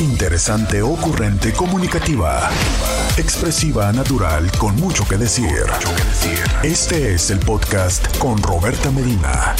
[0.00, 2.48] Interesante, ocurrente, comunicativa.
[3.18, 5.66] Expresiva, natural, con mucho que decir.
[6.62, 9.54] Este es el podcast con Roberta Medina.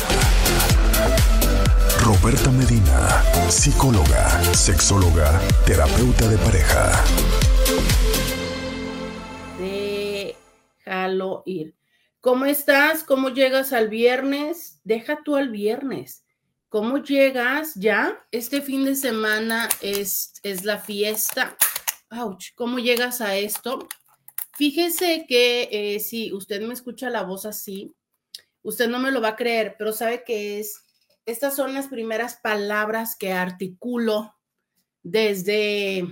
[2.03, 7.05] Roberta Medina, psicóloga, sexóloga, terapeuta de pareja.
[10.87, 11.77] Déjalo ir.
[12.23, 13.05] ¿Cómo estás?
[13.05, 14.81] ¿Cómo llegas al viernes?
[14.85, 16.25] Deja tú al viernes.
[16.71, 18.25] ¿Cómo llegas ya?
[18.31, 21.57] Este fin de semana es, es la fiesta.
[22.11, 23.89] Ouch, ¿cómo llegas a esto?
[24.53, 27.93] Fíjese que eh, si usted me escucha la voz así,
[28.63, 30.85] usted no me lo va a creer, pero sabe que es,
[31.27, 34.37] estas son las primeras palabras que articulo
[35.03, 36.07] desde,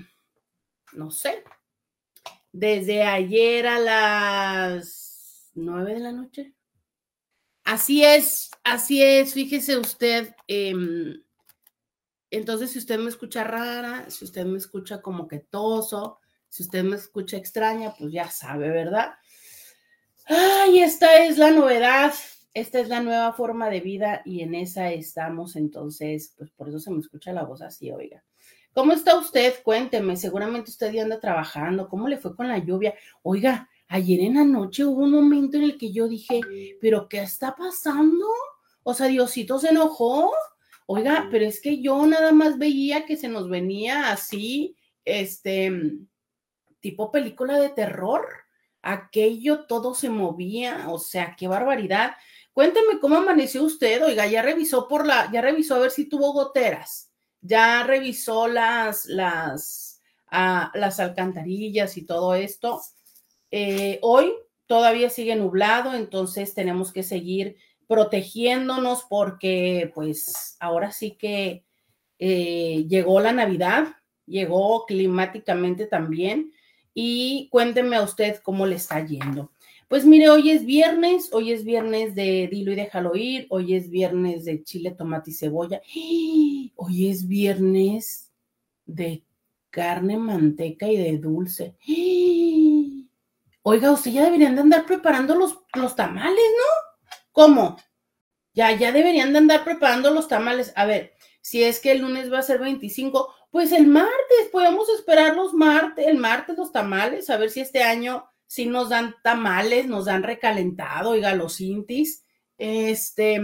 [0.93, 1.45] no sé,
[2.51, 6.53] desde ayer a las nueve de la noche.
[7.69, 10.35] Así es, así es, fíjese usted.
[10.47, 11.23] Em,
[12.31, 16.19] entonces, si usted me escucha rara, si usted me escucha como que toso,
[16.49, 19.11] si usted me escucha extraña, pues ya sabe, ¿verdad?
[20.25, 22.15] Ay, esta es la novedad,
[22.55, 26.81] esta es la nueva forma de vida y en esa estamos, entonces, pues por eso
[26.81, 28.25] se me escucha la voz así, oiga.
[28.73, 29.63] ¿Cómo está usted?
[29.63, 32.95] Cuénteme, seguramente usted ya anda trabajando, ¿cómo le fue con la lluvia?
[33.23, 36.41] Oiga, ayer en la noche hubo un momento en el que yo dije,
[36.81, 38.27] pero ¿qué está pasando?
[38.83, 40.33] O sea, Diosito se enojó.
[40.87, 45.71] Oiga, pero es que yo nada más veía que se nos venía así, este,
[46.81, 48.27] tipo película de terror.
[48.81, 52.13] Aquello todo se movía, o sea, qué barbaridad.
[52.53, 56.33] Cuénteme cómo amaneció usted, oiga, ya revisó por la, ya revisó a ver si tuvo
[56.33, 60.01] goteras, ya revisó las, las,
[60.31, 62.81] ah, las alcantarillas y todo esto.
[63.51, 64.33] Eh, hoy
[64.67, 71.65] todavía sigue nublado, entonces tenemos que seguir protegiéndonos porque pues ahora sí que
[72.19, 73.95] eh, llegó la Navidad,
[74.27, 76.53] llegó climáticamente también
[76.93, 79.53] y cuénteme a usted cómo le está yendo.
[79.89, 83.89] Pues mire, hoy es viernes, hoy es viernes de dilo y déjalo ir, hoy es
[83.89, 85.81] viernes de chile, tomate y cebolla,
[86.77, 88.31] hoy es viernes
[88.85, 89.23] de
[89.71, 91.75] carne, manteca y de dulce.
[93.71, 97.11] Oiga, usted ya deberían de andar preparando los, los tamales, ¿no?
[97.33, 97.77] ¿Cómo?
[98.55, 100.73] Ya, ya deberían de andar preparando los tamales.
[100.75, 101.13] A ver,
[101.43, 105.53] si es que el lunes va a ser 25, pues el martes, podemos esperar los
[105.53, 110.07] martes, el martes los tamales, a ver si este año sí nos dan tamales, nos
[110.07, 112.25] dan recalentado, oiga, los intis.
[112.57, 113.39] Este,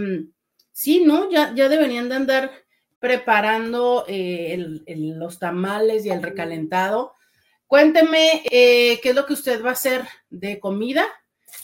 [0.71, 1.29] sí, ¿no?
[1.29, 2.51] Ya, ya deberían de andar
[2.97, 4.57] preparando eh,
[4.87, 7.13] los tamales y el recalentado
[7.75, 11.05] Cuénteme eh, qué es lo que usted va a hacer de comida,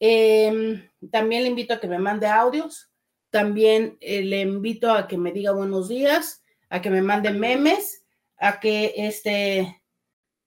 [0.00, 2.90] Em, también le invito a que me mande audios.
[3.30, 8.04] También eh, le invito a que me diga buenos días, a que me mande memes,
[8.38, 9.82] a que este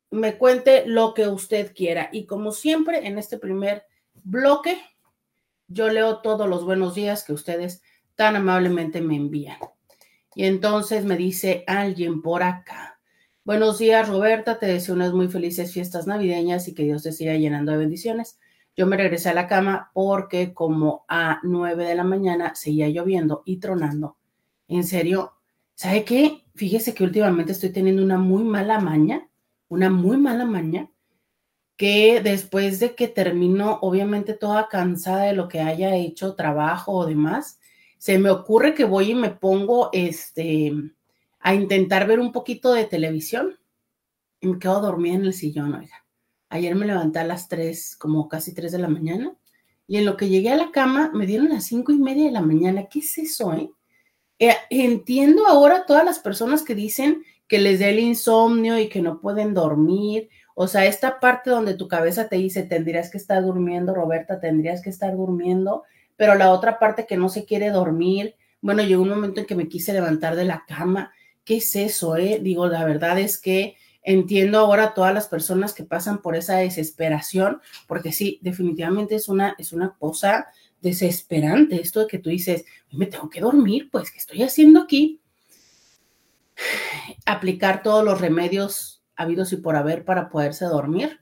[0.09, 2.09] me cuente lo que usted quiera.
[2.11, 4.81] Y como siempre, en este primer bloque,
[5.67, 7.81] yo leo todos los buenos días que ustedes
[8.16, 9.57] tan amablemente me envían.
[10.35, 12.91] Y entonces me dice alguien por acá.
[13.44, 14.59] Buenos días, Roberta.
[14.59, 18.38] Te deseo unas muy felices fiestas navideñas y que Dios te siga llenando de bendiciones.
[18.75, 23.41] Yo me regresé a la cama porque como a nueve de la mañana seguía lloviendo
[23.44, 24.16] y tronando.
[24.68, 25.34] En serio,
[25.74, 26.44] ¿sabe qué?
[26.53, 29.28] Fíjese que últimamente estoy teniendo una muy mala maña,
[29.69, 30.91] una muy mala maña,
[31.78, 37.08] que después de que termino, obviamente toda cansada de lo que haya hecho, trabajo o
[37.08, 37.59] demás,
[37.97, 40.94] se me ocurre que voy y me pongo este
[41.41, 43.59] a intentar ver un poquito de televisión
[44.40, 46.05] y me quedo dormida en el sillón, oiga.
[46.49, 49.34] Ayer me levanté a las 3, como casi 3 de la mañana,
[49.88, 52.32] y en lo que llegué a la cama me dieron las cinco y media de
[52.32, 52.88] la mañana.
[52.90, 53.70] ¿Qué es eso, eh?
[54.40, 54.55] eh?
[54.70, 59.20] Entiendo ahora todas las personas que dicen que les da el insomnio y que no
[59.20, 60.29] pueden dormir.
[60.55, 64.82] O sea, esta parte donde tu cabeza te dice, tendrías que estar durmiendo, Roberta, tendrías
[64.82, 65.84] que estar durmiendo,
[66.16, 68.35] pero la otra parte que no se quiere dormir.
[68.61, 71.11] Bueno, llegó un momento en que me quise levantar de la cama
[71.43, 72.16] ¿Qué es eso?
[72.17, 72.40] Eh?
[72.41, 76.58] Digo, la verdad es que entiendo ahora a todas las personas que pasan por esa
[76.58, 80.47] desesperación, porque sí, definitivamente es una, es una cosa
[80.82, 85.22] desesperante esto de que tú dices, me tengo que dormir, pues, ¿qué estoy haciendo aquí?
[87.26, 91.20] Aplicar todos los remedios habidos y por haber para poderse dormir.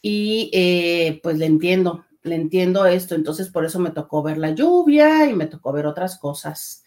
[0.00, 4.50] Y eh, pues le entiendo, le entiendo esto, entonces por eso me tocó ver la
[4.50, 6.83] lluvia y me tocó ver otras cosas.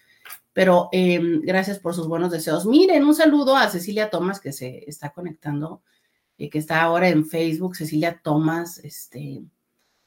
[0.58, 2.66] Pero em, gracias por sus buenos deseos.
[2.66, 5.84] Miren, un saludo a Cecilia Tomás que se está conectando,
[6.36, 7.76] y eh, que está ahora en Facebook.
[7.76, 9.44] Cecilia Tomás, este,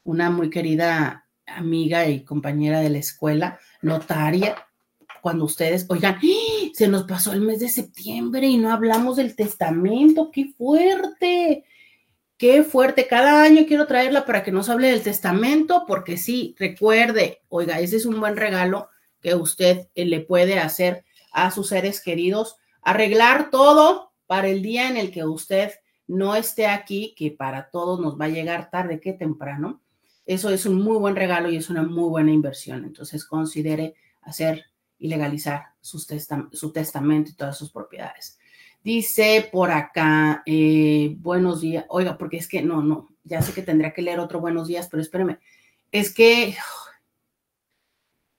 [0.03, 4.57] una muy querida amiga y compañera de la escuela, notaria.
[5.23, 6.71] Cuando ustedes, oigan, ¡Ah!
[6.75, 11.65] se nos pasó el mes de septiembre y no hablamos del testamento, qué fuerte.
[12.37, 13.07] Qué fuerte.
[13.07, 17.99] Cada año quiero traerla para que nos hable del testamento, porque sí, recuerde, oiga, ese
[17.99, 18.89] es un buen regalo
[19.21, 22.57] que usted eh, le puede hacer a sus seres queridos.
[22.83, 25.73] Arreglar todo para el día en el que usted
[26.07, 29.81] no esté aquí, que para todos nos va a llegar tarde que temprano.
[30.27, 32.85] Eso es un muy buen regalo y es una muy buena inversión.
[32.85, 34.65] Entonces considere hacer
[34.99, 36.05] y legalizar su
[36.73, 38.39] testamento y todas sus propiedades.
[38.83, 41.85] Dice por acá, eh, buenos días.
[41.89, 44.89] Oiga, porque es que no, no, ya sé que tendría que leer otro buenos días,
[44.91, 45.39] pero espéreme.
[45.93, 46.57] Es que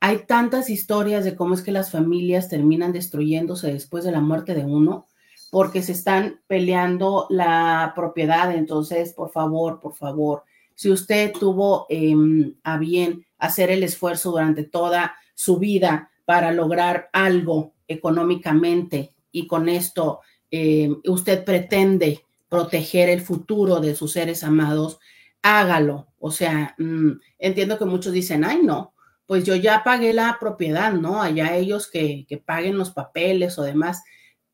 [0.04, 4.56] hay tantas historias de cómo es que las familias terminan destruyéndose después de la muerte
[4.56, 5.06] de uno
[5.52, 8.52] porque se están peleando la propiedad.
[8.52, 10.44] Entonces, por favor, por favor,
[10.74, 17.10] si usted tuvo em, a bien hacer el esfuerzo durante toda su vida para lograr
[17.14, 25.00] algo económicamente y con esto eh, usted pretende proteger el futuro de sus seres amados,
[25.44, 26.08] hágalo.
[26.18, 28.94] O sea, mm, entiendo que muchos dicen, ay, no,
[29.32, 31.22] pues yo ya pagué la propiedad, ¿no?
[31.22, 34.04] Allá ellos que, paguen los papeles o demás.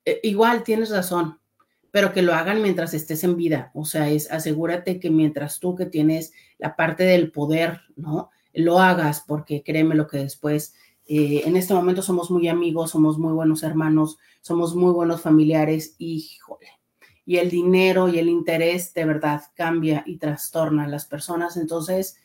[0.06, 1.40] Eh, igual tienes razón,
[1.90, 3.72] pero que lo hagan mientras estés en vida.
[3.74, 8.30] O sea, es asegúrate que mientras tú que tienes la parte del poder, ¿no?
[8.54, 10.76] Lo hagas, porque créeme lo que después
[11.08, 15.96] eh, en este momento somos muy amigos, somos muy buenos hermanos, somos muy buenos familiares
[15.98, 16.30] y,
[17.26, 21.58] y el dinero y el interés de verdad cambia y trastorna a las personas.
[21.58, 22.20] Entonces,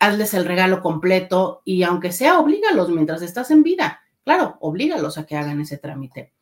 [0.00, 4.00] hazles el regalo completo y aunque sea, oblígalos mientras estás en vida.
[4.24, 6.32] Claro, oblígalos a que hagan ese trámite.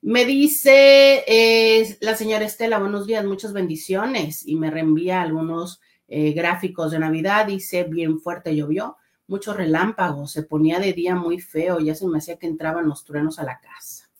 [0.00, 6.32] Me dice eh, la señora Estela, buenos días, muchas bendiciones y me reenvía algunos eh,
[6.32, 7.46] gráficos de Navidad.
[7.46, 8.96] Dice, bien fuerte llovió
[9.28, 13.04] muchos relámpagos, se ponía de día muy feo, ya se me hacía que entraban los
[13.04, 14.10] truenos a la casa.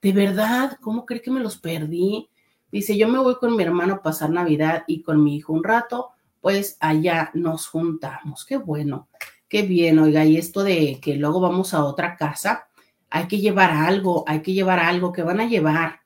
[0.00, 2.30] De verdad, ¿cómo cree que me los perdí?
[2.70, 5.64] Dice, yo me voy con mi hermano a pasar Navidad y con mi hijo un
[5.64, 6.10] rato,
[6.46, 8.44] pues allá nos juntamos.
[8.44, 9.08] Qué bueno,
[9.48, 12.68] qué bien, oiga, y esto de que luego vamos a otra casa,
[13.10, 16.02] hay que llevar algo, hay que llevar algo, que van a llevar?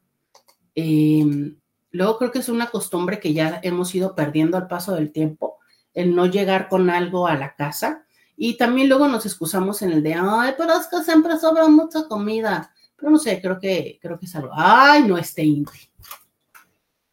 [0.75, 1.59] Em,
[1.91, 5.59] luego creo que es una costumbre que ya hemos ido perdiendo al paso del tiempo,
[5.93, 10.03] el no llegar con algo a la casa y también luego nos excusamos en el
[10.03, 12.73] de, ay, pero es que siempre sobra mucha comida.
[12.97, 14.53] Pero no sé, creo que, creo que es algo.
[14.55, 15.90] Ay, no, este Inti.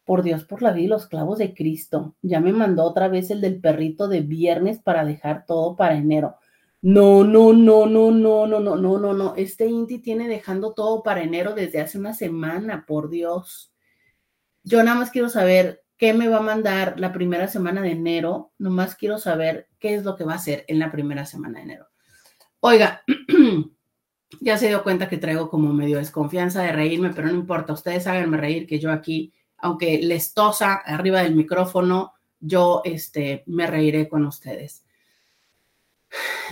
[0.08, 2.16] Por Dios, por la vida y los clavos de Cristo.
[2.22, 6.36] Ya me mandó otra vez el del perrito de viernes para dejar todo para enero.
[6.80, 9.34] No, no, no, no, no, no, no, no, no, no.
[9.36, 13.70] Este Inti tiene dejando todo para enero desde hace una semana, por Dios.
[14.64, 18.52] Yo nada más quiero saber qué me va a mandar la primera semana de enero.
[18.56, 21.64] Nomás quiero saber qué es lo que va a hacer en la primera semana de
[21.64, 21.88] enero.
[22.60, 23.02] Oiga,
[24.40, 28.06] ya se dio cuenta que traigo como medio desconfianza de reírme, pero no importa, ustedes
[28.06, 34.08] háganme reír que yo aquí, aunque les tosa arriba del micrófono, yo este, me reiré
[34.08, 34.84] con ustedes.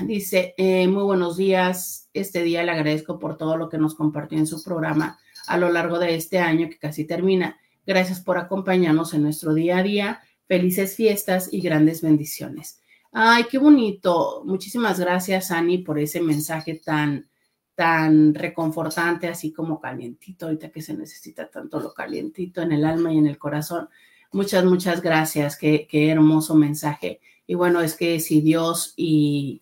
[0.03, 2.11] Dice, eh, muy buenos días.
[2.13, 5.71] Este día le agradezco por todo lo que nos compartió en su programa a lo
[5.71, 7.59] largo de este año que casi termina.
[7.87, 10.21] Gracias por acompañarnos en nuestro día a día.
[10.47, 12.81] Felices fiestas y grandes bendiciones.
[13.13, 14.43] Ay, qué bonito.
[14.45, 17.29] Muchísimas gracias, Ani, por ese mensaje tan,
[17.77, 23.13] tan reconfortante, así como calientito, ahorita que se necesita tanto lo calientito en el alma
[23.13, 23.89] y en el corazón.
[24.33, 25.57] Muchas, muchas gracias.
[25.57, 27.21] Qué, qué hermoso mensaje.
[27.47, 29.61] Y bueno, es que si Dios y,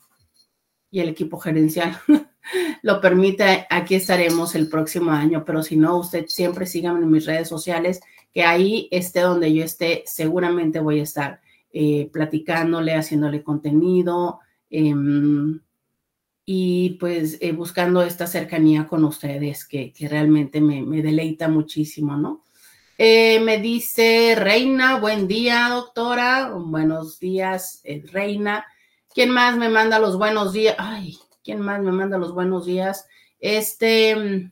[0.91, 1.99] y el equipo gerencial
[2.83, 5.45] lo permite, aquí estaremos el próximo año.
[5.45, 8.01] Pero si no, usted siempre síganme en mis redes sociales
[8.33, 11.41] que ahí esté donde yo esté, seguramente voy a estar
[11.73, 14.41] eh, platicándole, haciéndole contenido
[14.71, 15.61] em,
[16.45, 22.45] y pues eh, buscando esta cercanía con ustedes que, realmente me, deleita muchísimo, ¿no?
[22.97, 26.53] Eh, me dice Reina, buen día, doctora.
[26.55, 27.83] Buenos días,
[28.13, 28.65] Reina.
[29.13, 30.77] ¿Quién más me manda los buenos días?
[30.79, 33.07] Ay, ¿quién más me manda los buenos días?
[33.41, 34.51] Este,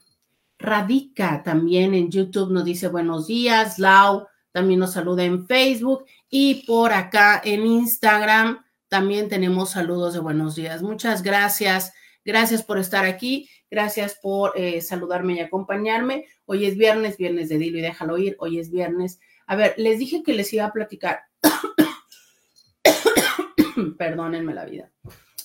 [0.63, 3.79] Radica también en YouTube nos dice buenos días.
[3.79, 10.21] Lau también nos saluda en Facebook y por acá en Instagram también tenemos saludos de
[10.21, 10.83] buenos días.
[10.83, 11.95] Muchas gracias.
[12.27, 13.49] Gracias por estar aquí.
[13.71, 16.27] Gracias por eh, saludarme y acompañarme.
[16.45, 18.37] Hoy es viernes, viernes de Dilo y déjalo ir.
[18.39, 19.19] Hoy es viernes.
[19.47, 21.23] A ver, les dije que les iba a platicar.
[23.99, 24.93] Perdónenme la vida.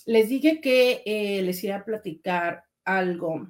[0.06, 3.48] Les dije que eh, les iba a platicar algo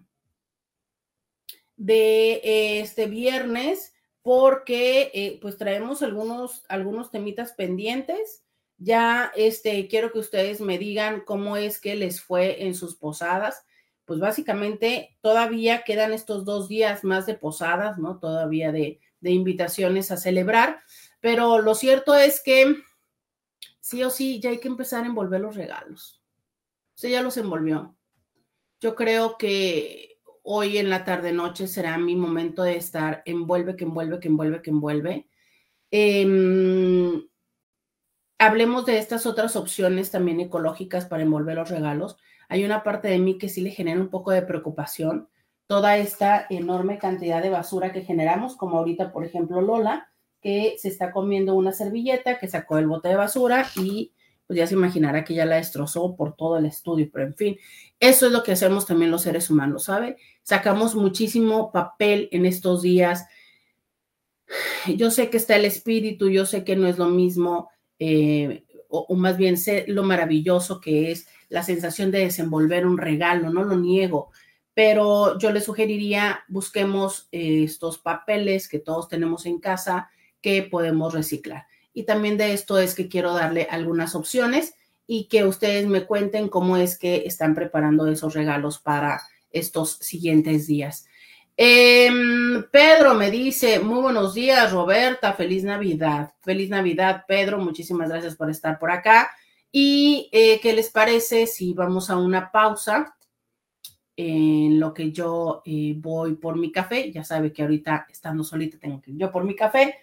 [1.75, 8.43] de eh, este viernes porque pues traemos algunos, algunos temitas pendientes.
[8.77, 13.65] Ya este, quiero que ustedes me digan cómo es que les fue en sus posadas.
[14.05, 18.19] Pues básicamente todavía quedan estos dos días más de posadas, ¿no?
[18.19, 20.81] Todavía de, de invitaciones a celebrar.
[21.19, 22.77] Pero lo cierto es que
[23.79, 26.21] sí o sí ya hay que empezar a envolver los regalos.
[26.95, 27.95] Usted ya los envolvió.
[28.79, 33.83] Yo creo que hoy en la tarde noche será mi momento de estar envuelve, que
[33.83, 35.27] envuelve, que envuelve, que envuelve.
[35.91, 37.27] Em,
[38.39, 42.17] hablemos de estas otras opciones también ecológicas para envolver los regalos.
[42.49, 45.29] Hay una parte de mí que sí le genera un poco de preocupación.
[45.67, 50.09] Toda esta enorme cantidad de basura que generamos, como ahorita, por ejemplo, Lola,
[50.41, 54.13] que se está comiendo una servilleta, que sacó el bote de basura y
[54.45, 57.57] pues ya se imaginará que ya la destrozó por todo el estudio, pero en fin,
[57.99, 60.15] eso es lo que hacemos también los seres humanos, ¿sabe?
[60.41, 63.27] Sacamos muchísimo papel en estos días.
[64.95, 69.15] Yo sé que está el espíritu, yo sé que no es lo mismo, eh, o,
[69.15, 73.77] más bien sé lo maravilloso que es la sensación de desenvolver un regalo, no lo
[73.77, 74.31] niego,
[74.73, 80.09] pero yo le sugeriría busquemos eh, estos papeles que todos tenemos en casa
[80.41, 81.65] que podemos reciclar
[81.97, 84.75] y también de esto es que quiero darle algunas opciones
[85.07, 90.67] y que ustedes me cuenten cómo es que están preparando esos regalos para estos siguientes
[90.67, 91.07] días.
[91.59, 96.33] Em, Pedro me dice, muy buenos días, Roberta, feliz Navidad.
[96.41, 99.31] Feliz Navidad, Pedro, muchísimas gracias por estar por acá.
[99.71, 103.17] ¿Y eh, qué les parece si vamos a una pausa
[104.15, 107.11] en lo que yo eh, voy por mi café?
[107.11, 109.95] Ya sabe que ahorita estando solita tengo que ir yo por mi café.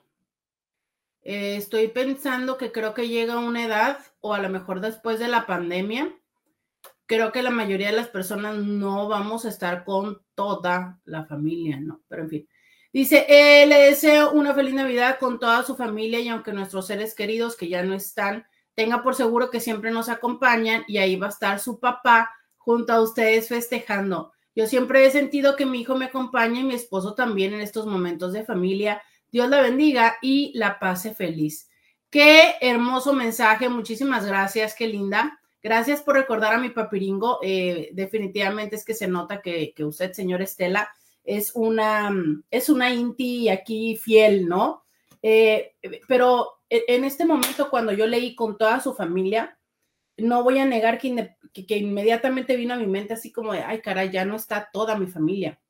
[1.23, 5.29] eh, estoy pensando que creo que llega una edad, o a lo mejor después de
[5.29, 6.13] la pandemia,
[7.07, 11.79] creo que la mayoría de las personas no vamos a estar con toda la familia,
[11.79, 12.03] ¿no?
[12.09, 12.49] Pero en fin.
[12.93, 17.15] Dice, eh, le deseo una feliz Navidad con toda su familia y aunque nuestros seres
[17.15, 21.29] queridos que ya no están, tenga por seguro que siempre nos acompañan y ahí va
[21.29, 24.33] a estar su papá junto a ustedes festejando.
[24.57, 27.87] Yo siempre he sentido que mi hijo me acompaña y mi esposo también en estos
[27.87, 29.01] momentos de familia.
[29.33, 31.69] Dios la bendiga y la pase feliz.
[32.11, 33.69] Qué hermoso mensaje.
[33.69, 34.75] Muchísimas gracias.
[34.75, 35.41] Qué linda.
[35.63, 37.39] Gracias por recordar a mi papiringo.
[37.43, 40.91] Eh, definitivamente es que se nota que, que usted, señor Estela,
[41.25, 42.13] es una,
[42.51, 44.85] es una Inti aquí fiel, ¿no?
[45.23, 45.77] Eh,
[46.09, 49.59] pero e, en este momento, cuando yo leí con toda su familia,
[50.17, 53.81] no voy a negar que, que, inmediatamente vino a mi mente así como de, ay,
[53.81, 55.61] caray, ya no está toda mi familia.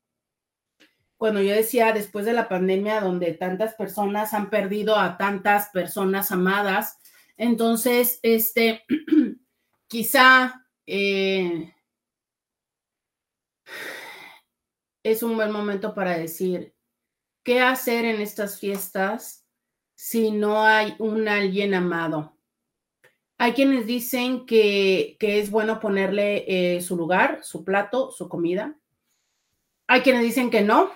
[1.23, 6.33] Cuando yo decía, después de la pandemia, donde tantas personas han perdido a tantas personas
[6.33, 6.99] amadas,
[7.37, 8.83] entonces, este,
[9.87, 11.73] quizá eh,
[15.05, 16.75] es un buen momento para decir
[17.45, 19.47] qué hacer en estas fiestas
[19.95, 22.37] si no hay un alguien amado.
[23.38, 28.76] Hay quienes dicen que, es bueno ponerle eh, su lugar, su plato, su comida.
[29.87, 30.91] Hay quienes dicen que no,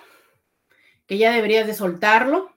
[1.07, 2.53] que ya deberías de soltarlo.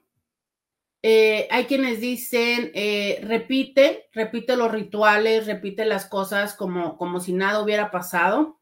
[1.03, 7.33] Eh, hay quienes dicen, eh, repite, repite los rituales, repite las cosas como, como si
[7.33, 8.59] nada hubiera pasado.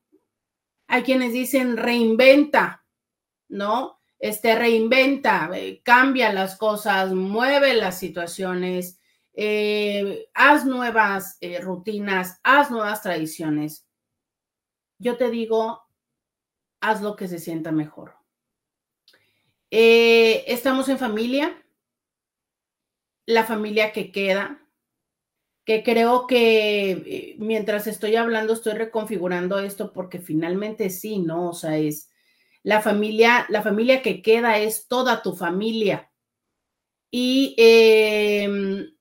[0.88, 2.86] Hay quienes dicen reinventa,
[3.50, 4.00] ¿no?
[4.20, 9.00] Este reinventa, eh, cambia las cosas, mueve las situaciones,
[10.34, 13.88] haz nuevas rutinas, haz nuevas tradiciones.
[14.98, 15.84] Yo te digo,
[16.82, 18.19] haz lo que se sienta mejor.
[19.72, 21.64] Estamos en familia,
[23.26, 24.60] la familia que queda,
[25.70, 31.50] que creo que eh, mientras estoy hablando estoy reconfigurando esto porque finalmente sí, ¿no?
[31.50, 32.10] O sea, es,
[32.64, 36.12] La familia, la familia que queda es toda tu familia.
[37.12, 38.96] Y em,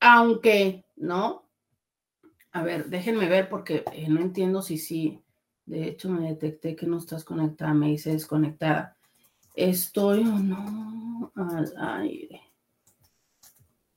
[0.00, 1.48] aunque, ¿no?
[2.52, 5.22] A ver, déjenme ver porque eh, no entiendo si sí.
[5.66, 8.97] De hecho, me detecté que no estás conectada, me dice desconectada.
[9.58, 12.40] ¿Estoy o no al aire?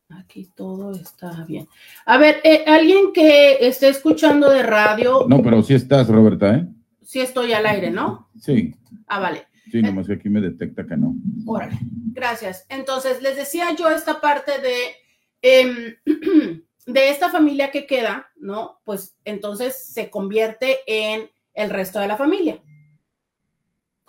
[0.10, 1.68] Aquí todo está bien.
[2.08, 5.28] A ver, eh, alguien que esté escuchando de radio.
[5.30, 6.68] No, pero sí estás, Roberta, ¿eh?
[7.04, 8.32] Sí estoy al aire, ¿no?
[8.40, 8.74] Sí.
[9.06, 9.46] Ah, vale.
[9.72, 11.14] Sí, nomás que aquí me detecta que no.
[11.46, 11.78] Órale,
[12.12, 12.66] gracias.
[12.68, 14.96] Entonces, les decía yo esta parte de,
[15.44, 15.96] em,
[16.88, 18.82] de esta familia que queda, ¿no?
[18.84, 22.60] Pues entonces se convierte en el resto de la familia.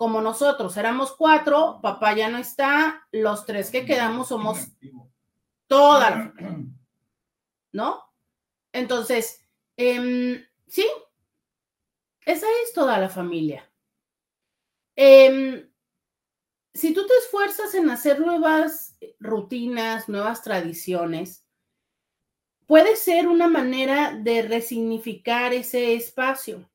[0.03, 4.67] Como nosotros éramos cuatro, papá ya no está, los tres que quedamos somos
[5.65, 6.33] toda la
[7.71, 8.03] ¿no?
[8.73, 10.85] Entonces, em, sí,
[12.25, 13.71] esa es toda la familia.
[14.97, 15.71] Em,
[16.73, 21.45] si tú te esfuerzas en hacer nuevas rutinas, nuevas tradiciones,
[22.65, 26.69] puede ser una manera de resignificar ese espacio.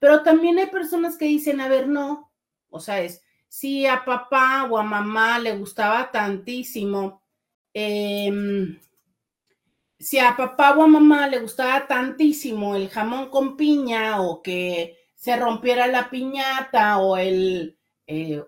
[0.00, 2.32] Pero también hay personas que dicen, a ver, no,
[2.70, 7.22] o sea, es, si a papá o a mamá le gustaba tantísimo
[7.78, 8.80] Em,
[9.98, 14.96] si a papá o a mamá le gustaba tantísimo el jamón con piña o que
[15.14, 18.42] se rompiera la piñata o el eh,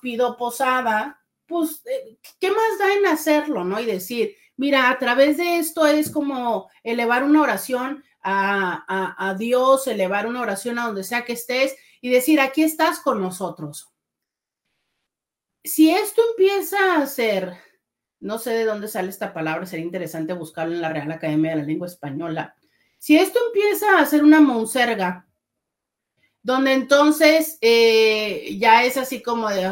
[0.00, 3.78] pido posada, pues, eh, ¿qué más da en hacerlo, no?
[3.80, 9.86] Y decir, mira, a través de esto es como elevar una oración a, a Dios,
[9.86, 13.90] elevar una oración a donde sea que estés y decir, aquí estás con nosotros.
[15.64, 17.56] Si esto empieza a ser
[18.20, 21.56] no sé de dónde sale esta palabra, sería interesante buscarlo en la Real Academia de
[21.56, 22.54] la Lengua Española.
[22.98, 25.26] Si esto empieza a ser una monserga,
[26.42, 29.70] donde entonces eh, ya es así como de,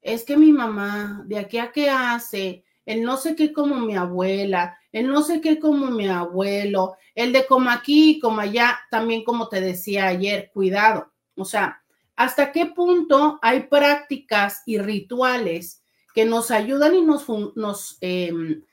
[0.00, 3.94] es que mi mamá, de aquí a qué hace, el no sé qué como mi
[3.94, 9.24] abuela, el no sé qué como mi abuelo, el de como aquí, como allá, también
[9.24, 11.12] como te decía ayer, cuidado.
[11.36, 11.82] O sea,
[12.16, 15.82] ¿hasta qué punto hay prácticas y rituales
[16.14, 18.64] que nos ayudan y nos, nos, em,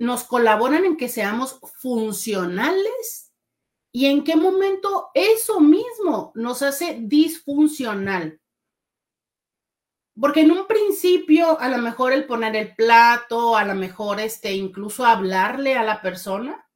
[0.00, 3.32] nos colaboran en que seamos funcionales
[3.92, 8.39] y en qué momento eso mismo nos hace disfuncional.
[10.20, 14.52] Porque en un principio, a lo mejor el poner el plato, a lo mejor este,
[14.52, 16.68] incluso hablarle a la persona,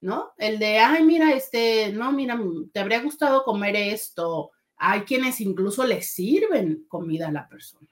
[0.00, 0.32] ¿no?
[0.36, 2.38] El de, ay, mira, este, no, mira,
[2.72, 4.50] te habría gustado comer esto.
[4.76, 7.88] Hay quienes incluso le sirven comida a la persona.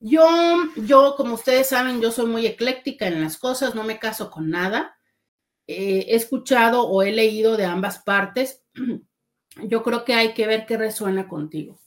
[0.00, 0.26] Yo,
[0.76, 4.48] yo, como ustedes saben, yo soy muy ecléctica en las cosas, no me caso con
[4.48, 4.96] nada.
[5.66, 8.64] He escuchado o he leído de ambas partes.
[9.64, 11.80] Yo creo que hay que ver qué resuena contigo.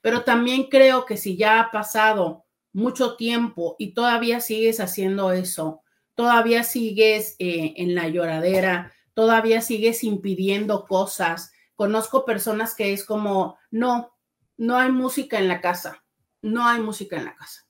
[0.00, 5.82] Pero también creo que si ya ha pasado mucho tiempo y todavía sigues haciendo eso,
[6.14, 11.52] todavía sigues eh, en la lloradera, todavía sigues impidiendo cosas.
[11.74, 14.16] Conozco personas que es como, no,
[14.56, 16.02] no hay música en la casa
[16.42, 17.66] no hay música en la casa.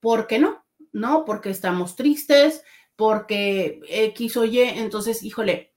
[0.00, 0.64] ¿Por qué no?
[0.92, 2.62] No, porque estamos tristes,
[2.94, 5.74] porque X o entonces, híjole,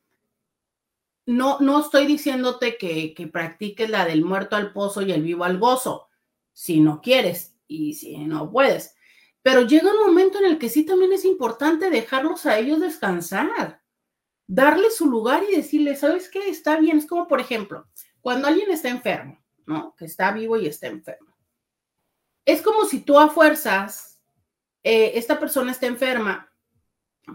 [1.30, 5.44] no, no estoy diciéndote que, que practiques la del muerto al pozo y el vivo
[5.44, 6.08] al gozo,
[6.54, 8.96] si no quieres y si no puedes.
[9.42, 13.82] Pero llega un momento en el que sí también es importante dejarlos a ellos descansar,
[14.48, 16.50] darle su lugar y decirle, ¿sabes qué?
[16.50, 16.98] Está bien.
[16.98, 17.88] Es como, por ejemplo,
[18.22, 19.96] cuando alguien está enfermo, ¿no?
[19.98, 21.30] Que está vivo y está enfermo
[22.50, 24.20] es como si tú a fuerzas,
[24.84, 26.52] eh, esta persona está enferma,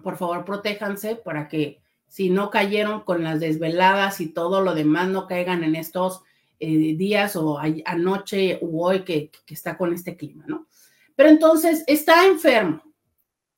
[0.02, 1.83] por favor protéjanse para que
[2.14, 6.22] si no cayeron con las desveladas y todo lo demás, no caigan en estos
[6.60, 10.68] eh, días o anoche o hoy que, que está con este clima, ¿no?
[11.16, 12.84] Pero entonces está enfermo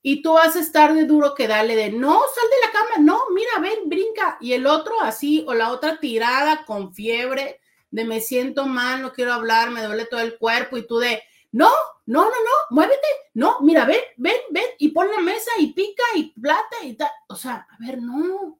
[0.00, 3.04] y tú vas a estar de duro que dale de no, sal de la cama,
[3.04, 4.38] no, mira, ven, brinca.
[4.40, 9.12] Y el otro así, o la otra tirada con fiebre, de me siento mal, no
[9.12, 11.70] quiero hablar, me duele todo el cuerpo, y tú de no,
[12.06, 13.06] no, no, no, muévete.
[13.34, 17.10] No, mira, ven, ven, ven y pon la mesa y pica y plata y tal.
[17.28, 18.58] O sea, a ver, no.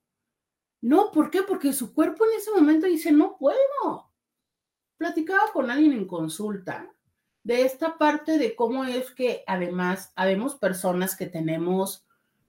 [0.81, 1.42] No, ¿por qué?
[1.42, 4.11] Porque su cuerpo en ese momento dice, no puedo.
[4.99, 6.92] Platicaba con alguien en consulta
[7.46, 12.05] de esta parte de cómo es que además habemos personas que tenemos,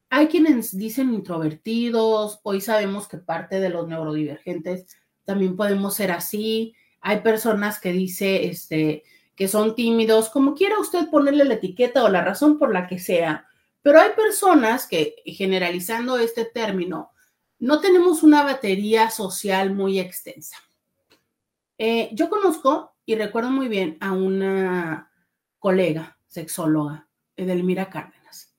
[0.10, 4.88] hay quienes dicen introvertidos, hoy sabemos que parte de los neurodivergentes
[5.24, 9.04] también podemos ser así, hay personas que dice, este,
[9.38, 12.98] que son tímidos, como quiera usted ponerle la etiqueta o la razón por la que
[12.98, 13.48] sea,
[13.84, 17.12] pero hay personas que, generalizando este término,
[17.60, 20.58] no tenemos una batería social muy extensa.
[21.78, 25.12] Eh, yo conozco y recuerdo muy bien a una
[25.60, 28.56] colega sexóloga, Edelmira Cárdenas.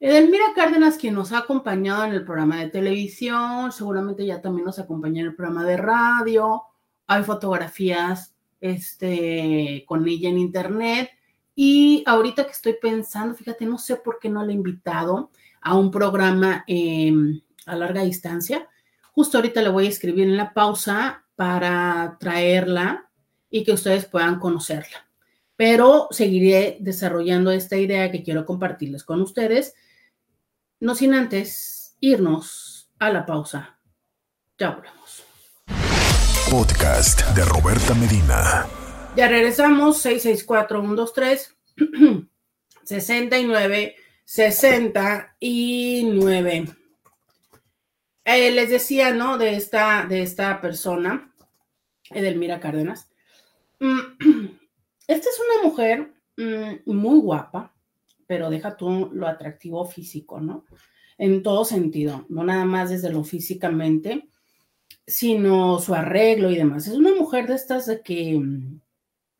[0.00, 4.78] Edelmira Cárdenas, quien nos ha acompañado en el programa de televisión, seguramente ya también nos
[4.78, 6.62] acompaña en el programa de radio,
[7.06, 11.10] hay fotografías este, con ella en internet.
[11.54, 15.74] Y ahorita que estoy pensando, fíjate, no sé por qué no la he invitado a
[15.74, 18.68] un programa em, a larga distancia.
[19.12, 23.10] Justo ahorita le voy a escribir en la pausa para traerla
[23.50, 25.08] y que ustedes puedan conocerla.
[25.56, 29.74] Pero seguiré desarrollando esta idea que quiero compartirles con ustedes,
[30.80, 33.78] no sin antes irnos a la pausa.
[34.58, 35.27] Ya volvemos.
[36.50, 38.66] Podcast de Roberta Medina.
[39.14, 41.54] Ya regresamos, 664-123,
[42.84, 46.64] 69, 69.
[48.24, 49.36] Eh, les decía, ¿no?
[49.36, 51.34] De esta, de esta persona,
[52.10, 53.10] Edelmira Cárdenas.
[53.80, 57.74] Esta es una mujer mm, muy guapa,
[58.26, 60.64] pero deja tú lo atractivo físico, ¿no?
[61.18, 64.30] En todo sentido, no nada más desde lo físicamente,
[65.08, 66.86] sino su arreglo y demás.
[66.86, 68.38] Es una mujer de estas de que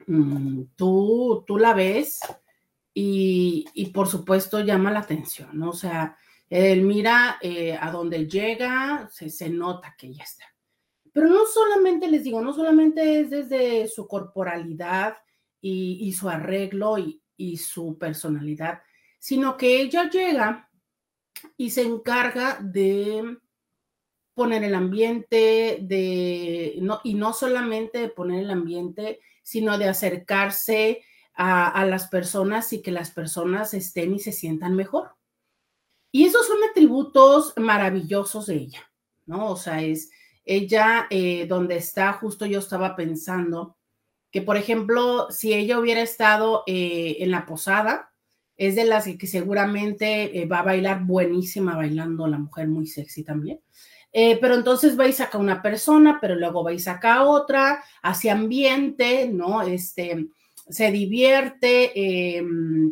[0.07, 2.21] mm, tú, tú la ves
[2.95, 5.71] y, y, por supuesto llama la atención, ¿no?
[5.71, 6.17] O sea,
[6.49, 10.45] él mira eh, a donde llega, se, nota que ella está.
[11.13, 15.19] Pero no solamente, les digo, no solamente es desde su corporalidad
[15.61, 16.97] y, su arreglo
[17.37, 18.81] y, su personalidad,
[19.19, 20.71] sino que ella llega
[21.57, 23.39] y se encarga de
[24.39, 31.03] poner el ambiente, de, no, y no solamente de poner el ambiente, sino de acercarse
[31.35, 35.11] a, a las personas y que las personas estén y se sientan mejor.
[36.11, 38.91] Y esos son atributos maravillosos de ella,
[39.27, 39.51] ¿no?
[39.51, 40.11] O sea, es
[40.49, 43.77] ella eh, donde está, justo yo estaba pensando
[44.31, 48.13] que, por ejemplo, si ella hubiera estado eh, en la posada,
[48.57, 53.25] es de las que, seguramente eh, va a bailar buenísima bailando la mujer muy sexy
[53.25, 53.61] también.
[54.13, 59.29] Pero entonces va y saca una persona, pero luego va y saca otra, hace ambiente,
[59.29, 59.63] ¿no?
[59.63, 60.29] Este,
[60.69, 62.43] se divierte,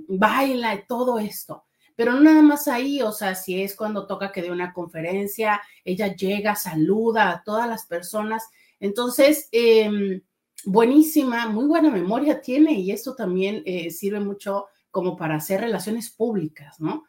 [0.09, 4.31] baila y todo esto pero no nada más ahí, o sea, si es cuando toca
[4.31, 8.45] que dé una conferencia, ella llega, saluda a todas las personas.
[8.79, 10.21] Entonces, em,
[10.67, 16.11] buenísima, muy buena memoria tiene y esto también eh, sirve mucho como para hacer relaciones
[16.11, 17.05] públicas, ¿no?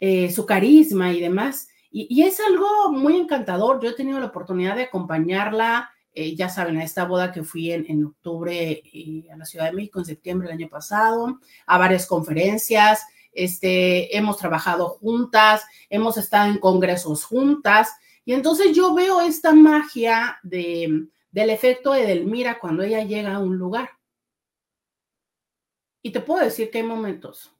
[0.00, 1.68] Eh, su carisma y demás.
[2.06, 3.80] Y, es algo muy encantador.
[3.82, 7.72] Yo he tenido la oportunidad de acompañarla, eh, ya saben, a esta boda que fui
[7.72, 8.82] en, en octubre
[9.32, 13.04] a la Ciudad de México en septiembre del año pasado, a varias conferencias
[13.38, 17.88] este, hemos trabajado juntas, hemos estado en congresos juntas,
[18.24, 23.38] y entonces yo veo esta magia de, del efecto de Edelmira cuando ella llega a
[23.38, 23.90] un lugar.
[26.02, 27.54] Y te puedo decir que hay momentos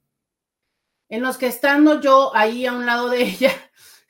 [1.09, 3.53] en los que estando yo ahí a un lado de ella,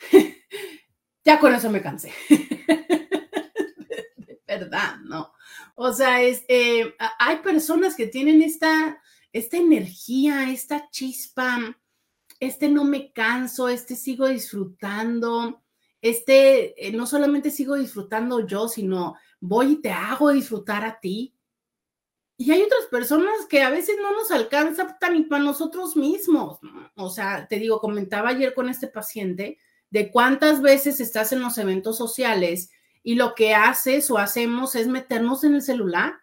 [1.25, 2.13] ya con eso me cansé.
[4.47, 5.33] verdad, ¿no?
[5.75, 8.99] O sea, es, eh, hay personas que tienen esta
[9.33, 11.77] esta energía, esta chispa,
[12.41, 15.63] este no me canso, este sigo disfrutando,
[16.01, 21.35] este eh, no solamente sigo disfrutando yo, sino voy y te hago disfrutar a ti.
[22.41, 26.61] Y hay otras personas que a veces no nos alcanza ni para nosotros mismos.
[26.95, 29.59] O sea, te digo, comentaba ayer con este paciente
[29.90, 32.70] de cuántas veces estás en los eventos sociales
[33.03, 36.20] y lo que haces o hacemos es meternos en el celular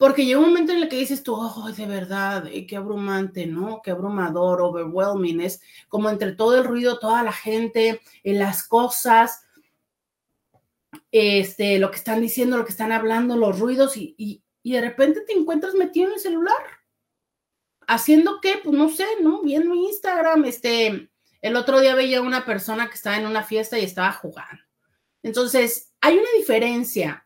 [0.00, 3.46] porque llega un momento en el que dices tú, oh, de verdad, eh, qué abrumante,
[3.46, 3.82] ¿no?
[3.84, 9.42] Qué abrumador, overwhelming, es como entre todo el ruido, toda la gente, en las cosas,
[11.12, 14.80] este, lo que están diciendo, lo que están hablando, los ruidos, y, y, y de
[14.80, 16.64] repente te encuentras metido en el celular.
[17.86, 18.54] ¿Haciendo qué?
[18.64, 19.42] Pues no sé, ¿no?
[19.42, 21.09] Viendo Instagram, este,
[21.42, 24.62] el otro día veía una persona que estaba en una fiesta y estaba jugando.
[25.22, 27.24] Entonces, hay una diferencia,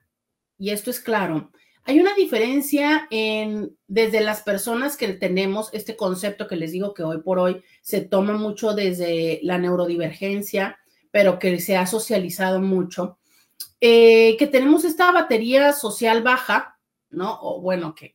[0.58, 1.50] y esto es claro,
[1.84, 7.02] hay una diferencia en desde las personas que tenemos este concepto que les digo que
[7.02, 10.78] hoy por hoy se toma mucho desde la neurodivergencia,
[11.10, 13.18] pero que se ha socializado mucho,
[13.80, 16.78] eh, que tenemos esta batería social baja,
[17.10, 17.38] ¿no?
[17.42, 18.14] O bueno, que,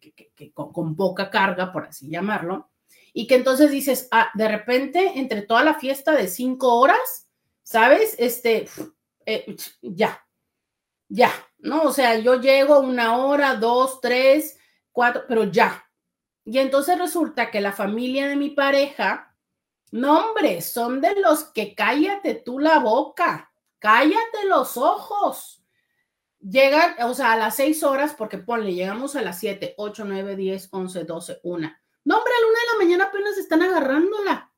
[0.53, 2.68] con, poca carga, por así llamarlo,
[3.13, 7.27] y que entonces dices, ah, de repente, entre toda la fiesta de cinco horas,
[7.63, 8.15] ¿sabes?
[8.19, 8.67] Este,
[9.25, 10.25] eh, ya,
[11.07, 11.83] ya, ¿no?
[11.83, 14.57] O sea, yo llego una hora, dos, tres,
[14.91, 15.85] cuatro, pero ya.
[16.45, 19.35] Y entonces resulta que la familia de mi pareja,
[19.91, 25.63] no, hombre, son de los que cállate tú la boca, cállate los ojos.
[26.39, 30.35] llegan, o sea, a las seis horas, porque ponle, llegamos a las siete, ocho, nueve,
[30.35, 31.78] diez, once, doce, una.
[32.09, 34.51] No, hombre, a la una de la mañana apenas están agarrándola.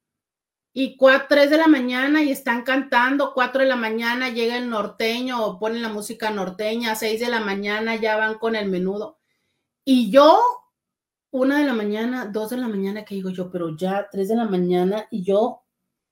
[0.72, 4.70] Y cuatro, tres de la mañana y están cantando, cuatro de la mañana llega el
[4.70, 9.20] norteño o ponen la música norteña, seis de la mañana ya van con el menudo.
[9.84, 10.40] Y yo,
[11.32, 14.38] una de la mañana, dos de la mañana, que digo yo, pero ya tres de
[14.38, 15.66] la mañana y yo,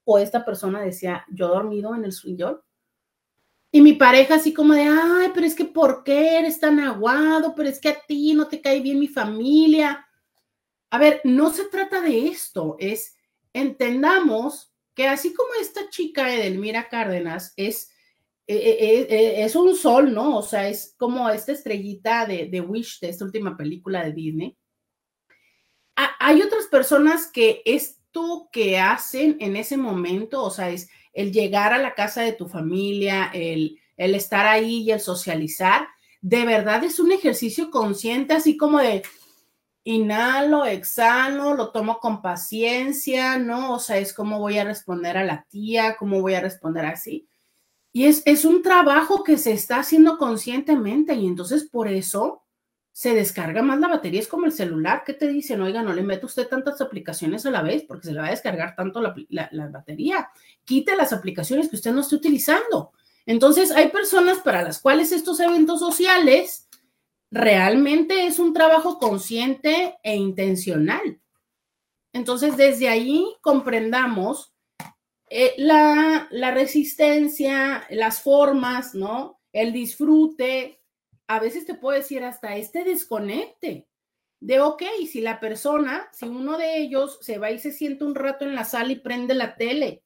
[0.04, 2.60] o esta persona decía, yo dormido en el sillón.
[3.72, 7.56] Y mi pareja así como de, ay, pero es que ¿por qué eres tan aguado?
[7.56, 10.06] Pero es que a ti no te cae bien mi familia.
[10.92, 13.16] A ver, no se trata de esto, es
[13.54, 17.92] entendamos que así como esta chica Edelmira Cárdenas es,
[18.48, 20.38] eh, eh, eh, es un sol, ¿no?
[20.38, 24.58] O sea, es como esta estrellita de, de Wish, de esta última película de Disney.
[25.96, 31.74] hay otras personas que esto que hacen en ese momento, o sea, es el llegar
[31.74, 35.88] a la casa de tu familia, el, el estar ahí y el socializar,
[36.22, 39.04] de verdad es un ejercicio consciente, así como de,
[39.90, 43.74] inhalo, exhalo, lo tomo con paciencia, ¿no?
[43.74, 47.28] O sea, es cómo voy a responder a la tía, cómo voy a responder así.
[47.92, 52.44] Y es, es un trabajo que se está haciendo conscientemente y entonces por eso
[52.92, 54.20] se descarga más la batería.
[54.20, 57.52] Es como el celular que te dicen, oiga, no le mete usted tantas aplicaciones a
[57.52, 60.30] la vez porque se le va a descargar tanto la, la batería.
[60.66, 62.92] Quite las aplicaciones que usted no esté utilizando.
[63.26, 66.69] Entonces, hay personas para las cuales estos eventos sociales
[67.32, 71.22] realmente es un trabajo consciente e intencional.
[72.14, 74.54] Entonces, desde ahí comprendamos
[75.30, 79.40] eh, la, la resistencia, las formas, ¿no?
[79.54, 80.82] El disfrute.
[81.28, 83.88] A veces te puedo decir hasta este desconecte
[84.40, 88.16] de, ok, si la persona, si uno de ellos se va y se siente un
[88.16, 90.04] rato en la sala y prende la tele,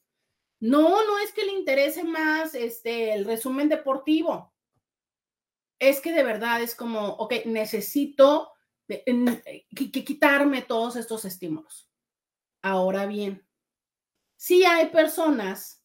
[0.59, 4.52] no, no es que le interese más este, el resumen deportivo
[5.89, 8.52] es que de verdad es como, ok, necesito
[8.88, 11.89] eh, quitarme todos estos estímulos.
[12.62, 13.46] Ahora bien,
[14.36, 15.84] sí hay personas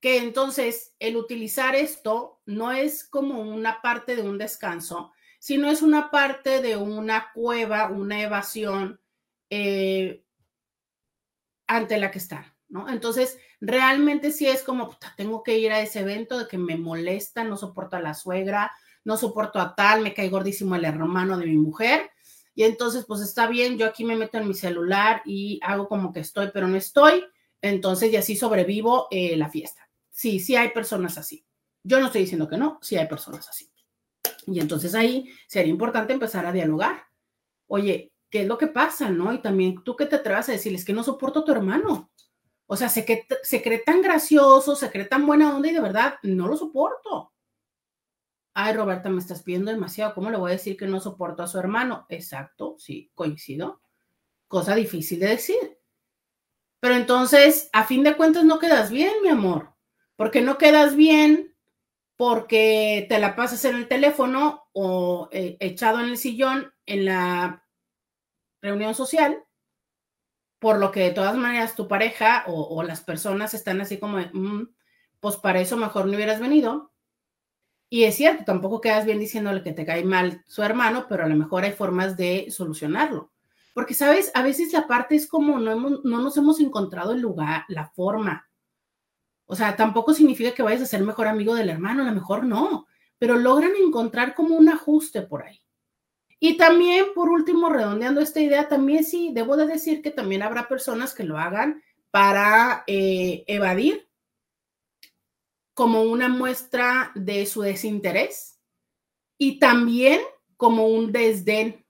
[0.00, 5.82] que entonces el utilizar esto no es como una parte de un descanso, sino es
[5.82, 9.00] una parte de una cueva, una evasión
[9.50, 10.24] eh,
[11.66, 12.88] ante la que están, ¿no?
[12.88, 17.44] Entonces, realmente sí es como, tengo que ir a ese evento de que me molesta,
[17.44, 18.72] no soporto a la suegra,
[19.04, 22.10] no soporto a tal, me cae gordísimo el hermano de mi mujer.
[22.54, 26.12] Y entonces, pues está bien, yo aquí me meto en mi celular y hago como
[26.12, 27.24] que estoy, pero no estoy.
[27.62, 29.88] Entonces, y así sobrevivo eh, la fiesta.
[30.10, 31.44] Sí, sí hay personas así.
[31.82, 33.70] Yo no estoy diciendo que no, sí hay personas así.
[34.46, 37.04] Y entonces ahí sería importante empezar a dialogar.
[37.66, 39.10] Oye, ¿qué es lo que pasa?
[39.10, 39.32] ¿No?
[39.32, 42.10] Y también tú que te atrevas a decirles que no soporto a tu hermano.
[42.66, 45.80] O sea, se, que, se cree tan gracioso, se cree tan buena onda y de
[45.80, 47.32] verdad no lo soporto
[48.64, 51.46] ay, Roberta, me estás pidiendo demasiado, ¿cómo le voy a decir que no soporto a
[51.46, 52.06] su hermano?
[52.08, 53.80] Exacto, sí, coincido.
[54.48, 55.78] Cosa difícil de decir.
[56.80, 59.74] Pero entonces, a fin de cuentas, no quedas bien, mi amor,
[60.16, 61.54] porque no quedas bien
[62.16, 67.66] porque te la pasas en el teléfono o eh, echado en el sillón en la
[68.60, 69.42] reunión social,
[70.58, 74.68] por lo que de todas maneras tu pareja o, las personas están así como, mm,
[75.20, 76.89] pues para eso mejor no hubieras venido
[77.92, 81.28] y es cierto, tampoco quedas bien diciéndole que te cae mal su hermano, pero a
[81.28, 83.32] lo mejor hay formas de solucionarlo.
[83.74, 84.30] Porque, ¿sabes?
[84.34, 88.48] A veces la parte es como no, no nos hemos encontrado el lugar, la forma.
[89.44, 92.44] O sea, tampoco significa que vayas a ser mejor amigo del hermano, a lo mejor
[92.44, 92.86] no,
[93.18, 95.60] pero logran encontrar como un ajuste por ahí.
[96.38, 100.68] Y también, por último, redondeando esta idea, también sí, debo de decir que también habrá
[100.68, 104.09] personas que lo hagan para eh, evadir
[105.80, 108.60] como una muestra de su desinterés
[109.38, 110.20] y también
[110.58, 111.86] como un desdén.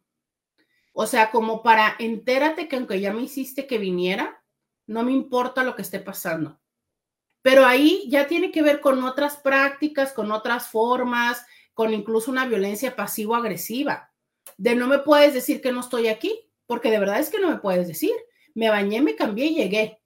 [0.92, 4.44] O sea, como para entérate que aunque ya me hiciste que viniera,
[4.86, 6.60] no me importa lo que esté pasando.
[7.42, 12.46] Pero ahí ya tiene que ver con otras prácticas, con otras formas, con incluso una
[12.46, 14.12] violencia pasivo-agresiva.
[14.56, 17.50] De no me puedes decir que no estoy aquí, porque de verdad es que no
[17.50, 18.12] me puedes decir.
[18.54, 19.99] Me bañé, me cambié y llegué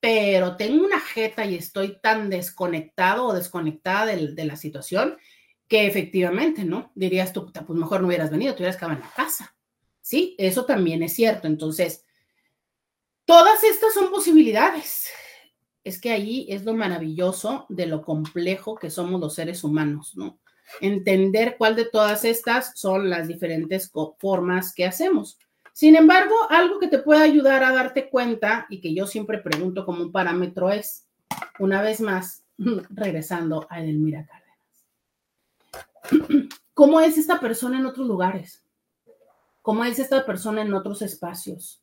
[0.00, 5.18] pero tengo una jeta y estoy tan desconectado o desconectada de, la situación
[5.66, 6.92] que efectivamente, ¿no?
[6.94, 9.54] Dirías tú, pues mejor no hubieras venido, te hubieras quedado en la casa.
[10.00, 11.46] Sí, eso también es cierto.
[11.46, 12.04] Entonces,
[13.24, 15.08] todas estas son posibilidades.
[15.84, 20.40] Es que ahí es lo maravilloso de lo complejo que somos los seres humanos, ¿no?
[20.80, 25.38] Entender cuál de todas estas son las diferentes formas que hacemos.
[25.78, 29.86] Sin embargo, algo que te puede ayudar a darte cuenta y que yo siempre pregunto
[29.86, 31.06] como un parámetro es,
[31.60, 32.44] una vez más,
[32.90, 34.58] regresando a Edelmira Cárdenas.
[36.74, 38.66] ¿Cómo es esta persona en otros lugares?
[39.62, 41.80] ¿Cómo es esta persona en otros espacios?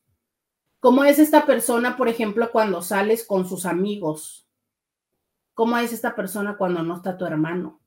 [0.78, 4.46] ¿Cómo es esta persona, por ejemplo, cuando sales con sus amigos?
[5.54, 7.80] ¿Cómo es esta persona cuando no está tu hermano?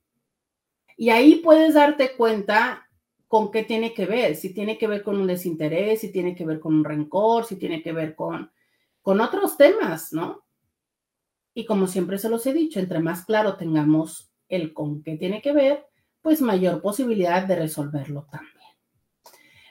[0.96, 2.89] Y ahí puedes darte cuenta
[3.30, 6.44] con qué tiene que ver, si tiene que ver con un desinterés, si tiene que
[6.44, 8.50] ver con un rencor, si tiene que ver con,
[9.02, 10.42] con otros temas, ¿no?
[11.54, 15.40] Y como siempre se los he dicho, entre más claro tengamos el con qué tiene
[15.40, 15.86] que ver,
[16.20, 18.56] pues mayor posibilidad de resolverlo también.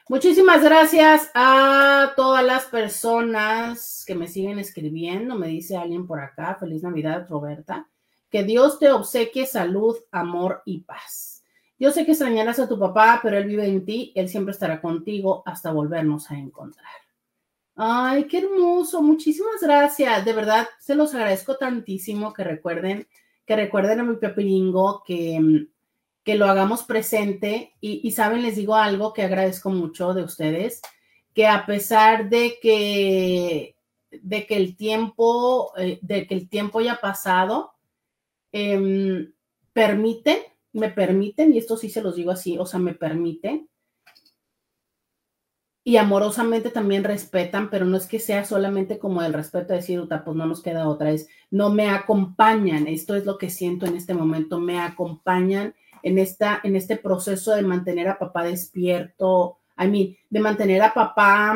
[0.08, 5.36] Muchísimas gracias a todas las personas que me siguen escribiendo.
[5.36, 7.90] Me dice alguien por acá, feliz Navidad, Roberta.
[8.30, 11.29] Que Dios te obsequie salud, amor y paz.
[11.80, 14.82] Yo sé que extrañarás a tu papá, pero él vive en ti, él siempre estará
[14.82, 16.86] contigo hasta volvernos a encontrar.
[17.76, 20.26] Ay, qué hermoso, muchísimas gracias.
[20.26, 23.08] De verdad, se los agradezco tantísimo que recuerden,
[23.46, 25.68] que recuerden a mi papilingo que
[26.30, 30.80] que lo hagamos presente y, saben, les digo algo que agradezco mucho de ustedes,
[31.34, 33.76] que a pesar de que,
[34.12, 37.74] de que el tiempo, eh, de que el tiempo ya pasado,
[38.52, 39.34] em,
[39.74, 40.38] permiten,
[40.74, 43.70] me permiten, y esto sí se los digo así, o sea, me permiten,
[45.84, 50.00] y amorosamente también respetan, pero no es que sea solamente como el respeto de decir,
[50.08, 53.96] pues no nos queda otra, es no me acompañan, esto es lo que siento en
[53.96, 59.88] este momento, me acompañan en, esta, en este proceso de mantener a papá despierto, I
[59.88, 61.56] mean, de mantener a papá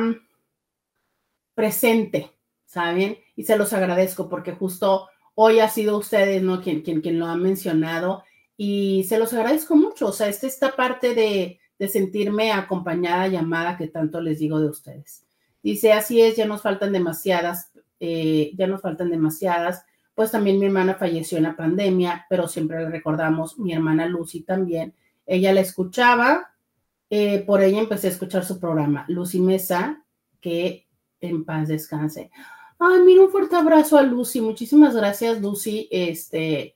[1.53, 2.31] presente,
[2.65, 3.17] ¿saben?
[3.35, 6.61] Y se los agradezco porque justo hoy ha sido ustedes, ¿no?
[6.61, 8.23] Quien, quien, quien lo ha mencionado
[8.63, 10.07] y se los agradezco mucho.
[10.07, 14.67] O sea, esta, esta parte de, de sentirme acompañada, llamada, que tanto les digo de
[14.67, 15.25] ustedes.
[15.61, 20.65] Dice, así es, ya nos faltan demasiadas, eh, ya nos faltan demasiadas pues también mi
[20.65, 24.93] hermana falleció en la pandemia, pero siempre le recordamos, mi hermana Lucy también,
[25.25, 26.53] ella la escuchaba,
[27.09, 30.03] eh, por ella empecé a escuchar su programa, Lucy Mesa,
[30.39, 30.87] que
[31.19, 32.29] en paz descanse.
[32.77, 36.75] Ay, mira, un fuerte abrazo a Lucy, muchísimas gracias Lucy, este,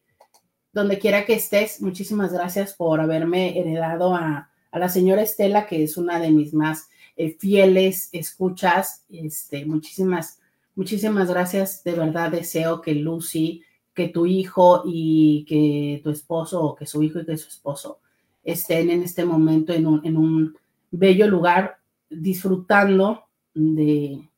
[0.78, 5.98] donde quiera que estés, muchísimas gracias por haberme heredado a, la señora Estela, que es
[5.98, 10.40] una de mis más eh, fieles escuchas, este, muchísimas
[10.78, 11.84] Muchísimas gracias.
[11.84, 13.64] De verdad deseo que Lucy,
[13.96, 18.00] que tu hijo y que tu esposo, o que su hijo y que su esposo
[18.44, 20.56] estén en este momento en un, en un
[20.92, 21.80] bello lugar
[22.12, 23.24] disfrutando
[23.56, 24.30] de,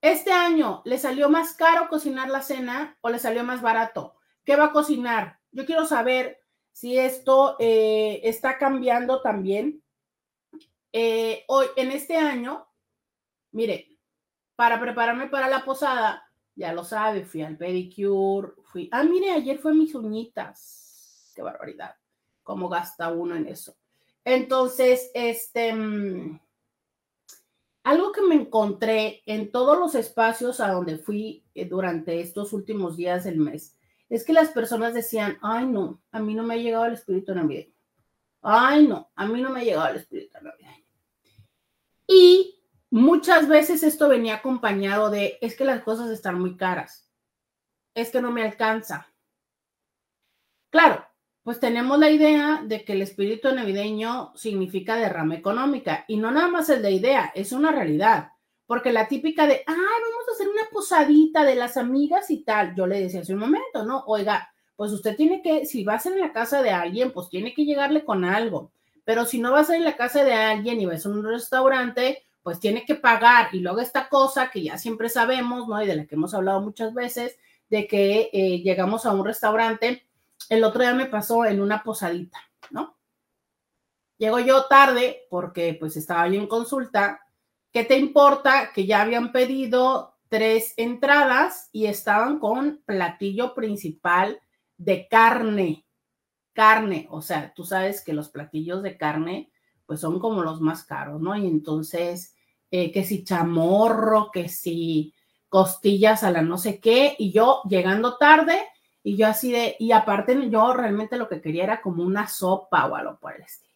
[0.00, 4.16] ¿Este año le salió más caro cocinar la cena o le salió más barato?
[4.44, 5.38] ¿Qué va a cocinar?
[5.52, 6.40] Yo quiero saber
[6.72, 9.82] si esto eh, está cambiando también.
[10.92, 12.66] Eh, hoy, en este año,
[13.52, 13.98] mire,
[14.56, 19.58] para prepararme para la posada, ya lo sabe, fui al pedicure, fui, ah, mire, ayer
[19.58, 21.94] fue mis uñitas, qué barbaridad,
[22.42, 23.76] cómo gasta uno en eso.
[24.24, 26.40] Entonces, este, mm,
[27.84, 32.96] algo que me encontré en todos los espacios a donde fui eh, durante estos últimos
[32.96, 33.76] días del mes,
[34.08, 37.34] es que las personas decían, ay no, a mí no me ha llegado el espíritu
[37.34, 37.72] navideño.
[38.42, 40.84] Ay no, a mí no me ha llegado el espíritu navideño.
[42.06, 47.08] Y muchas veces esto venía acompañado de, es que las cosas están muy caras,
[47.94, 49.12] es que no me alcanza.
[50.70, 51.04] Claro,
[51.42, 56.48] pues tenemos la idea de que el espíritu navideño significa derrama económica y no nada
[56.48, 58.32] más es la idea, es una realidad.
[58.66, 62.74] Porque la típica de, ay, vamos a hacer una posadita de las amigas y tal,
[62.76, 64.04] yo le decía hace un momento, ¿no?
[64.06, 67.28] Oiga, pues usted tiene que, si va a ser en la casa de alguien, pues
[67.28, 68.72] tiene que llegarle con algo.
[69.04, 71.10] Pero si no va a ser en la casa de alguien y va a ser
[71.12, 73.48] un restaurante, pues tiene que pagar.
[73.52, 75.82] Y luego esta cosa que ya siempre sabemos, ¿no?
[75.82, 77.36] Y de la que hemos hablado muchas veces,
[77.68, 80.06] de que eh, llegamos a un restaurante,
[80.48, 82.38] el otro día me pasó en una posadita,
[82.70, 82.98] ¿no?
[84.18, 87.20] Llego yo tarde porque pues estaba yo en consulta
[87.72, 94.40] ¿Qué te importa que ya habían pedido tres entradas y estaban con platillo principal
[94.76, 95.86] de carne?
[96.52, 99.52] Carne, o sea, tú sabes que los platillos de carne
[99.86, 101.36] pues son como los más caros, ¿no?
[101.36, 102.34] Y entonces
[102.72, 105.14] eh, que si chamorro, que si
[105.48, 108.66] costillas a la no sé qué, y yo llegando tarde,
[109.02, 112.86] y yo así de, y aparte yo realmente lo que quería era como una sopa
[112.86, 113.70] o algo por el estilo.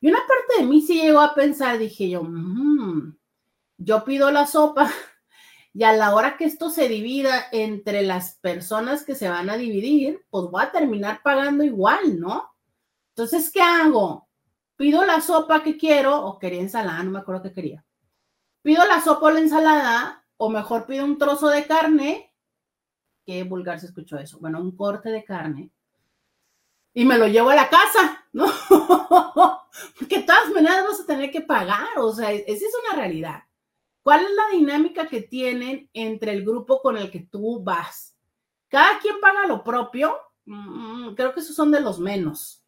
[0.00, 3.14] Y una parte de mí sí llegó a pensar, dije yo, mmm,
[3.78, 4.90] yo pido la sopa
[5.72, 9.56] y a la hora que esto se divida entre las personas que se van a
[9.56, 12.50] dividir, pues voy a terminar pagando igual, ¿no?
[13.10, 14.28] Entonces, ¿qué hago?
[14.76, 17.84] Pido la sopa que quiero, o quería ensalada, no me acuerdo qué quería.
[18.62, 22.29] Pido la sopa o la ensalada, o mejor pido un trozo de carne,
[23.24, 25.70] qué vulgar se escuchó eso, bueno, un corte de carne,
[26.92, 28.46] y me lo llevo a la casa, ¿no?
[29.98, 33.44] Porque de todas maneras vas a tener que pagar, o sea, esa es una realidad.
[34.02, 38.16] ¿Cuál es la dinámica que tienen entre el grupo con el que tú vas?
[38.68, 40.16] Cada quien paga lo propio,
[40.46, 42.64] mm, creo que esos son de los menos.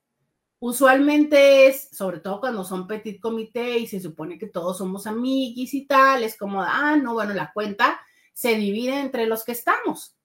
[0.61, 5.74] Usualmente es, sobre todo cuando son petit comité y se supone que todos somos amiguis
[5.74, 8.00] y tal, es como, ah, no, bueno, la cuenta
[8.32, 10.16] se divide entre los que estamos.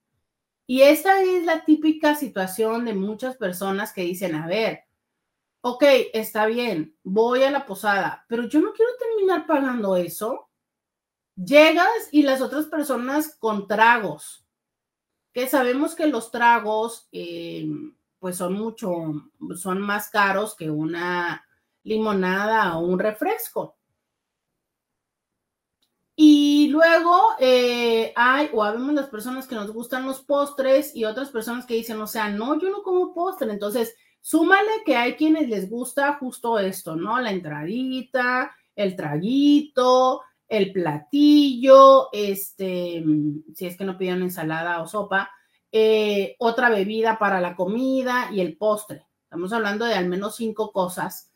[0.70, 4.84] Y esta es la típica situación de muchas personas que dicen, a ver,
[5.62, 10.50] ok, está bien, voy a la posada, pero yo no quiero terminar pagando eso.
[11.36, 14.46] Llegas y las otras personas con tragos,
[15.32, 17.66] que sabemos que los tragos, eh,
[18.20, 21.46] pues son mucho, son más caros que una
[21.84, 23.78] limonada o un refresco.
[26.20, 31.30] Y luego eh, hay, o habemos las personas que nos gustan los postres y otras
[31.30, 33.52] personas que dicen, o sea, no, yo no como postre.
[33.52, 37.20] Entonces, súmale que hay quienes les gusta justo esto, ¿no?
[37.20, 43.04] La entradita, el traguito, el platillo, este,
[43.54, 45.30] si es que no pidieron ensalada o sopa,
[45.72, 49.06] eh, otra bebida para la comida y el postre.
[49.22, 51.32] Estamos hablando de al menos cinco cosas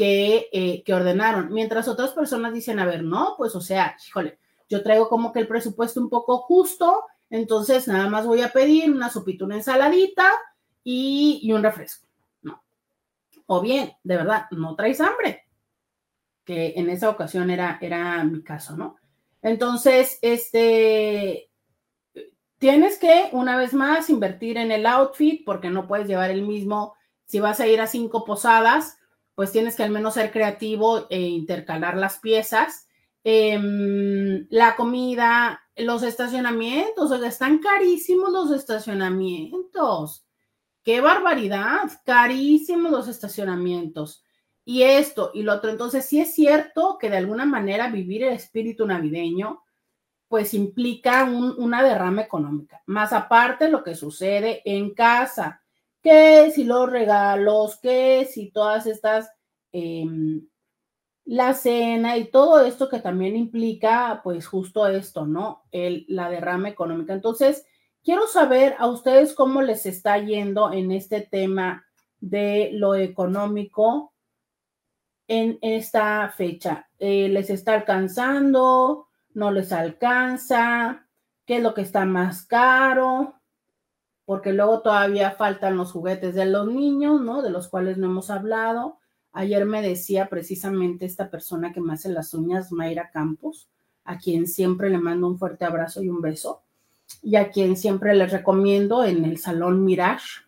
[0.00, 4.38] eh, que, ordenaron, mientras otras personas dicen, a ver, no, pues o sea, híjole,
[4.68, 8.90] yo traigo como que el presupuesto un poco justo, entonces nada más voy a pedir
[8.90, 10.30] una sopita, una ensaladita
[10.84, 12.06] y, un refresco.
[12.42, 12.62] No.
[13.46, 15.46] O bien, de verdad, no traes hambre,
[16.44, 18.96] que en esa ocasión era, era mi caso, ¿no?
[19.42, 21.50] Entonces, este,
[22.58, 26.94] tienes que, una vez más, invertir en el outfit porque no puedes llevar el mismo.
[27.24, 28.97] Si vas a ir a cinco posadas,
[29.38, 32.88] pues tienes que al menos ser creativo e intercalar las piezas.
[33.22, 40.26] Em, la comida, los estacionamientos, o sea, están carísimos los estacionamientos.
[40.82, 44.24] Qué barbaridad, carísimos los estacionamientos.
[44.64, 45.70] Y esto y lo otro.
[45.70, 49.62] Entonces, sí es cierto que de alguna manera vivir el espíritu navideño,
[50.26, 52.82] pues implica una derrama económica.
[52.86, 55.62] Más aparte lo que sucede en casa
[56.02, 59.30] que si los regalos, que si todas estas,
[59.72, 60.46] em,
[61.24, 65.64] la cena y todo esto que también implica, pues justo esto, ¿no?
[65.70, 67.12] El, la derrama económica.
[67.12, 67.66] Entonces,
[68.02, 71.84] quiero saber a ustedes cómo les está yendo en este tema
[72.20, 74.14] de lo económico
[75.28, 76.88] en esta fecha.
[76.98, 79.08] Eh, ¿Les está alcanzando?
[79.34, 81.06] ¿No les alcanza?
[81.44, 83.37] ¿Qué es lo que está más caro?
[84.28, 87.40] Porque luego todavía faltan los juguetes de los niños, ¿no?
[87.40, 88.98] De los cuales no hemos hablado.
[89.32, 93.70] Ayer me decía precisamente esta persona que me hace las uñas, Mayra Campos,
[94.04, 96.60] a quien siempre le mando un fuerte abrazo y un beso,
[97.22, 100.42] y a quien siempre les recomiendo en el Salón Mirage.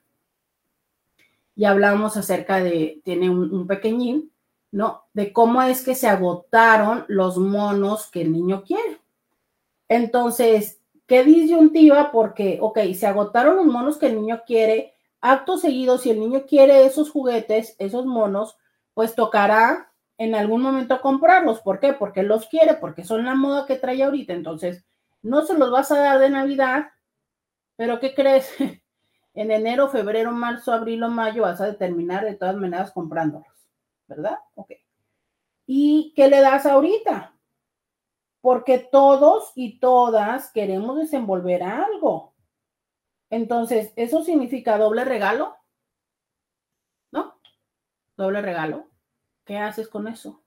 [1.57, 4.31] Y hablamos acerca de, tiene un, un pequeñín,
[4.73, 5.05] ¿no?
[5.15, 9.01] De cómo es que se agotaron los monos que el niño quiere.
[9.89, 10.80] Entonces,
[11.11, 16.11] Qué disyuntiva porque, ok, se agotaron los monos que el niño quiere, acto seguido, si
[16.11, 18.57] el niño quiere esos juguetes, esos monos,
[18.95, 21.63] pues tocará en algún momento comprarlos.
[21.63, 21.95] ¿Por qué?
[21.95, 24.35] Porque los quiere, porque son la moda que trae ahorita.
[24.35, 24.85] Entonces,
[25.21, 26.93] no se los vas a dar de Navidad,
[27.75, 28.49] pero ¿qué crees?
[29.35, 33.69] en enero, febrero, marzo, abril o mayo vas a terminar de todas maneras comprándolos,
[34.07, 34.39] ¿verdad?
[34.55, 34.75] Ok.
[35.67, 37.35] ¿Y qué le das ahorita?
[38.41, 42.35] Porque todos y todas queremos desenvolver algo.
[43.29, 45.55] Entonces, ¿eso significa doble regalo?
[47.13, 47.39] ¿No?
[48.17, 48.89] Doble regalo.
[49.45, 50.43] ¿Qué haces con eso?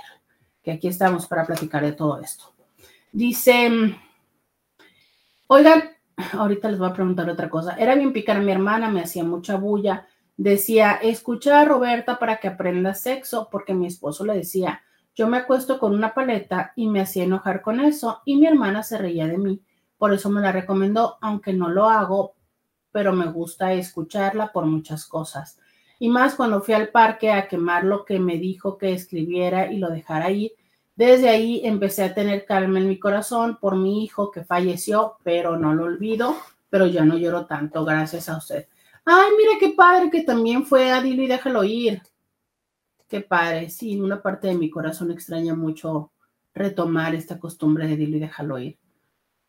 [0.72, 2.54] aquí estamos para platicar de todo esto.
[3.12, 3.96] Dice,
[5.48, 5.84] oigan,
[6.34, 7.76] ahorita les voy a preguntar otra cosa.
[7.78, 10.08] Era bien picar a mi hermana, me hacía mucha bulla.
[10.38, 14.82] Decía, escucha a Roberta para que aprenda sexo, porque mi esposo le decía,
[15.16, 18.84] yo me acuesto con una paleta y me hacía enojar con eso y mi hermana
[18.84, 19.62] se reía de mí.
[19.98, 22.36] Por eso me la recomendó, aunque no lo hago,
[22.92, 25.60] pero me gusta escucharla por muchas cosas.
[26.00, 29.78] Y más cuando fui al parque a quemar lo que me dijo que escribiera y
[29.78, 30.54] lo dejara ahí.
[31.00, 35.58] Desde ahí empecé a tener calma en mi corazón por mi hijo que falleció, pero
[35.58, 36.36] no lo olvido,
[36.70, 38.68] pero ya no lloro tanto, gracias a usted.
[39.06, 42.02] Ay, mire qué padre que también fue a Dilo y déjalo ir.
[43.08, 46.12] Qué padre, sí, una parte de mi corazón extraña mucho
[46.54, 48.78] retomar esta costumbre de Dilo y déjalo ir.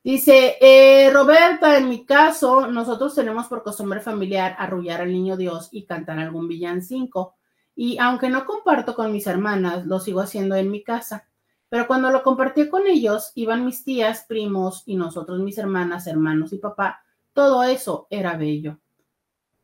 [0.05, 5.69] Dice, eh, Roberta, en mi caso, nosotros tenemos por costumbre familiar arrullar al niño Dios
[5.73, 7.35] y cantar algún villancico.
[7.75, 11.27] Y aunque no comparto con mis hermanas, lo sigo haciendo en mi casa.
[11.71, 16.53] Pero cuando lo compartí con ellos, iban mis tías, primos y nosotros, mis hermanas, hermanos
[16.53, 17.03] y papá.
[17.33, 18.79] Todo eso era bello.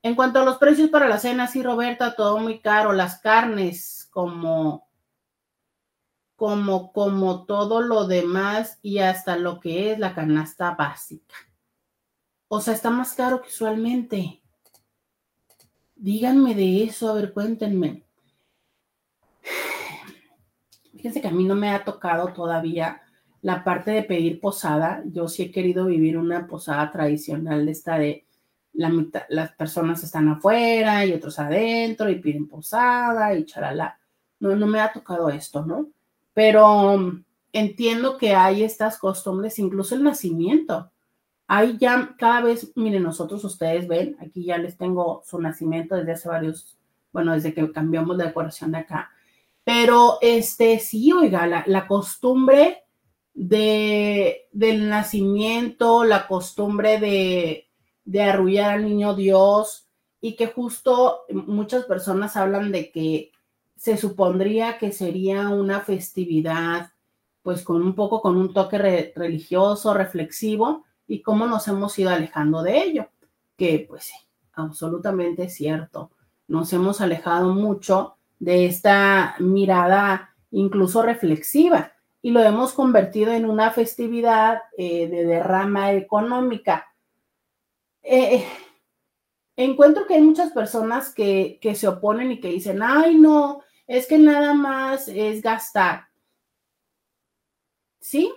[0.02, 2.92] En cuanto a los precios para la cena, sí, Roberta, todo muy caro.
[2.92, 4.88] Las carnes, como,
[6.36, 11.34] como, como todo lo demás y hasta lo que es la canasta básica.
[12.46, 14.40] O sea, está más caro que usualmente.
[15.96, 18.04] Díganme de eso, a ver, cuéntenme.
[21.06, 23.00] Fíjense que a mí no me ha tocado todavía
[23.40, 25.04] la parte de pedir posada.
[25.06, 28.26] Yo sí he querido vivir una posada tradicional de esta de
[28.72, 34.00] las personas están afuera y otros adentro y piden posada y charala.
[34.40, 35.86] No, no me ha tocado esto, ¿no?
[36.34, 40.90] Pero um, entiendo que hay estas costumbres, incluso el nacimiento.
[41.46, 46.10] Hay ya cada vez, miren, nosotros ustedes ven, aquí ya les tengo su nacimiento desde
[46.10, 46.76] hace varios,
[47.12, 49.12] bueno, desde que cambiamos de decoración de acá.
[49.66, 52.84] Pero este, sí, oiga, la, la costumbre
[53.34, 57.68] de, del nacimiento, la costumbre de,
[58.04, 59.88] de arrullar al niño Dios
[60.20, 63.32] y que justo muchas personas hablan de que
[63.76, 66.92] se supondría que sería una festividad
[67.42, 72.62] pues con un poco con un toque religioso, reflexivo y cómo nos hemos ido alejando
[72.62, 73.08] de ello,
[73.56, 74.16] que pues sí,
[74.52, 76.12] absolutamente cierto.
[76.46, 83.70] Nos hemos alejado mucho de esta mirada incluso reflexiva y lo hemos convertido en una
[83.70, 86.86] festividad eh, de derrama económica
[88.08, 88.46] eh,
[89.56, 94.06] encuentro que hay muchas personas que, que se oponen y que dicen, ay, no, es
[94.06, 96.06] que nada más es gastar.
[98.00, 98.32] Sí,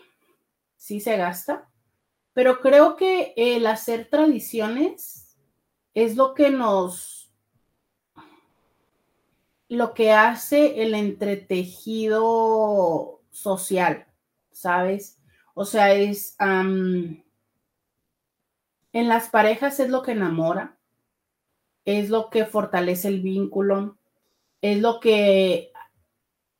[0.75, 1.69] sí se gasta,
[2.33, 5.37] pero creo que el hacer tradiciones
[5.93, 7.18] es lo que nos,
[9.75, 14.07] lo que hace el entretejido social,
[14.51, 15.19] ¿sabes?
[15.53, 17.23] O sea, es, en
[18.93, 20.77] las parejas es lo que enamora,
[21.85, 23.97] es lo que fortalece el vínculo,
[24.61, 25.71] es lo que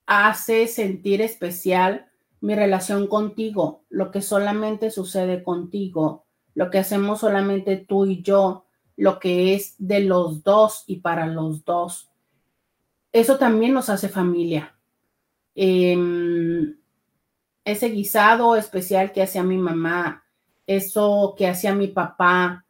[0.06, 2.10] hace sentir especial
[2.42, 8.66] mi relación contigo, lo que solamente sucede contigo, lo que hacemos solamente tú y yo,
[8.96, 12.10] lo que es de los dos y para los dos.
[13.12, 14.76] Eso también nos hace familia.
[15.56, 16.78] Em,
[17.66, 20.24] ese guisado especial que hacía mi mamá
[20.70, 22.64] eso que hacía mi papá.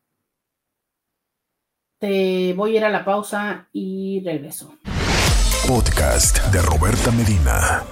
[2.00, 4.74] Te voy a ir a la pausa y regreso.
[5.68, 7.84] Podcast de Roberta Medina.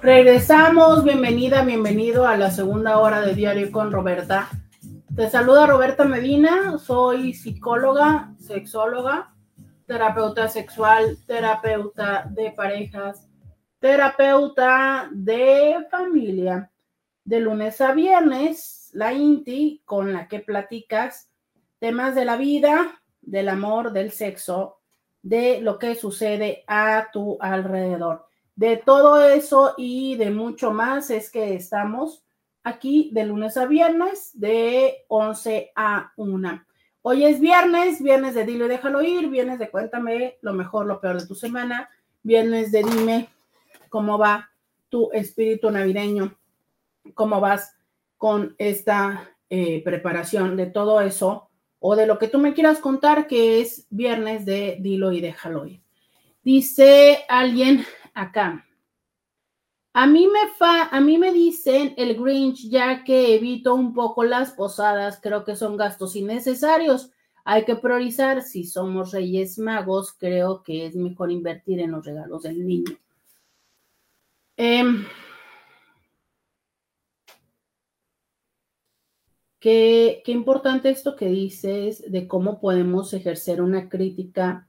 [0.00, 4.48] Regresamos, bienvenida, bienvenido a la segunda hora de Diario con Roberta.
[5.14, 9.34] Te saluda Roberta Medina, soy psicóloga, sexóloga,
[9.88, 13.26] terapeuta sexual, terapeuta de parejas,
[13.80, 16.70] terapeuta de familia.
[17.24, 21.30] De lunes a viernes la INTI, con la que platicas
[21.78, 24.80] temas de la vida, del amor, del sexo,
[25.22, 28.26] de lo que sucede a tu alrededor.
[28.56, 32.24] De todo eso y de mucho más es que estamos
[32.62, 36.67] aquí de lunes a viernes de 11 a 1.
[37.02, 41.00] Hoy es viernes, viernes de dilo y déjalo ir, viernes de cuéntame lo mejor, lo
[41.00, 41.88] peor de tu semana,
[42.22, 43.28] viernes de dime
[43.88, 44.50] cómo va
[44.88, 46.36] tu espíritu navideño,
[47.14, 47.76] cómo vas
[48.16, 51.48] con esta eh, preparación de todo eso
[51.80, 55.66] o de lo que tú me quieras contar, que es viernes de Dilo y déjalo
[55.66, 55.80] ir.
[56.42, 57.84] Dice alguien
[58.14, 58.67] acá.
[59.98, 64.22] A mí, me fa, a mí me dicen el Grinch ya que evito un poco
[64.22, 67.10] las posadas, creo que son gastos innecesarios.
[67.44, 68.42] Hay que priorizar.
[68.42, 72.96] Si somos reyes magos, creo que es mejor invertir en los regalos del niño.
[74.56, 74.84] Eh,
[79.58, 84.68] Qué, importante esto que dices de cómo podemos ejercer una crítica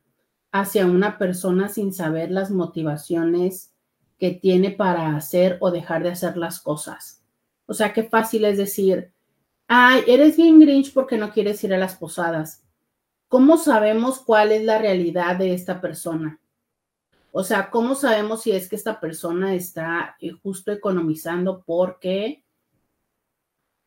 [0.52, 3.69] hacia una persona sin saber las motivaciones
[4.20, 7.24] que tiene para hacer o dejar de hacer las cosas.
[7.66, 9.14] O sea, qué fácil es decir,
[9.68, 12.64] ay, eres bien grinch porque no quieres ir a las posadas.
[13.30, 16.40] ¿Cómo sabemos cuál es la realidad de esta persona?
[17.32, 22.44] O sea, ¿cómo sabemos si es que esta persona está eh, justo economizando porque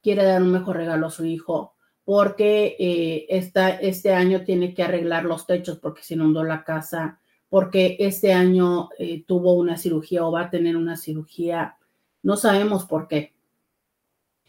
[0.01, 1.75] quiere dar un mejor regalo a su hijo?
[2.05, 7.21] Porque eh, este año tiene que arreglar los techos porque se inundó la casa,
[7.53, 11.77] porque este año eh, tuvo una cirugía o va a tener una cirugía.
[12.23, 13.35] No sabemos por qué.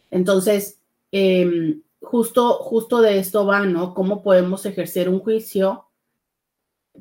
[0.09, 0.79] Entonces,
[1.11, 3.93] em, justo, justo de esto va, ¿no?
[3.93, 5.87] ¿Cómo podemos ejercer un juicio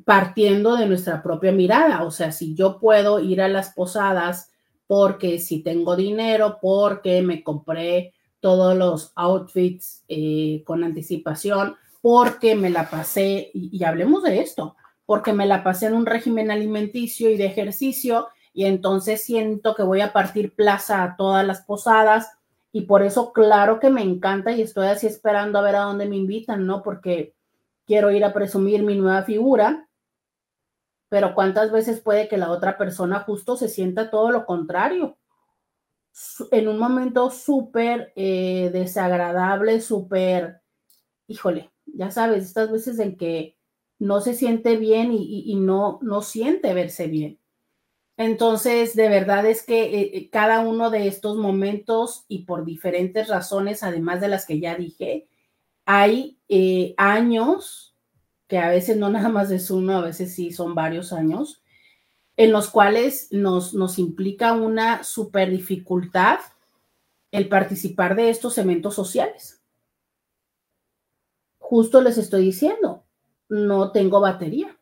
[0.03, 2.03] partiendo de nuestra propia mirada?
[2.03, 4.51] O sea, si yo puedo ir a las posadas
[4.87, 12.69] porque si tengo dinero, porque me compré todos los outfits eh, con anticipación, porque me
[12.69, 14.75] la pasé, y, y hablemos de esto,
[15.05, 19.83] porque me la pasé en un régimen alimenticio y de ejercicio, y entonces siento que
[19.83, 22.29] voy a partir plaza a todas las posadas
[22.75, 26.07] y por eso, claro que me encanta y estoy así esperando a ver a dónde
[26.07, 26.81] me invitan, ¿no?
[26.81, 27.35] Porque
[27.85, 29.87] quiero ir a presumir mi nueva figura,
[31.07, 35.19] pero ¿cuántas veces puede que la otra persona justo se sienta todo lo contrario?
[36.49, 40.61] En un momento súper eh, desagradable, súper,
[41.27, 43.55] híjole, ya sabes, estas veces en que
[44.03, 47.39] no se siente bien y, no, no siente verse bien.
[48.17, 53.29] Entonces, de verdad es que eh, eh, cada uno de estos momentos y por diferentes
[53.29, 55.29] razones, además de las que ya dije,
[55.85, 57.95] hay eh, años,
[58.47, 61.63] que a veces no nada más es uno, a veces sí son varios años,
[62.35, 66.39] en los cuales nos, nos implica una super dificultad
[67.31, 69.63] el participar de estos eventos sociales.
[71.57, 73.05] Justo les estoy diciendo,
[73.49, 74.77] no tengo batería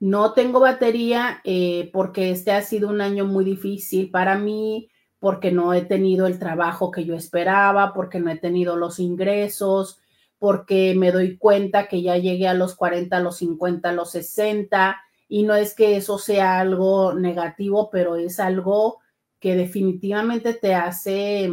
[0.00, 5.50] no tengo batería eh, porque este ha sido un año muy difícil para mí, porque
[5.50, 9.98] no he tenido el trabajo que yo esperaba, porque no he tenido los ingresos,
[10.38, 14.12] porque me doy cuenta que ya llegué a los 40, a los 50, a los
[14.12, 14.96] 60,
[15.28, 19.00] y no es que eso sea algo negativo, pero es algo
[19.40, 21.52] que definitivamente te hace,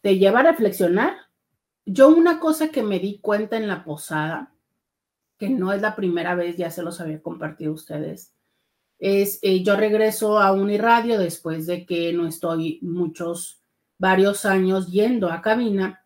[0.00, 1.23] te lleva a reflexionar.
[1.86, 4.52] Yo una cosa que me di cuenta en la posada,
[5.38, 8.32] que no es la primera vez, ya se los había compartido a ustedes.
[8.98, 13.60] Es, eh, yo regreso a Uniradio después de que no estoy muchos,
[13.98, 16.00] varios años yendo a cabina.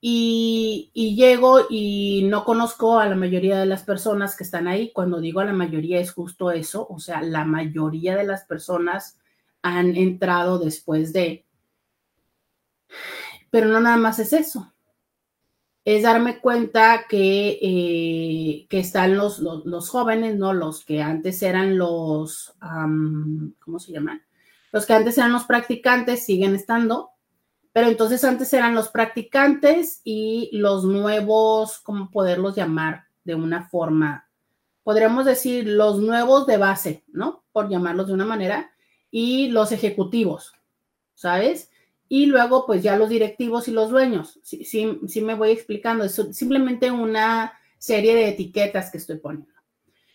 [0.00, 4.92] Y, y, llego y no conozco a la mayoría de las personas que están ahí.
[4.92, 9.18] Cuando digo a la mayoría es justo eso, o sea, la mayoría de las personas
[9.62, 11.46] han entrado después de...
[13.54, 14.74] Pero no nada más es eso
[15.84, 20.54] es darme cuenta que, eh, que están los, los, jóvenes, ¿no?
[20.54, 24.22] Los que antes eran los, ¿cómo se llaman?
[24.72, 27.10] Los que antes eran los practicantes siguen estando,
[27.72, 34.28] pero entonces antes eran los practicantes y los nuevos, ¿cómo poderlos llamar de una forma?
[34.84, 37.44] Podríamos decir los nuevos de base, ¿no?
[37.52, 38.72] Por llamarlos de una manera,
[39.10, 40.54] y los ejecutivos,
[41.14, 41.70] ¿sabes?
[42.14, 44.38] Y luego pues ya los directivos y los dueños.
[44.44, 49.52] Sí, sí, me voy explicando, es simplemente una serie de etiquetas que estoy poniendo.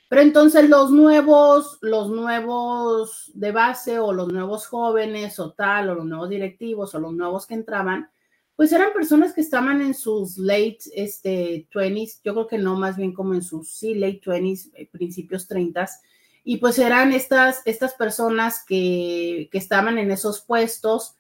[0.08, 5.96] Pero entonces los nuevos, los nuevos de base o los nuevos jóvenes o tal, o
[5.96, 8.10] los nuevos directivos o los nuevos que entraban,
[8.56, 12.96] pues eran personas que estaban en sus late este, 20s, yo creo que no, más
[12.96, 16.00] bien como en sus, sí, late 20s, eh, principios 30s,
[16.46, 21.19] y pues eran estas, estas personas que, que estaban en esos puestos,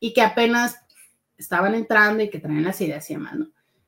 [0.00, 0.76] y que apenas
[1.36, 3.34] estaban entrando y que traen las ideas y demás,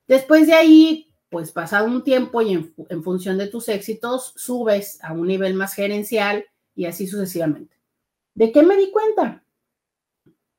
[0.09, 5.13] Después de ahí, pues pasado un tiempo y en, función de tus éxitos, subes a
[5.13, 6.45] un nivel más gerencial
[6.77, 7.77] y así sucesivamente.
[8.35, 9.43] ¿De qué me di cuenta?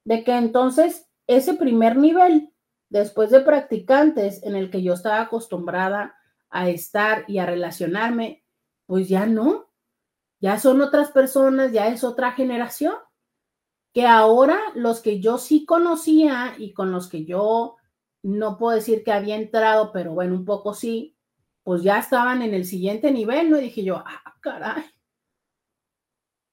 [0.03, 2.51] De que entonces ese primer nivel,
[2.89, 6.15] después de practicantes en el que yo estaba acostumbrada
[6.49, 8.43] a estar y a relacionarme,
[8.85, 9.69] pues ya no,
[10.41, 12.95] ya son otras personas, ya es otra generación
[13.97, 17.77] que ahora los que yo sí conocía y con los que yo
[18.21, 21.17] no puedo decir que había entrado, pero bueno, un poco sí,
[21.63, 23.57] pues ya estaban en el siguiente nivel, ¿no?
[23.57, 24.83] Y dije yo, ah, caray,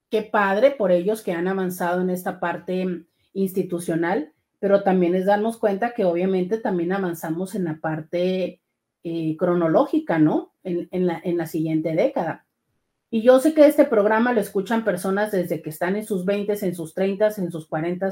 [0.09, 5.59] qué padre por ellos que han avanzado en esta parte institucional, pero también es darnos
[5.59, 8.59] cuenta que obviamente también avanzamos en la parte
[9.03, 10.55] eh, cronológica, ¿no?
[10.63, 12.44] En, la, en la siguiente década.
[13.15, 16.51] Y yo sé que este programa lo escuchan personas desde que están en sus 20,
[16.65, 18.09] en sus 30, en sus 40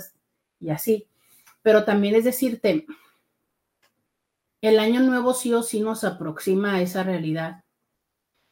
[0.62, 1.10] y así.
[1.62, 2.86] Pero también es decirte,
[4.62, 7.66] el año nuevo sí o sí nos aproxima a esa realidad.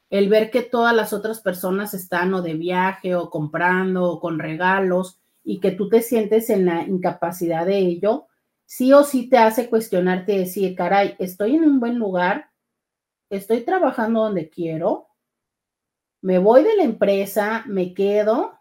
[0.10, 4.38] El ver que todas las otras personas están o de viaje o comprando o con
[4.38, 8.28] regalos y que tú te sientes en la incapacidad de ello,
[8.66, 12.50] sí o sí te hace cuestionarte y decir, caray, estoy en un buen lugar,
[13.30, 15.11] estoy trabajando donde quiero,
[16.22, 18.54] me voy de la empresa, me quedo.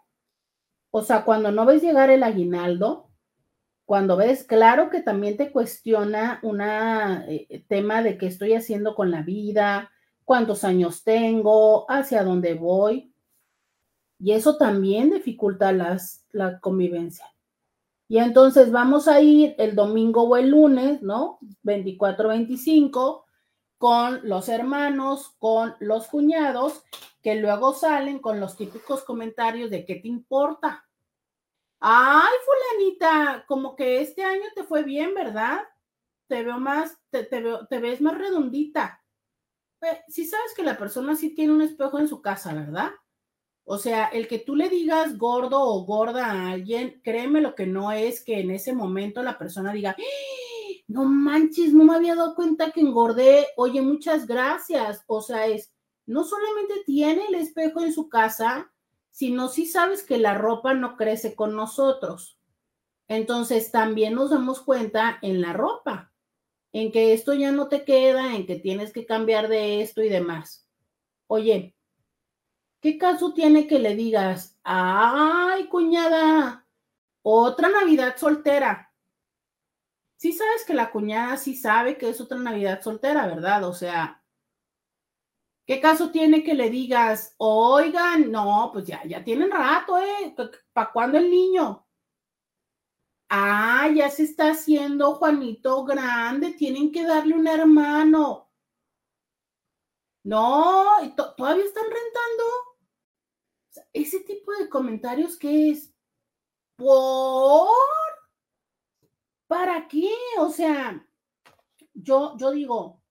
[0.89, 3.09] O sea, cuando no ves llegar el aguinaldo,
[3.85, 9.11] cuando ves, claro que también te cuestiona un eh, tema de qué estoy haciendo con
[9.11, 9.91] la vida,
[10.23, 13.13] cuántos años tengo, hacia dónde voy.
[14.17, 17.25] Y eso también dificulta las, la convivencia.
[18.07, 21.39] Y entonces vamos a ir el domingo o el lunes, ¿no?
[21.63, 23.25] 24, 25,
[23.81, 26.83] con los hermanos, con los cuñados,
[27.23, 30.87] que luego salen con los típicos comentarios de qué te importa.
[31.79, 35.61] Ay, fulanita, como que este año te fue bien, ¿verdad?
[36.27, 39.03] Te veo más, te, veo, te ves más redondita.
[40.07, 42.91] Si sabes que la persona sí tiene un espejo en su casa, ¿verdad?
[43.63, 47.65] O sea, el que tú le digas gordo o gorda a alguien, créeme lo que
[47.65, 49.95] no es que en ese momento la persona diga.
[50.91, 55.03] No manches, no me había dado cuenta que engordé, oye, muchas gracias.
[55.07, 55.71] O sea, es,
[56.05, 58.73] no solamente tiene el espejo en su casa,
[59.09, 62.37] sino si sabes que la ropa no crece con nosotros.
[63.07, 66.11] Entonces también nos damos cuenta en la ropa,
[66.73, 70.09] en que esto ya no te queda, en que tienes que cambiar de esto y
[70.09, 70.67] demás.
[71.27, 71.73] Oye,
[72.81, 76.67] ¿qué caso tiene que le digas, ay, cuñada,
[77.21, 78.90] otra Navidad soltera?
[80.21, 83.63] Sí sabes que la cuñada sí sabe que es otra Navidad soltera, ¿verdad?
[83.63, 84.23] O sea,
[85.65, 90.35] ¿Qué caso tiene que le digas, oigan, no, pues ya, ya tienen rato, ¿eh?
[90.73, 91.87] ¿Para cuándo el niño?
[93.29, 98.51] Ah, ya se está haciendo Juanito grande, tienen que darle un hermano.
[100.23, 100.85] No,
[101.35, 102.43] todavía están rentando.
[103.91, 105.91] ese tipo de comentarios ¿qué es
[109.51, 110.09] ¿para qué?
[110.39, 111.05] O sea,
[111.93, 113.01] yo, yo digo,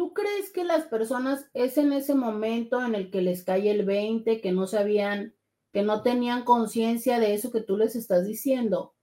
[0.00, 3.84] ¿Tú crees que las personas es en ese momento en el que les cae el
[3.84, 5.36] 20, que no sabían,
[5.74, 8.94] que no tenían conciencia de eso que tú les estás diciendo?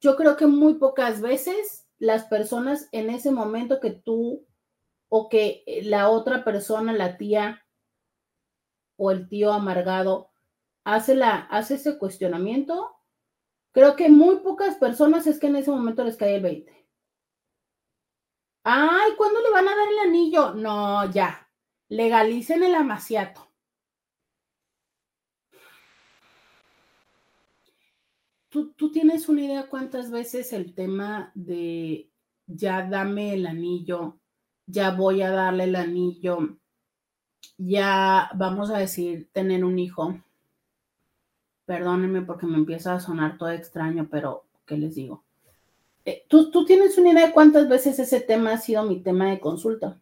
[0.00, 4.46] Yo creo que muy pocas veces las personas en ese momento que tú
[5.10, 7.66] o que la otra persona, la tía
[8.96, 10.30] o el tío amargado,
[10.84, 12.97] hace, la, hace ese cuestionamiento,
[13.78, 16.88] creo que muy pocas personas es que en ese momento les cae el 20.
[18.64, 20.52] Ay, ¿cuándo le van a dar el anillo?
[20.52, 21.48] No, ya.
[21.88, 23.48] Legalicen el amaciato.
[28.48, 32.10] ¿Tú, ¿Tú tienes una idea cuántas veces el tema de
[32.48, 34.18] ya dame el anillo,
[34.66, 36.58] ya voy a darle el anillo,
[37.56, 40.20] ya vamos a decir tener un hijo?
[41.68, 45.22] Perdónenme porque me empieza a sonar todo extraño, pero ¿qué les digo?
[46.06, 49.28] Eh, ¿tú, ¿Tú tienes una idea de cuántas veces ese tema ha sido mi tema
[49.28, 50.00] de consulta?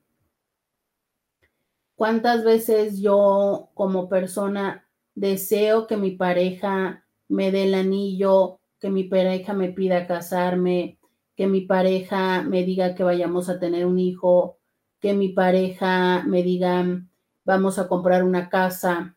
[1.96, 4.86] ¿Cuántas veces yo como persona
[5.16, 11.00] deseo que mi pareja me dé el anillo, que mi pareja me pida casarme,
[11.34, 14.60] que mi pareja me diga que vayamos a tener un hijo,
[15.00, 17.02] que mi pareja me diga
[17.44, 19.15] vamos a comprar una casa?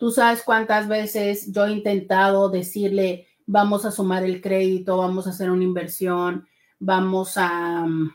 [0.00, 5.30] Tú sabes cuántas veces yo he intentado decirle, vamos a sumar el crédito, vamos a
[5.30, 6.48] hacer una inversión,
[6.78, 8.10] vamos a mm,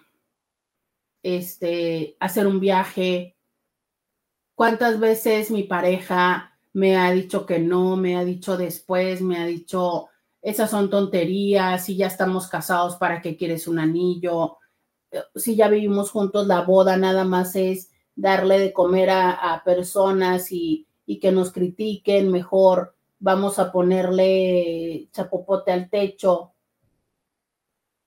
[1.21, 3.37] este, hacer un viaje.
[4.55, 9.45] ¿Cuántas veces mi pareja me ha dicho que no, me ha dicho después, me ha
[9.45, 10.07] dicho,
[10.41, 14.57] esas son tonterías, si ya estamos casados, ¿para qué quieres un anillo?
[15.11, 20.51] Eh, si ya vivimos juntos, la boda nada más es darle de comer a, personas
[20.51, 26.53] y, y que nos critiquen mejor vamos a ponerle chapopote al techo,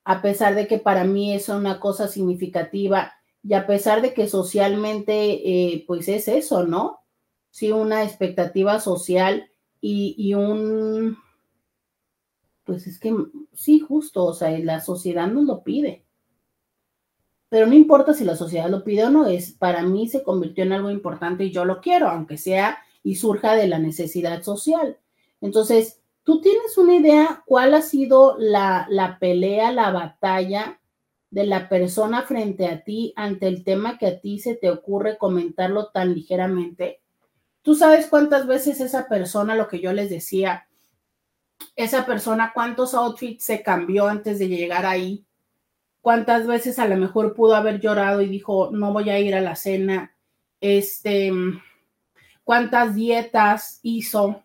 [0.04, 4.28] a pesar de que para mí es una cosa significativa y a pesar de que
[4.28, 7.00] socialmente, eh, pues es eso, ¿no?
[7.50, 11.18] Sí, una expectativa social y, y, un,
[12.64, 13.14] pues es que
[13.52, 16.04] sí, justo, o sea, la sociedad nos lo pide.
[17.48, 20.64] Pero no importa si la sociedad lo pide o no, es para mí se convirtió
[20.64, 22.78] en algo importante y yo lo quiero, aunque sea
[23.08, 24.98] y surja de la necesidad social.
[25.40, 30.78] Entonces, ¿tú tienes una idea cuál ha sido la, la pelea, la batalla
[31.30, 35.16] de la persona frente a ti ante el tema que a ti se te ocurre
[35.16, 37.00] comentarlo tan ligeramente?
[37.62, 40.68] ¿Tú sabes cuántas veces esa persona, lo que yo les decía,
[41.76, 45.24] esa persona cuántos outfits se cambió antes de llegar ahí?
[46.02, 49.40] cuántas veces a lo mejor pudo haber llorado y dijo, no voy a ir a
[49.40, 50.14] la cena,
[50.60, 51.32] este,
[52.48, 54.42] cuántas dietas hizo,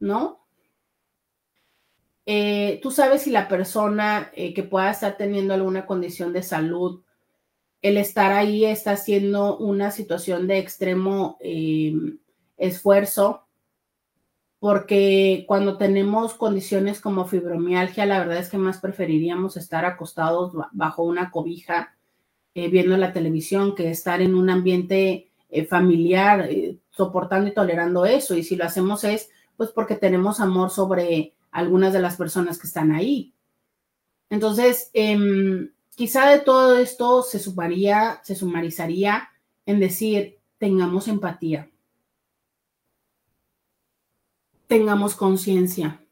[0.00, 0.44] ¿no?
[2.26, 7.04] Eh, tú sabes si la persona eh, que pueda estar teniendo alguna condición de salud,
[7.80, 11.94] el estar ahí está haciendo una situación de extremo eh,
[12.56, 13.46] esfuerzo,
[14.58, 21.04] porque cuando tenemos condiciones como fibromialgia, la verdad es que más preferiríamos estar acostados bajo
[21.04, 21.96] una cobija
[22.52, 25.30] viendo la televisión que estar en un ambiente
[25.68, 26.48] familiar
[26.90, 28.36] soportando y tolerando eso.
[28.36, 29.30] Y si lo hacemos es
[29.60, 33.34] pues porque tenemos amor sobre algunas de las personas que están ahí.
[34.30, 39.28] Entonces, em, quizá de todo esto se sumaría, se sumarizaría
[39.66, 41.70] en decir, tengamos empatía,
[44.66, 46.06] tengamos conciencia.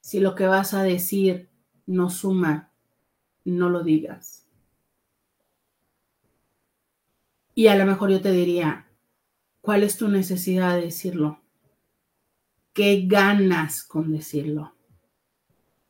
[0.00, 1.48] Si lo que vas a decir
[1.86, 2.70] no suma,
[3.44, 4.46] no lo digas.
[7.56, 8.83] Y a lo mejor yo te diría,
[9.64, 11.40] ¿cuál es tu necesidad de decirlo?
[12.74, 14.74] qué ganas con decirlo.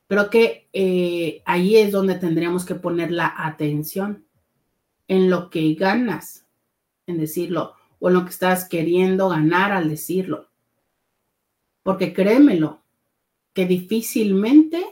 [0.07, 4.27] Creo que eh, ahí es donde tendríamos que poner la atención
[5.09, 6.47] en lo que ganas
[7.07, 10.51] en decirlo o en lo que estás queriendo ganar al decirlo.
[11.83, 12.83] Porque créemelo,
[13.55, 14.85] que difícilmente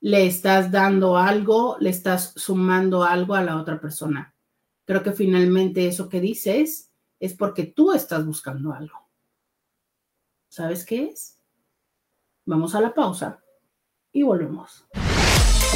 [0.00, 4.34] le estás dando algo, le estás sumando algo a la otra persona.
[4.84, 6.85] Creo que finalmente eso que dices
[7.18, 9.08] es porque tú estás buscando algo.
[10.48, 11.40] ¿Sabes qué es?
[12.44, 13.42] Vamos a la pausa
[14.12, 14.86] y volvemos.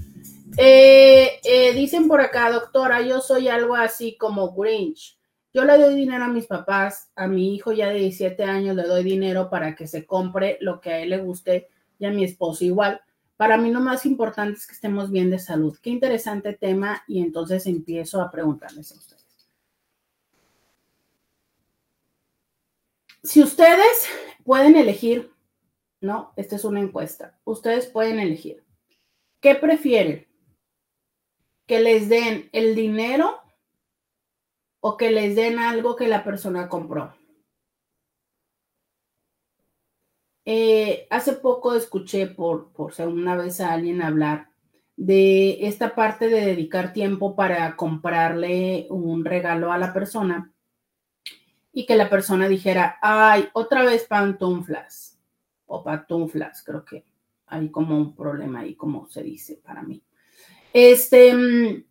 [0.57, 5.19] Eh, eh, dicen por acá, doctora, yo soy algo así como Grinch.
[5.53, 8.85] Yo le doy dinero a mis papás, a mi hijo ya de 17 años le
[8.85, 11.69] doy dinero para que se compre lo que a él le guste
[12.01, 13.01] y a mi esposo igual.
[13.37, 15.79] Para mí lo más importante es que estemos bien de salud.
[15.81, 19.21] Qué interesante tema y entonces empiezo a preguntarles a ustedes.
[23.23, 24.09] Si ustedes
[24.45, 25.31] pueden elegir,
[26.01, 28.65] no, esta es una encuesta, ustedes pueden elegir,
[29.41, 30.27] ¿qué prefieren?
[31.67, 33.41] ¿Que les den el dinero
[34.81, 37.15] o que les den algo que la persona compró?
[40.45, 44.49] Eh, hace poco escuché por, por segunda vez a alguien hablar
[44.97, 50.53] de esta parte de dedicar tiempo para comprarle un regalo a la persona
[51.73, 55.19] y que la persona dijera, ay, otra vez pantuflas
[55.67, 57.05] o pantuflas, creo que
[57.47, 60.03] hay como un problema ahí, como se dice para mí.
[60.73, 61.85] Este, en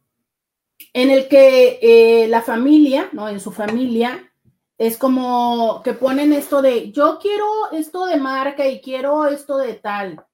[0.94, 3.28] el que eh, la familia, ¿no?
[3.28, 4.29] En su familia
[4.80, 9.74] es como que ponen esto de, yo quiero esto de marca y quiero esto de
[9.74, 10.26] tal.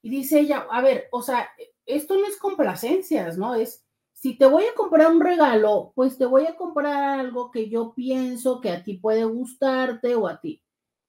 [0.00, 1.50] Y dice ella, a ver, o sea,
[1.84, 3.54] esto no es complacencias, ¿no?
[3.54, 3.84] Es,
[4.14, 7.92] si te voy a comprar un regalo, pues te voy a comprar algo que yo
[7.94, 10.62] pienso que a ti puede gustarte o a ti.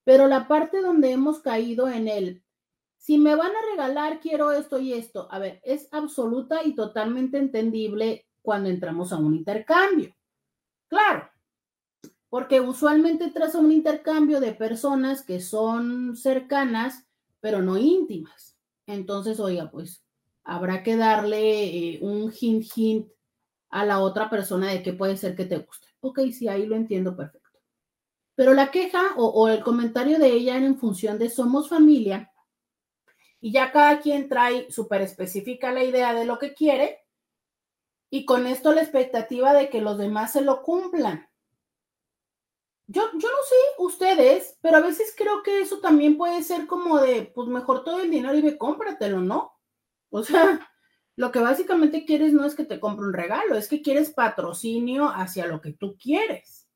[0.03, 2.43] Pero la parte donde hemos caído en el,
[2.97, 5.29] si me van a regalar, quiero esto y esto.
[5.31, 10.13] A ver, es absoluta y totalmente entendible cuando entramos a un intercambio.
[10.89, 11.29] Claro,
[12.33, 17.05] porque usualmente traza un intercambio de personas que son cercanas,
[17.39, 18.57] pero no íntimas.
[18.87, 20.03] Entonces, oiga, pues
[20.43, 23.07] habrá que darle eh, un hint, hint
[23.69, 25.89] a la otra persona de que puede ser que te guste.
[25.99, 27.59] Ok, sí, ahí lo entiendo perfecto.
[28.33, 32.33] Pero la queja o, el comentario de ella era en función de somos familia
[33.41, 37.05] y ya cada quien trae súper específica la idea de lo que quiere
[38.09, 41.29] y con esto la expectativa de que los demás se lo cumplan.
[42.87, 46.99] Yo, yo no sé ustedes, pero a veces creo que eso también puede ser como
[46.99, 49.53] de, pues mejor todo el dinero y ve cómpratelo, ¿no?
[50.09, 50.69] O sea,
[51.15, 55.09] lo que básicamente quieres no es que te compre un regalo, es que quieres patrocinio
[55.09, 56.67] hacia lo que tú quieres.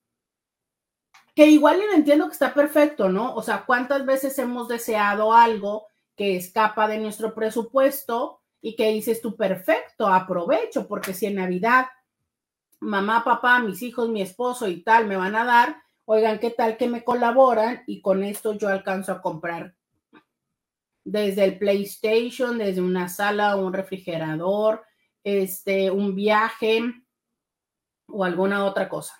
[1.35, 3.35] Que igual yo entiendo que está perfecto, ¿no?
[3.35, 9.21] O sea, ¿cuántas veces hemos deseado algo que escapa de nuestro presupuesto y que dices
[9.21, 11.85] tú, perfecto, aprovecho, porque si en Navidad
[12.79, 16.77] mamá, papá, mis hijos, mi esposo y tal me van a dar, oigan, ¿qué tal
[16.77, 17.83] que me colaboran?
[17.85, 19.75] Y con esto yo alcanzo a comprar
[21.03, 24.85] desde el PlayStation, desde una sala, un refrigerador,
[25.23, 26.81] este, un viaje
[28.07, 29.15] o alguna otra cosa.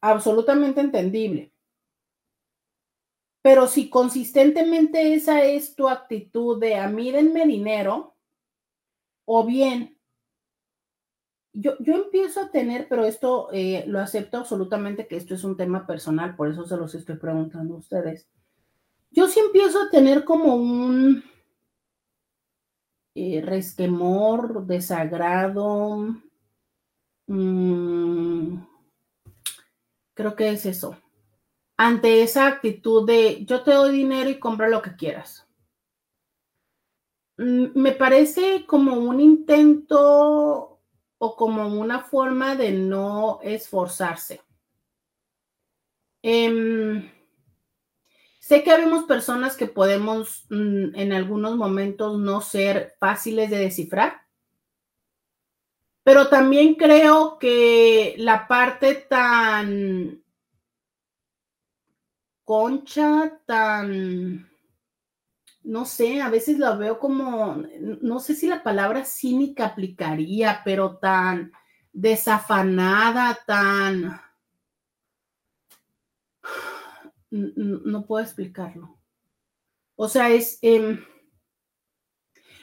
[0.00, 1.52] Absolutamente entendible.
[3.42, 8.16] Pero si consistentemente esa es tu actitud de a mí denme dinero,
[9.26, 9.99] o bien
[11.52, 15.56] yo, yo empiezo a tener, pero esto eh, lo acepto absolutamente que esto es un
[15.56, 18.28] tema personal, por eso se los estoy preguntando a ustedes.
[19.10, 21.24] Yo sí empiezo a tener como un
[23.14, 26.16] eh, resquemor, desagrado.
[27.26, 28.62] Mm,
[30.14, 30.96] creo que es eso.
[31.76, 35.46] Ante esa actitud de yo te doy dinero y compra lo que quieras.
[37.38, 40.69] Mm, me parece como un intento
[41.22, 44.40] o como una forma de no esforzarse.
[46.22, 47.10] Em,
[48.38, 54.22] sé que habemos personas que podemos mm, en algunos momentos no ser fáciles de descifrar,
[56.02, 60.24] pero también creo que la parte tan
[62.44, 64.49] concha, tan
[65.62, 67.62] no sé, a veces la veo como,
[68.00, 71.52] no sé si la palabra cínica aplicaría, pero tan
[71.92, 74.20] desafanada, tan...
[77.30, 78.98] No, puedo explicarlo.
[79.96, 80.58] O sea, es...
[80.62, 81.04] Em,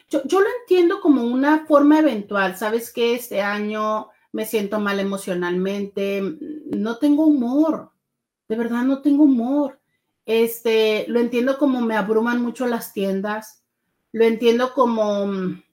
[0.10, 2.58] yo, yo, lo entiendo como una forma eventual.
[2.58, 6.22] Sabes que este año me siento mal emocionalmente,
[6.66, 7.92] no tengo humor,
[8.48, 9.80] de verdad no tengo humor.
[10.28, 13.64] Este, lo entiendo como me abruman mucho las tiendas.
[14.12, 15.64] Lo entiendo como mm,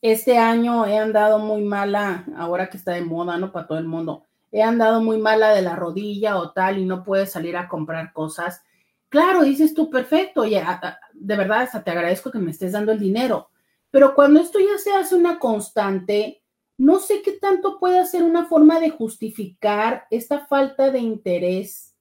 [0.00, 3.52] este año he andado muy mala, ahora que está de moda, ¿no?
[3.52, 4.24] Para todo el mundo.
[4.50, 8.14] He andado muy mala de la rodilla o tal y no puedes salir a comprar
[8.14, 8.62] cosas.
[9.10, 12.98] Claro, dices tú, perfecto, ya, de verdad, hasta te agradezco que me estés dando el
[12.98, 13.50] dinero.
[13.90, 16.42] Pero cuando esto ya se hace una constante,
[16.78, 21.94] no sé qué tanto puede ser una forma de justificar esta falta de interés,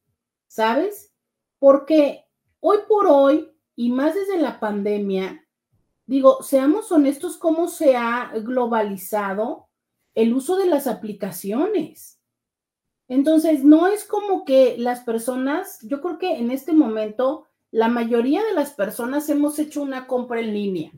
[0.47, 1.11] ¿sabes?
[1.59, 2.25] Porque
[2.59, 5.45] hoy por hoy, y más desde la pandemia,
[6.05, 9.67] digo, seamos honestos, cómo se ha globalizado
[10.15, 12.19] el uso de las aplicaciones.
[13.07, 18.43] Entonces, no es como que las personas, yo creo que en este momento, la mayoría
[18.43, 20.91] de las personas hemos hecho una compra en línea.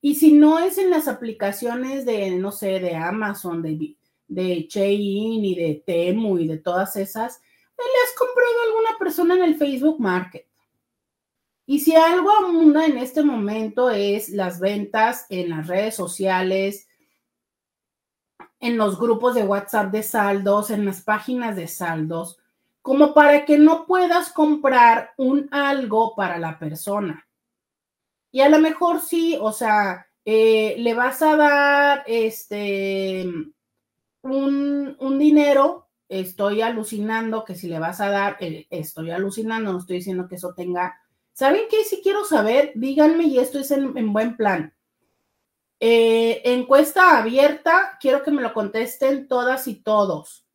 [0.00, 3.96] Y si no es en las aplicaciones de, no sé, de Amazon, de,
[4.28, 7.40] de Shein y de Temu y de todas esas,
[7.82, 10.46] le has comprado a alguna persona en el Facebook Market.
[11.66, 16.88] Y si algo abunda en este momento es las ventas en las redes sociales,
[18.60, 22.38] en los grupos de WhatsApp de saldos, en las páginas de saldos,
[22.82, 27.26] como para que no puedas comprar un algo para la persona.
[28.30, 33.24] Y a lo mejor sí, o sea, eh, le vas a dar este
[34.22, 35.83] un, un dinero
[36.20, 38.36] estoy alucinando que si le vas a dar,
[38.70, 41.00] estoy alucinando, no estoy diciendo que eso tenga.
[41.32, 41.84] ¿Saben qué?
[41.84, 44.72] Si quiero saber, díganme y esto es en, buen plan.
[45.80, 50.46] Eh, encuesta abierta, quiero que me lo contesten todas y todos.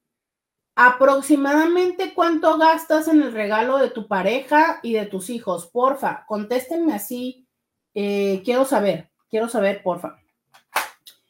[0.76, 6.94] Aproximadamente cuánto gastas en el regalo de tu pareja y de tus hijos, porfa, contéstenme
[6.94, 7.46] así.
[7.94, 10.18] Eh, quiero saber, quiero saber, porfa.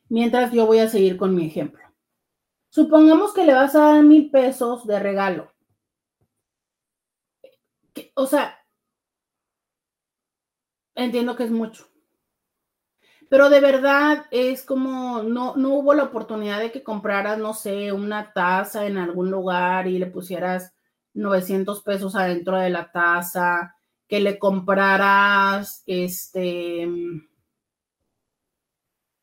[0.08, 1.89] Mientras yo voy a seguir con mi ejemplo.
[2.70, 5.52] Supongamos que le vas a dar mil pesos de regalo.
[8.16, 8.58] O sea,
[10.96, 11.88] entiendo que es mucho.
[13.30, 17.92] Pero de verdad es como, no, no hubo la oportunidad de que compraras, no sé,
[17.92, 20.74] una taza en algún lugar y le pusieras
[21.14, 23.76] 900 pesos adentro de la taza,
[24.08, 26.88] que le compraras, este,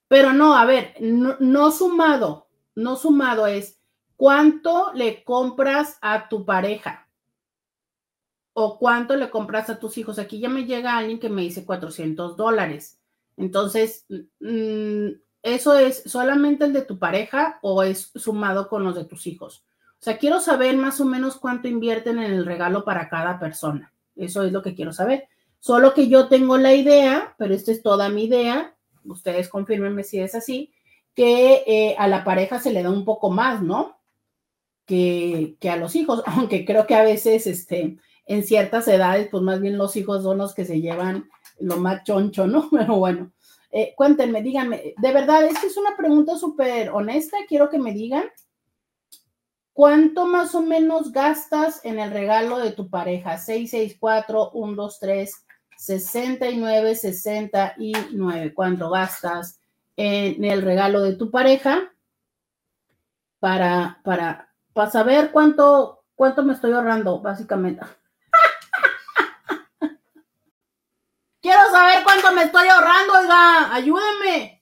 [0.09, 2.46] pero no, a ver, no sumado,
[2.77, 3.81] no sumado es
[4.17, 7.09] cuánto le compras a tu pareja
[8.53, 10.19] o cuánto le compras a tus hijos.
[10.19, 13.01] Aquí ya me llega alguien que me dice 400 dólares.
[13.37, 14.07] Entonces,
[14.41, 15.09] mm,
[15.43, 19.65] ¿eso es solamente el de tu pareja o es sumado con los de tus hijos?
[19.99, 23.93] O sea, quiero saber más o menos cuánto invierten en el regalo para cada persona.
[24.15, 25.29] Eso es lo que quiero saber.
[25.61, 28.75] Solo que yo tengo la idea, pero esta es toda mi idea.
[29.05, 30.73] Ustedes confirmenme si es así
[31.17, 33.99] que eh, a la pareja se le da un poco más, ¿no?
[34.85, 37.97] Que, a los hijos, aunque creo que a veces, este,
[38.27, 42.05] en ciertas edades, pues más bien los hijos son los que se llevan lo más
[42.05, 42.69] choncho, ¿no?
[42.71, 43.33] Pero bueno,
[43.73, 48.27] eh, cuéntenme, díganme, de verdad, esta es una pregunta súper honesta, quiero que me digan,
[49.73, 53.39] ¿cuánto más o menos gastas en el regalo de tu pareja?
[53.39, 55.33] 664 123
[55.79, 59.61] 69 69, ¿cuánto gastas?
[59.97, 61.93] En el regalo de tu pareja
[63.39, 67.85] para, para, para saber cuánto, cuánto me estoy ahorrando, básicamente.
[71.41, 74.57] Quiero saber cuánto me estoy ahorrando, oiga, ayúdenme.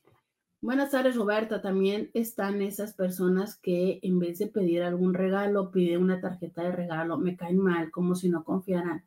[0.64, 1.60] Buenas tardes, Roberta.
[1.60, 6.72] También están esas personas que en vez de pedir algún regalo, piden una tarjeta de
[6.72, 7.18] regalo.
[7.18, 9.04] Me caen mal, como si no confiaran.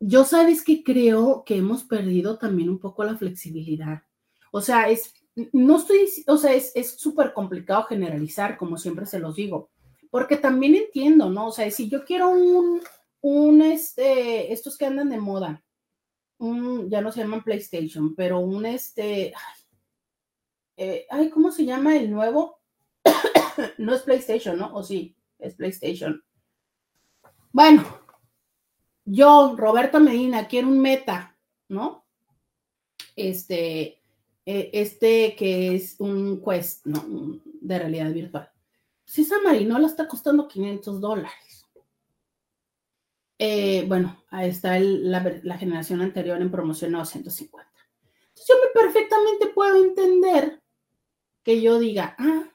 [0.00, 4.02] Yo sabes que creo que hemos perdido también un poco la flexibilidad.
[4.50, 5.14] O sea, es,
[5.52, 9.70] no estoy, o sea, es súper complicado generalizar, como siempre se los digo,
[10.10, 11.48] porque también entiendo, ¿no?
[11.48, 12.80] O sea, si yo quiero un,
[13.20, 15.62] un, este, estos que andan de moda,
[16.38, 19.32] un, ya no se llaman PlayStation, pero un, este,
[20.76, 22.60] eh, ay, ¿cómo se llama el nuevo?
[23.78, 24.74] no es PlayStation, ¿no?
[24.74, 26.22] O sí, es PlayStation.
[27.52, 27.84] Bueno,
[29.04, 31.36] yo, Roberta Medina, quiero un meta,
[31.68, 32.06] ¿no?
[33.16, 33.97] Este,
[34.50, 37.04] eh, este que es un Quest, ¿no?
[37.60, 38.50] De realidad virtual.
[39.04, 41.66] Si esa marinola está costando 500 dólares.
[43.38, 47.58] Eh, bueno, ahí está la, la, generación anterior en promoción a 250.
[48.48, 50.62] yo me perfectamente puedo entender
[51.42, 52.50] que yo diga, ah,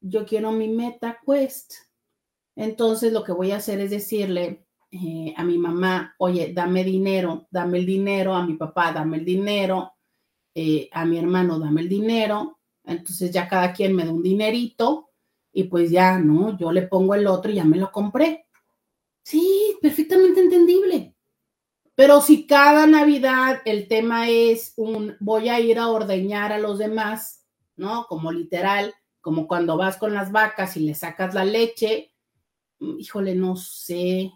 [0.00, 1.74] yo quiero mi meta quest.
[2.54, 7.46] Entonces lo que voy a hacer es decirle eh, a mi mamá, oye, dame dinero,
[7.50, 9.95] dame el dinero, a mi papá, dame el dinero,
[10.58, 12.58] eh, a mi hermano, dame el dinero.
[12.82, 15.10] Entonces ya cada quien me da un dinerito
[15.52, 16.56] y pues ya, ¿no?
[16.56, 18.46] Yo le pongo el otro y ya me lo compré.
[19.22, 21.14] Sí, perfectamente entendible.
[21.94, 26.78] Pero si cada Navidad el tema es un voy a ir a ordeñar a los
[26.78, 27.44] demás,
[27.76, 28.06] ¿no?
[28.08, 32.14] Como literal, como cuando vas con las vacas y le sacas la leche,
[32.78, 34.32] mm, híjole, no sé,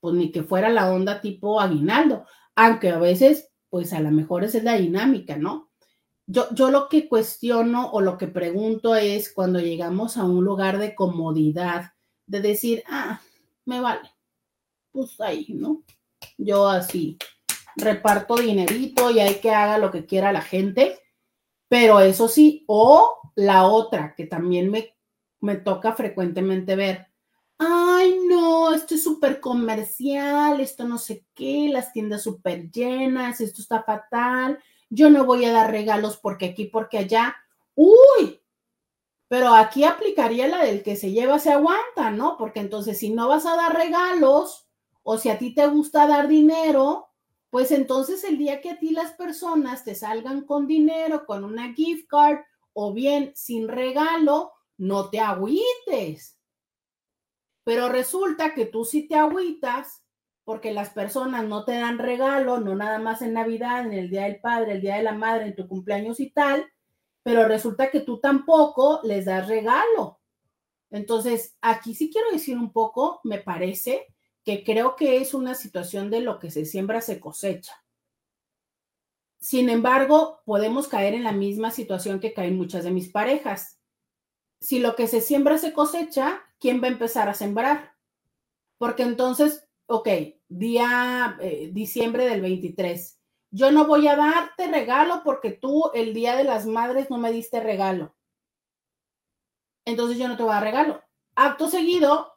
[0.00, 2.24] pues ni que fuera la onda tipo aguinaldo,
[2.56, 5.70] aunque a veces, pues a lo mejor esa es la dinámica, ¿no?
[6.26, 10.78] Yo, yo lo que cuestiono o lo que pregunto es cuando llegamos a un lugar
[10.78, 11.94] de comodidad,
[12.26, 13.22] de decir, ah,
[13.64, 14.10] me vale,
[14.92, 15.82] pues ahí, ¿no?
[16.36, 17.16] Yo así
[17.76, 20.98] reparto dinerito y hay que haga lo que quiera la gente
[21.72, 24.94] pero eso sí, o la otra que también me,
[25.40, 27.06] me toca frecuentemente ver.
[27.64, 33.62] Ay, no, esto es súper comercial, esto no sé qué, las tiendas súper llenas, esto
[33.62, 34.58] está fatal,
[34.90, 37.36] yo no voy a dar regalos porque aquí, porque allá.
[37.76, 38.40] Uy,
[39.28, 42.36] pero aquí aplicaría la del que se lleva, se aguanta, ¿no?
[42.36, 44.66] Porque entonces si no vas a dar regalos
[45.04, 47.10] o si a ti te gusta dar dinero,
[47.50, 51.72] pues entonces el día que a ti las personas te salgan con dinero, con una
[51.74, 52.40] gift card
[52.72, 56.36] o bien sin regalo, no te agüites.
[57.64, 60.02] Pero resulta que tú sí te agüitas
[60.44, 64.24] porque las personas no te dan regalo, no nada más en Navidad, en el Día
[64.24, 66.66] del Padre, el Día de la Madre, en tu cumpleaños y tal,
[67.22, 70.20] pero resulta que tú tampoco les das regalo.
[70.90, 74.06] Entonces, aquí sí quiero decir un poco, me parece
[74.44, 77.82] que creo que es una situación de lo que se siembra se cosecha.
[79.38, 83.80] Sin embargo, podemos caer en la misma situación que caen muchas de mis parejas.
[84.60, 87.92] Si lo que se siembra se cosecha, ¿quién va a empezar a sembrar?
[88.78, 90.08] Porque entonces, ok,
[90.48, 96.36] día eh, diciembre del 23, yo no voy a darte regalo porque tú el día
[96.36, 98.14] de las madres no me diste regalo.
[99.84, 101.02] Entonces yo no te voy a dar regalo.
[101.34, 102.32] Acto seguido,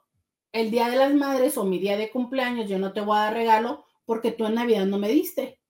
[0.52, 3.26] el día de las madres o mi día de cumpleaños, yo no te voy a
[3.26, 5.62] dar regalo porque tú en Navidad no me diste.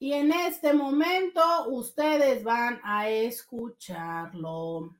[0.00, 4.92] Y en este momento ustedes van a escucharlo.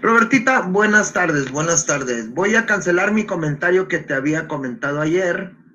[0.00, 2.32] Robertita, buenas tardes, buenas tardes.
[2.32, 5.65] Voy a cancelar mi comentario que te había comentado ayer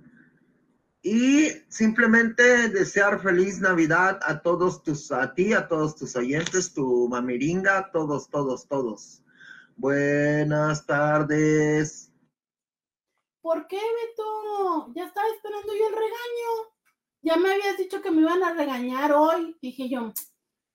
[1.04, 7.08] y simplemente desear feliz Navidad a todos tus, a ti, a todos tus oyentes, tu
[7.10, 9.24] mamiringa, todos, todos, todos.
[9.76, 12.12] Buenas tardes.
[13.42, 14.94] ¿Por qué, Beto?
[14.94, 16.72] Ya estaba esperando yo el regaño.
[17.24, 19.58] Ya me habías dicho que me iban a regañar hoy.
[19.60, 20.14] Dije yo,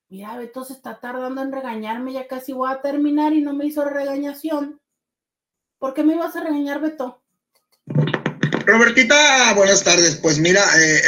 [0.09, 3.67] mira, Beto se está tardando en regañarme, ya casi voy a terminar y no me
[3.67, 4.81] hizo regañación.
[5.79, 7.23] ¿Por qué me ibas a regañar, Beto?
[8.67, 10.17] Robertita, buenas tardes.
[10.17, 11.03] Pues mira, eh,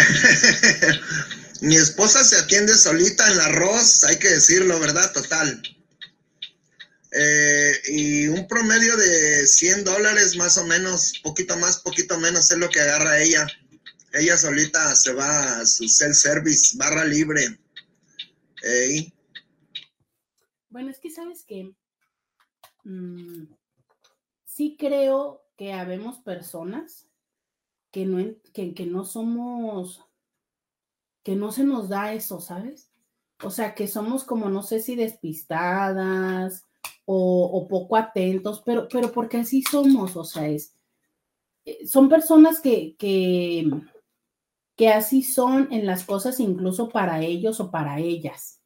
[1.60, 5.12] mi esposa se atiende solita en el arroz, hay que decirlo, ¿verdad?
[5.12, 5.60] Total.
[7.10, 12.58] Eh, y un promedio de 100 dólares más o menos, poquito más, poquito menos es
[12.58, 13.44] lo que agarra ella.
[14.12, 17.58] Ella solita se va a su self-service, barra libre.
[20.70, 21.72] Bueno, es que sabes que
[22.84, 23.46] mm,
[24.44, 27.07] sí creo que habemos personas
[27.90, 30.04] que no, que, que no somos,
[31.22, 32.90] que no se nos da eso, ¿sabes?
[33.42, 36.66] O sea, que somos como, no sé si despistadas
[37.04, 40.74] o, poco atentos, pero, pero porque así somos, o sea, es,
[41.64, 43.70] eh, son personas que, que,
[44.76, 48.60] que así son en las cosas incluso para ellos o para ellas.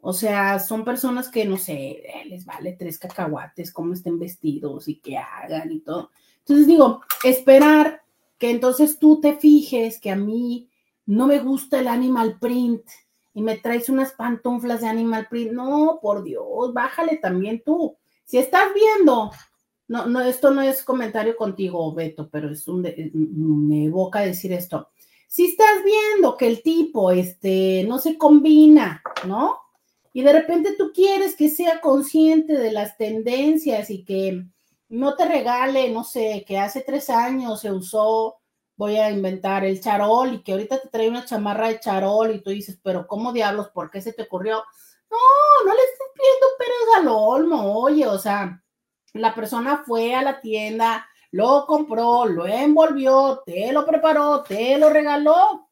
[0.00, 4.88] O sea, son personas que, no sé, eh, les vale tres cacahuates, cómo estén vestidos
[4.88, 6.10] y qué hagan y todo.
[6.38, 8.02] Entonces digo, esperar
[8.38, 10.68] que entonces tú te fijes que a mí
[11.06, 12.82] no me gusta el animal print
[13.34, 15.52] y me traes unas pantuflas de animal print.
[15.52, 17.96] No, por Dios, bájale también tú.
[18.24, 19.30] Si estás viendo,
[19.88, 24.88] no, no, esto no es comentario contigo, Beto, pero es un, me evoca decir esto.
[25.28, 29.66] Si estás viendo que el tipo, este, no se combina, ¿no?
[30.16, 34.46] y de repente tú quieres que sea consciente de las tendencias y que
[34.88, 38.38] no te regale, no sé, que hace tres años se usó,
[38.76, 42.42] voy a inventar el charol y que ahorita te trae una chamarra de charol y
[42.42, 43.68] tú dices, pero ¿cómo diablos?
[43.70, 44.62] ¿Por qué se te ocurrió?
[45.10, 45.18] No,
[45.66, 48.62] no le estoy pidiendo pero al olmo, oye, o sea,
[49.14, 54.90] la persona fue a la tienda, lo compró, lo envolvió, te lo preparó, te lo
[54.90, 55.66] regaló,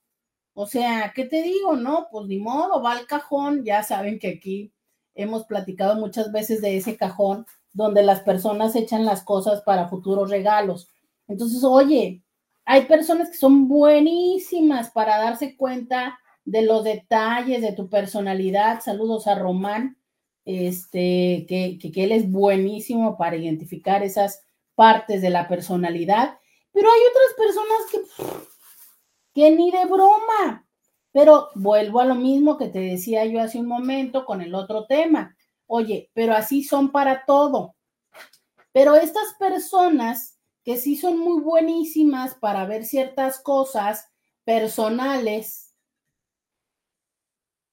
[0.55, 1.75] o sea, ¿qué te digo?
[1.77, 3.65] No, pues ni modo, va al cajón.
[3.65, 4.73] Ya saben que aquí
[5.15, 10.31] hemos platicado muchas veces de ese cajón donde las personas echan las cosas para futuros
[10.31, 10.89] regalos.
[11.29, 12.23] Entonces, oye,
[12.65, 18.81] hay personas que son buenísimas para darse cuenta de los detalles de tu personalidad.
[18.81, 19.99] Saludos a Román,
[20.47, 24.43] este, que, que, que él es buenísimo para identificar esas
[24.75, 26.39] partes de la personalidad.
[26.73, 28.45] Pero hay otras personas que
[29.35, 30.67] que ni de broma.
[31.13, 34.87] Pero vuelvo a lo mismo que te decía yo hace un momento con el otro
[34.87, 35.37] tema.
[35.67, 37.75] Oye, pero así son para todo.
[38.73, 44.11] Pero estas personas que sí son muy buenísimas para ver ciertas cosas
[44.45, 45.75] personales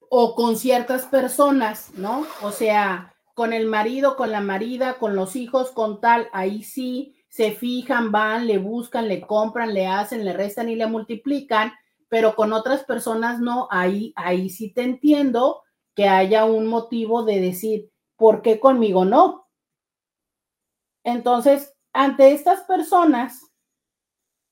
[0.10, 2.26] o con ciertas personas, ¿no?
[2.42, 7.16] O sea, con el marido, con la marida, con los hijos, con tal, ahí sí
[7.30, 11.72] se fijan, van, le buscan, le compran, le hacen, le restan y le multiplican,
[12.10, 15.62] pero con otras personas no, ahí, ahí sí te entiendo
[15.96, 19.50] que haya un motivo de decir, ¿por qué conmigo no?
[21.04, 23.52] Entonces, ante estas personas,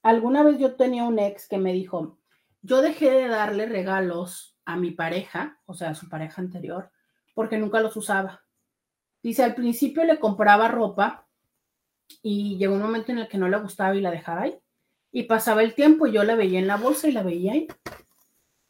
[0.03, 2.19] alguna vez yo tenía un ex que me dijo,
[2.61, 6.91] yo dejé de darle regalos a mi pareja, o sea, a su pareja anterior,
[7.33, 8.43] porque nunca los usaba.
[9.21, 11.27] Dice, al principio le compraba ropa
[12.21, 14.59] y llegó un momento en el que no le gustaba y la dejaba ahí.
[15.11, 17.67] Y pasaba el tiempo y yo la veía en la bolsa y la veía ahí.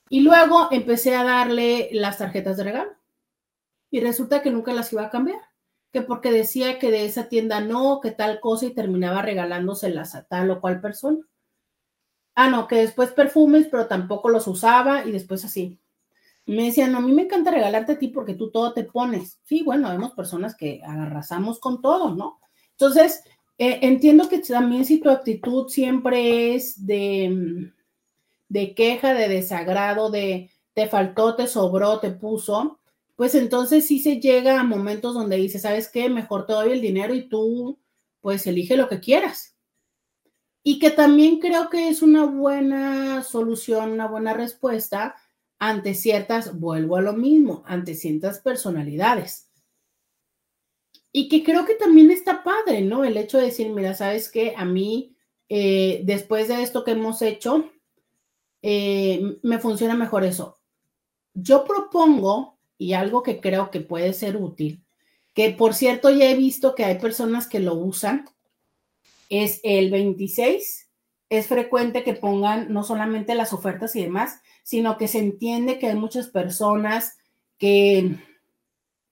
[0.09, 2.91] Y luego empecé a darle las tarjetas de regalo.
[3.91, 5.39] Y resulta que nunca las iba a cambiar.
[5.91, 10.23] Que porque decía que de esa tienda no, que tal cosa y terminaba regalándoselas a
[10.23, 11.19] tal o cual persona.
[12.35, 15.79] Ah, no, que después perfumes, pero tampoco los usaba y después así.
[16.45, 19.39] me decían, no, a mí me encanta regalarte a ti porque tú todo te pones.
[19.43, 22.39] Sí, bueno, vemos personas que agarrazamos con todo, ¿no?
[22.71, 23.23] Entonces,
[23.57, 27.71] eh, entiendo que también si tu actitud siempre es de,
[28.49, 32.79] de queja, de desagrado, de te faltó, te sobró, te puso,
[33.15, 36.09] pues entonces sí se llega a momentos donde dices, ¿sabes qué?
[36.09, 37.79] Mejor te doy el dinero y tú
[38.21, 39.55] pues elige lo que quieras.
[40.63, 45.15] Y que también creo que es una buena solución, una buena respuesta
[45.57, 49.49] ante ciertas, vuelvo a lo mismo, ante ciertas personalidades.
[51.11, 53.03] Y que creo que también está padre, ¿no?
[53.03, 54.53] El hecho de decir, mira, ¿sabes qué?
[54.55, 55.15] A mí
[55.49, 57.69] eh, después de esto que hemos hecho,
[58.61, 60.59] eh, me funciona mejor eso.
[61.33, 64.83] Yo propongo, y algo que creo que puede ser útil,
[65.33, 68.25] que por cierto ya he visto que hay personas que lo usan,
[69.29, 70.89] es el 26.
[71.29, 75.87] Es frecuente que pongan no solamente las ofertas y demás, sino que se entiende que
[75.87, 77.17] hay muchas personas
[77.59, 78.15] que,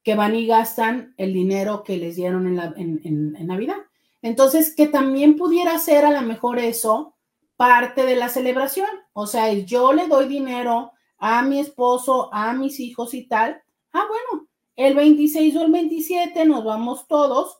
[0.03, 3.77] que van y gastan el dinero que les dieron en, en Navidad.
[4.23, 7.16] Entonces, que también pudiera ser a lo mejor eso
[7.57, 8.89] parte de la celebración.
[9.13, 13.61] O sea, yo le doy dinero a mi esposo, a mis hijos y tal.
[13.91, 17.59] Ah, bueno, el 26 o el 27 nos vamos todos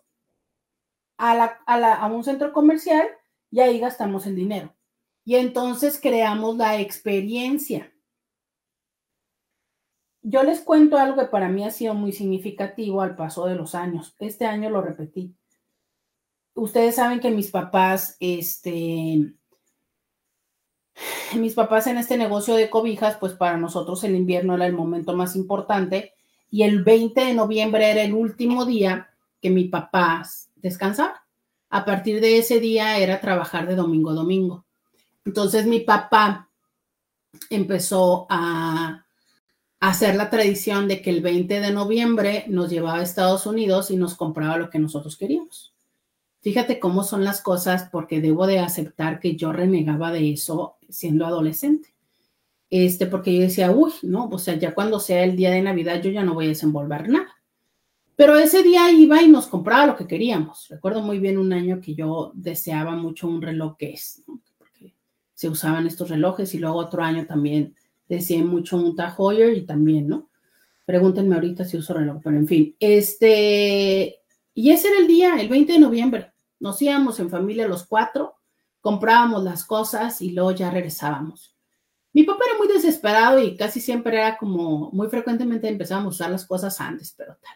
[1.18, 3.08] a, la, a, un centro comercial
[3.50, 4.74] y ahí gastamos el dinero.
[5.26, 7.92] Y entonces creamos la experiencia.
[10.22, 13.76] Yo les cuento algo que para mí ha sido muy significativo al paso de los
[13.76, 14.16] años.
[14.20, 15.36] Este año lo repetí.
[16.54, 19.34] Ustedes saben que mis papás, este,
[21.36, 25.16] mis papás en este negocio de cobijas, pues para nosotros el invierno era el momento
[25.16, 26.14] más importante
[26.50, 29.10] y el 20 de noviembre era el último día
[29.42, 30.24] que mi papá
[30.56, 31.24] descansaba.
[31.70, 34.66] A partir de ese día era trabajar de domingo a domingo.
[35.26, 36.50] Entonces mi papá
[37.50, 39.06] empezó a
[39.80, 43.98] hacer la tradición de que el 20 de noviembre nos llevaba a Estados Unidos y
[43.98, 45.74] nos compraba lo que nosotros queríamos.
[46.42, 51.26] Fíjate cómo son las cosas porque debo de aceptar que yo renegaba de eso siendo
[51.26, 51.94] adolescente.
[52.70, 56.02] Este, porque yo decía, uy, no, o sea, ya cuando sea el día de Navidad
[56.02, 57.38] yo ya no voy a desenvolver nada.
[58.16, 60.68] Pero ese día iba y nos compraba lo que queríamos.
[60.70, 64.24] Recuerdo muy bien un año que yo deseaba mucho un reloj que es,
[64.58, 64.96] porque
[65.34, 67.76] se usaban estos relojes y luego otro año también
[68.10, 70.30] deseé mucho un Tag Heuer y también, ¿no?
[70.86, 74.22] Pregúntenme ahorita si uso reloj, pero en fin, este,
[74.58, 76.34] y ese era el día, el 20 de noviembre.
[76.60, 78.38] Nos íbamos en familia los cuatro,
[78.82, 81.56] comprábamos las cosas y luego ya regresábamos.
[82.12, 86.32] Mi papá era muy desesperado y casi siempre era como, muy frecuentemente empezábamos a usar
[86.32, 87.54] las cosas antes, pero tal.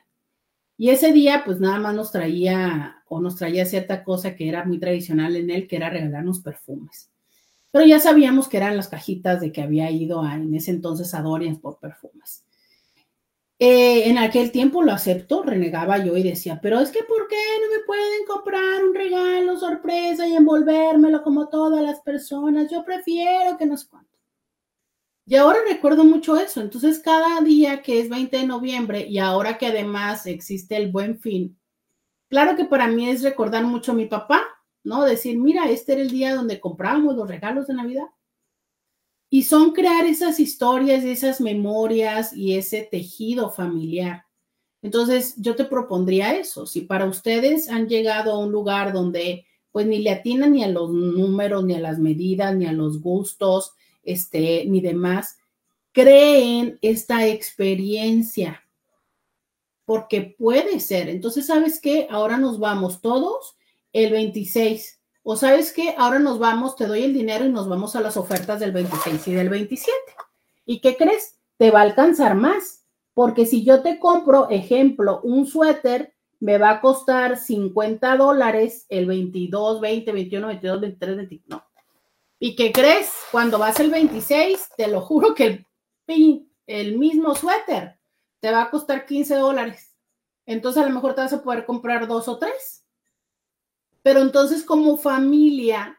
[0.78, 4.64] Y ese día, pues nada más nos traía o nos traía cierta cosa que era
[4.64, 7.10] muy tradicional en él, que era regalarnos perfumes.
[7.72, 11.16] Pero ya sabíamos que eran las cajitas de que había ido a, en ese entonces
[11.16, 12.46] a Dorian por perfumes.
[13.64, 17.36] Eh, en aquel tiempo lo acepto, renegaba yo y decía, pero es que ¿por qué
[17.62, 22.72] no me pueden comprar un regalo sorpresa y envolvérmelo como todas las personas?
[22.72, 24.20] Yo prefiero que nos cuenten.
[25.28, 26.60] Y ahora recuerdo mucho eso.
[26.60, 31.20] Entonces, cada día que es 20 de noviembre y ahora que además existe el buen
[31.20, 31.56] fin,
[32.30, 34.44] claro que para mí es recordar mucho a mi papá,
[34.84, 35.04] ¿no?
[35.04, 38.08] Decir, mira, este era el día donde compramos los regalos de Navidad.
[39.34, 44.26] Y son crear esas historias, esas memorias y ese tejido familiar.
[44.82, 46.68] Entonces, yo te propondría eso.
[46.68, 50.68] Si para ustedes han llegado a un lugar donde pues ni le atinan ni a
[50.68, 53.72] los números, ni a las medidas, ni a los gustos,
[54.04, 55.38] este, ni demás,
[55.94, 58.68] creen esta experiencia.
[59.86, 61.08] Porque puede ser.
[61.08, 62.06] Entonces, ¿sabes qué?
[62.10, 63.56] Ahora nos vamos todos
[63.94, 67.96] el 26 o sabes qué, ahora nos vamos, te doy el dinero y nos vamos
[67.96, 69.96] a las ofertas del 26 y del 27.
[70.66, 71.38] ¿Y qué crees?
[71.58, 76.72] Te va a alcanzar más, porque si yo te compro, ejemplo, un suéter, me va
[76.72, 81.46] a costar 50 dólares el 22, 20, 21, 22, 23, 25.
[81.48, 81.64] No.
[82.40, 83.12] ¿Y qué crees?
[83.32, 85.68] Cuando vas el 26, te lo juro que
[86.08, 88.00] el, el mismo suéter
[88.40, 89.96] te va a costar 15 dólares.
[90.48, 92.81] Entonces a lo mejor te vas a poder comprar dos o tres.
[94.04, 95.98] Pero entonces como familia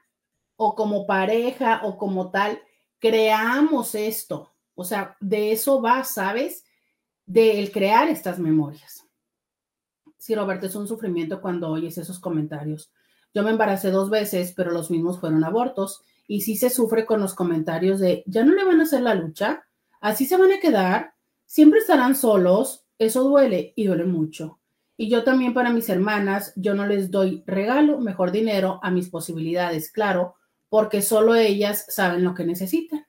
[0.57, 2.61] o como pareja o como tal,
[2.99, 4.55] creamos esto.
[4.75, 6.65] O sea, de eso va, ¿sabes?
[7.27, 9.07] De el crear estas memorias.
[10.19, 12.93] Sí, Roberto, es un sufrimiento cuando oyes esos comentarios.
[13.35, 16.03] Yo me embaracé dos veces, pero los mismos fueron abortos.
[16.29, 19.15] Y sí se sufre con los comentarios de, ya no le van a hacer la
[19.15, 19.65] lucha,
[20.01, 21.15] así se van a quedar,
[21.45, 24.61] siempre estarán solos, eso duele y duele mucho.
[25.03, 29.09] Y yo también para mis hermanas, yo no les doy regalo, mejor dinero a mis
[29.09, 30.37] posibilidades, claro,
[30.69, 33.05] porque solo ellas saben lo que necesitan.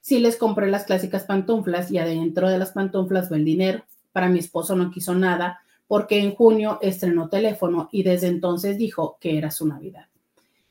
[0.00, 3.84] Sí les compré las clásicas pantuflas y adentro de las pantuflas va el dinero.
[4.10, 9.16] Para mi esposo no quiso nada porque en junio estrenó teléfono y desde entonces dijo
[9.20, 10.06] que era su Navidad.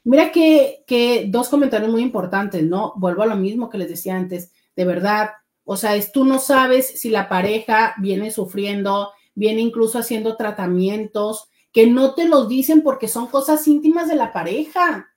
[0.03, 2.91] Mira que, que dos comentarios muy importantes, ¿no?
[2.97, 5.29] Vuelvo a lo mismo que les decía antes, de verdad,
[5.63, 11.49] o sea, es tú no sabes si la pareja viene sufriendo, viene incluso haciendo tratamientos
[11.71, 15.13] que no te los dicen porque son cosas íntimas de la pareja.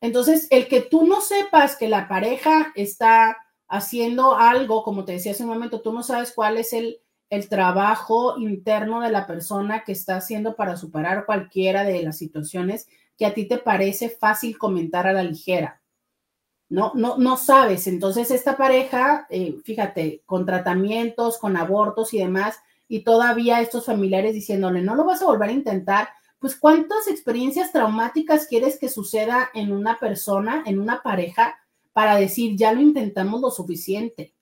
[0.00, 3.36] Entonces, el que tú no sepas que la pareja está
[3.68, 7.00] haciendo algo, como te decía hace un momento, tú no sabes cuál es el,
[7.30, 12.86] el trabajo interno de la persona que está haciendo para superar cualquiera de las situaciones,
[13.18, 15.82] que a ti te parece fácil comentar a la ligera.
[16.68, 17.86] No, no, no sabes.
[17.86, 22.58] Entonces, esta pareja, eh, fíjate, con tratamientos, con abortos y demás,
[22.88, 26.08] y todavía estos familiares diciéndole, no lo vas a volver a intentar,
[26.38, 31.56] pues cuántas experiencias traumáticas quieres que suceda en una persona, en una pareja,
[31.92, 34.34] para decir, ya lo intentamos lo suficiente.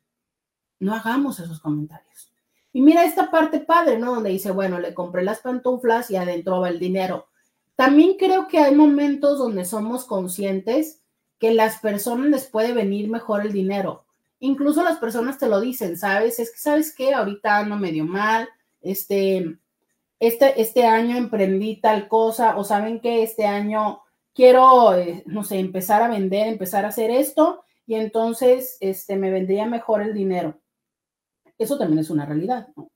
[0.81, 2.33] No hagamos esos comentarios.
[2.73, 4.17] Y mira esta parte padre, ¿no?
[4.17, 7.29] Donde dice, bueno, le compré las pantuflas y adentro va el dinero.
[7.77, 11.01] También creo que hay momentos donde somos conscientes
[11.39, 14.04] que las personas les puede venir mejor el dinero.
[14.41, 16.39] Incluso las personas te lo dicen, ¿sabes?
[16.39, 17.15] Es que, ¿sabes qué?
[17.15, 18.49] Ahorita ando medio mal,
[18.81, 19.59] este,
[20.21, 24.03] este, este año emprendí tal cosa, o saben que este año
[24.35, 29.31] quiero, eh, no sé, empezar a vender, empezar a hacer esto, y entonces, este, me
[29.31, 30.61] vendría mejor el dinero.
[31.59, 32.91] Eso también es una realidad, ¿no?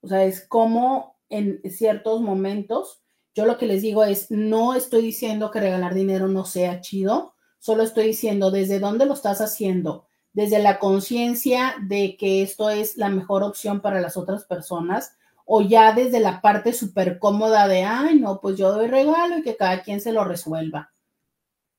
[0.00, 3.02] O sea, es como en ciertos momentos,
[3.34, 7.34] yo lo que les digo es, no estoy diciendo que regalar dinero no sea chido,
[7.58, 12.96] solo estoy diciendo desde dónde lo estás haciendo, desde la conciencia de que esto es
[12.96, 17.82] la mejor opción para las otras personas, o ya desde la parte súper cómoda de,
[17.82, 20.92] ay, no, pues yo doy regalo y que cada quien se lo resuelva.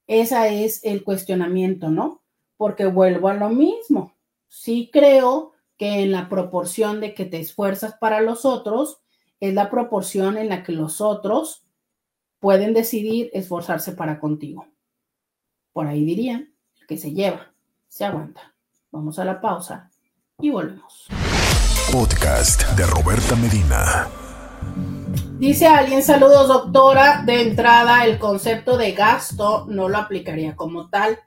[0.05, 2.21] Ese es el cuestionamiento, ¿no?
[2.57, 4.15] Porque vuelvo a lo mismo.
[4.47, 8.99] Sí creo que en la proporción de que te esfuerzas para los otros,
[9.39, 11.65] es la proporción en la que los otros
[12.39, 14.67] pueden decidir esforzarse para contigo.
[15.71, 16.47] Por ahí diría,
[16.87, 17.52] que se lleva,
[17.93, 18.53] se aguanta.
[18.91, 19.91] Vamos a la pausa
[20.39, 21.07] y volvemos.
[21.91, 24.07] Podcast de Roberta Medina.
[25.37, 31.19] Dice alguien, saludos doctora, de entrada el concepto de gasto no lo aplicaría como tal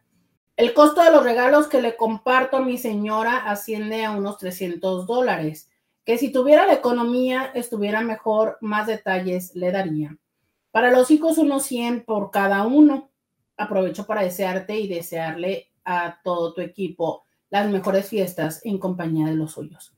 [0.57, 5.07] el costo de los regalos que le comparto a mi señora asciende a unos 300
[5.07, 5.71] dólares,
[6.03, 10.17] que si tuviera la economía estuviera mejor, más detalles le daría.
[10.71, 13.11] Para los hijos unos 100 por cada uno.
[13.59, 19.37] Aprovecho para desearte y desearle a todo tu equipo las mejores fiestas en compañía de
[19.37, 19.93] los suyos.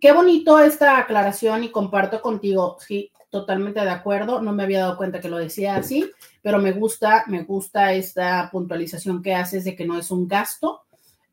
[0.00, 4.96] Qué bonito esta aclaración y comparto contigo, sí, totalmente de acuerdo, no me había dado
[4.96, 6.10] cuenta que lo decía así,
[6.42, 10.82] pero me gusta, me gusta esta puntualización que haces de que no es un gasto.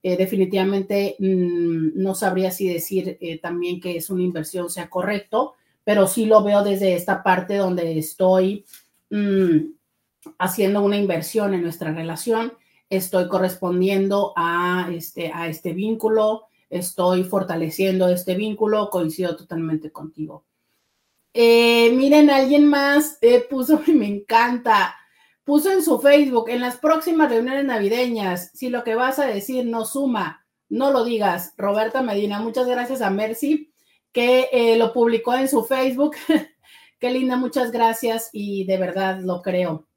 [0.01, 5.53] Eh, definitivamente mm, no sabría si decir eh, también que es una inversión sea correcto,
[5.83, 8.65] pero sí lo veo desde esta parte donde estoy
[9.11, 9.57] mm,
[10.39, 12.53] haciendo una inversión en nuestra relación,
[12.91, 20.45] estoy correspondiendo a este, a este vínculo, estoy fortaleciendo este vínculo, coincido totalmente contigo.
[21.33, 24.93] Eh, miren, alguien más eh, puso, me encanta,
[25.45, 29.65] puso en su Facebook, en las próximas reuniones navideñas, si lo que vas a decir
[29.65, 31.53] no suma, no lo digas.
[31.57, 33.71] Roberta Medina, muchas gracias a Mercy,
[34.11, 36.17] que eh, lo publicó en su Facebook.
[36.99, 39.87] Qué linda, muchas gracias y de verdad lo creo.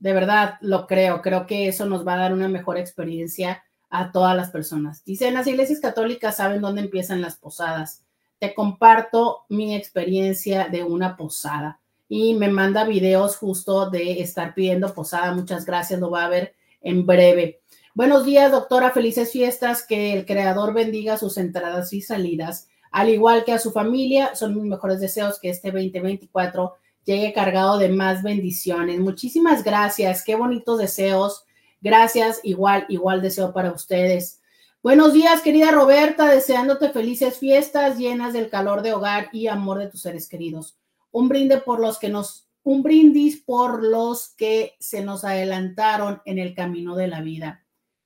[0.00, 1.22] De verdad lo creo.
[1.22, 5.04] Creo que eso nos va a dar una mejor experiencia a todas las personas.
[5.04, 8.02] Dicen, las iglesias católicas saben dónde empiezan las posadas
[8.38, 14.92] te comparto mi experiencia de una posada y me manda videos justo de estar pidiendo
[14.94, 15.32] posada.
[15.32, 17.60] Muchas gracias, lo va a ver en breve.
[17.94, 18.90] Buenos días, doctora.
[18.90, 19.84] Felices fiestas.
[19.84, 24.34] Que el creador bendiga sus entradas y salidas, al igual que a su familia.
[24.34, 26.76] Son mis mejores deseos que este 2024
[27.06, 29.00] llegue cargado de más bendiciones.
[29.00, 30.22] Muchísimas gracias.
[30.24, 31.44] Qué bonitos deseos.
[31.80, 32.40] Gracias.
[32.42, 34.42] Igual, igual deseo para ustedes.
[34.82, 39.88] Buenos días, querida Roberta, deseándote felices fiestas llenas del calor de hogar y amor de
[39.88, 40.78] tus seres queridos.
[41.10, 46.38] Un brinde por los que nos, un brindis por los que se nos adelantaron en
[46.38, 47.64] el camino de la vida.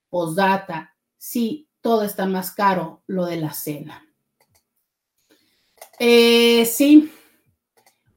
[0.08, 4.06] Posdata, sí, todo está más caro, lo de la cena.
[5.98, 7.12] Eh, sí,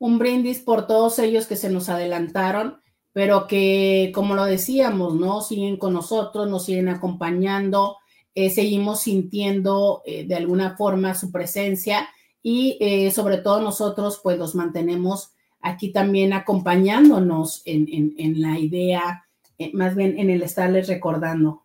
[0.03, 2.81] un brindis por todos ellos que se nos adelantaron,
[3.13, 5.41] pero que, como lo decíamos, ¿no?
[5.41, 7.97] Siguen con nosotros, nos siguen acompañando
[8.35, 12.09] eh, seguimos sintiendo eh, de alguna forma su presencia
[12.41, 19.27] y eh, sobre todo nosotros pues los mantenemos aquí también acompañándonos en, la idea,
[19.73, 21.63] más bien en el estarles recordando.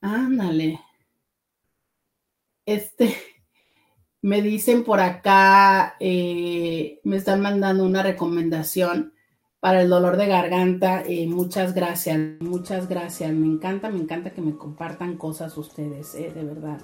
[0.00, 0.78] Ándale.
[2.64, 3.16] Este,
[4.22, 9.12] me dicen por acá, me están mandando una recomendación
[9.60, 11.02] para el dolor de garganta.
[11.02, 13.32] Eh, muchas gracias, muchas gracias.
[13.32, 16.80] Me encanta, me encanta que me compartan cosas ustedes, eh, de verdad.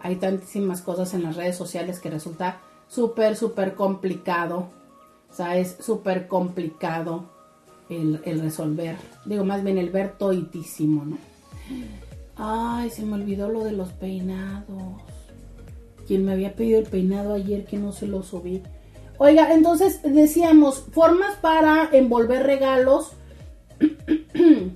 [0.00, 4.70] Hay tantísimas cosas en las redes sociales que resulta súper, súper complicado.
[5.30, 7.30] O sea, es súper complicado
[7.88, 8.96] el, resolver.
[9.24, 11.18] Digo, más bien el ver toitísimo, ¿no?
[12.36, 15.02] Ay, se me olvidó lo de los peinados.
[16.06, 18.62] Quien me había pedido el peinado ayer que no se lo subí.
[19.18, 23.12] Oiga, entonces decíamos, formas para envolver regalos.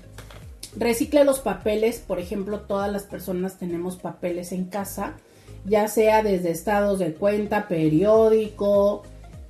[0.77, 5.17] Recicle los papeles, por ejemplo, todas las personas tenemos papeles en casa,
[5.65, 9.03] ya sea desde estados de cuenta, periódico,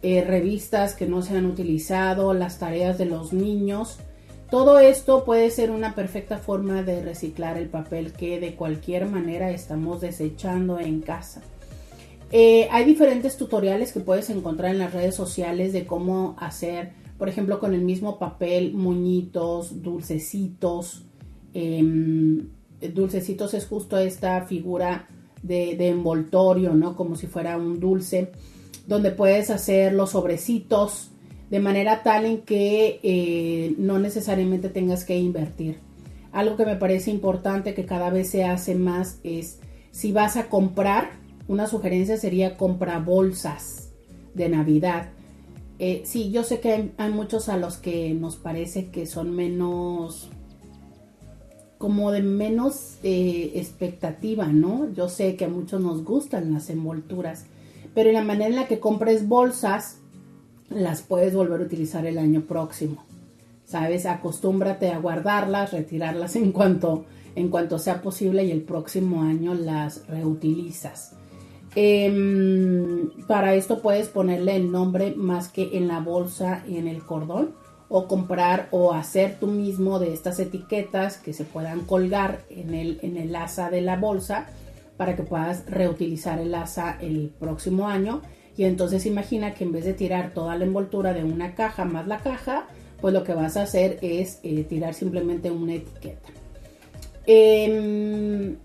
[0.03, 3.99] eh, revistas que no se han utilizado, las tareas de los niños.
[4.51, 9.51] Todo esto puede ser una perfecta forma de reciclar el papel que de cualquier manera
[9.51, 11.43] estamos desechando en casa.
[12.31, 17.29] Eh, hay diferentes tutoriales que puedes encontrar en las redes sociales de cómo hacer, por
[17.29, 21.07] ejemplo, con el mismo papel, muñitos, dulcecitos.
[21.55, 22.49] Em,
[22.95, 25.09] dulcecitos es justo esta figura
[25.43, 26.97] de, de, envoltorio, ¿no?
[26.97, 28.31] Como si fuera un dulce,
[28.87, 31.11] donde puedes hacer los sobrecitos
[31.51, 35.79] de manera tal en que eh, no necesariamente tengas que invertir.
[36.33, 39.61] Algo que me parece importante que cada vez se hace más es
[39.91, 41.11] si vas a comprar,
[41.49, 43.89] una sugerencia sería compra bolsas
[44.35, 45.09] de Navidad.
[45.79, 50.31] Eh, sí, yo sé que hay, muchos a los que nos parece que son menos,
[51.79, 54.93] como de menos eh, expectativa, ¿no?
[54.93, 57.47] Yo sé que a muchos nos gustan las envolturas,
[57.95, 59.99] pero en la manera en la que compres bolsas,
[60.69, 63.05] las puedes volver a utilizar el año próximo.
[63.65, 64.07] ¿Sabes?
[64.07, 67.05] Acostúmbrate a guardarlas, retirarlas en cuanto,
[67.37, 71.15] en cuanto sea posible y el próximo año las reutilizas.
[71.75, 77.05] Em, para esto puedes ponerle el nombre más que en la bolsa y en el
[77.05, 77.55] cordón
[77.89, 82.99] o comprar o hacer tú mismo de estas etiquetas que se puedan colgar en el,
[83.03, 84.47] en el asa de la bolsa
[84.97, 88.23] para que puedas reutilizar el asa el próximo año
[88.59, 92.09] y entonces imagina que en vez de tirar toda la envoltura de una caja más
[92.09, 92.67] la caja,
[93.01, 96.29] pues lo que vas a hacer es eh, tirar simplemente una etiqueta.
[97.25, 98.57] Em,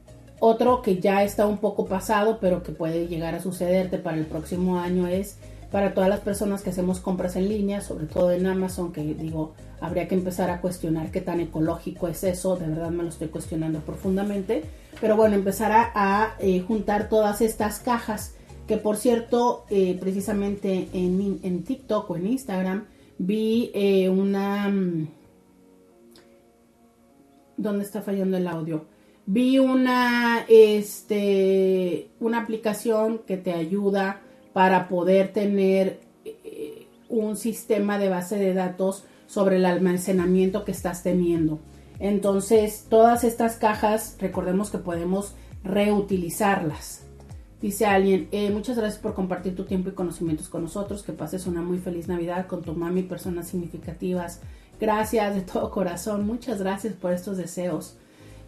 [0.45, 4.25] otro que ya está un poco pasado, pero que puede llegar a sucederte para el
[4.25, 5.37] próximo año es
[5.71, 9.53] para todas las personas que hacemos compras en línea, sobre todo en Amazon, que digo,
[9.79, 13.29] habría que empezar a cuestionar qué tan ecológico es eso, de verdad me lo estoy
[13.29, 14.65] cuestionando profundamente,
[14.99, 18.35] pero bueno, empezar a, eh, juntar todas estas cajas
[18.67, 22.85] que por cierto, eh, precisamente en, en, TikTok o en Instagram
[23.17, 24.67] vi eh, una...
[24.67, 25.07] Mm,
[27.55, 28.92] ¿Dónde está fallando el audio?
[29.25, 34.21] Vi una, este, una aplicación que te ayuda
[34.51, 41.03] para poder tener eh, un sistema de base de datos sobre el almacenamiento que estás
[41.03, 41.59] teniendo.
[41.99, 47.05] Entonces, todas estas cajas, recordemos que podemos reutilizarlas.
[47.61, 51.01] Dice alguien, eh, muchas gracias por compartir tu tiempo y conocimientos con nosotros.
[51.01, 54.41] Que pases una muy feliz Navidad con tu mami, personas significativas.
[54.81, 56.25] Gracias de todo corazón.
[56.25, 57.95] Muchas gracias por estos deseos.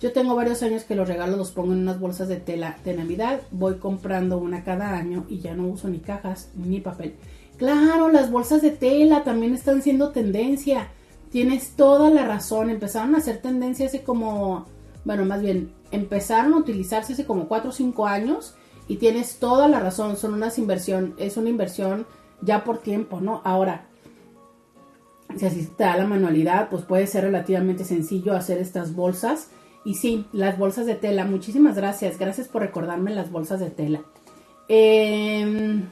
[0.05, 2.95] Yo tengo varios años que los regalos los pongo en unas bolsas de tela de
[2.95, 3.41] Navidad.
[3.49, 7.15] Voy comprando una cada año y ya no uso ni cajas ni papel.
[7.57, 10.89] Claro, las bolsas de tela también están siendo tendencia.
[11.31, 12.69] Tienes toda la razón.
[12.69, 14.67] Empezaron a hacer tendencia hace como,
[15.05, 18.53] bueno, más bien, empezaron a utilizarse hace como 4 o 5 años
[18.87, 22.05] y tienes toda la razón, son unas inversión, es una inversión
[22.43, 23.41] ya por tiempo, ¿no?
[23.43, 23.87] Ahora,
[25.35, 29.49] si así te da la manualidad, pues puede ser relativamente sencillo hacer estas bolsas.
[29.85, 34.01] Y sí, las bolsas de tela, muchísimas gracias, gracias por recordarme las bolsas de tela.
[34.67, 35.83] Em,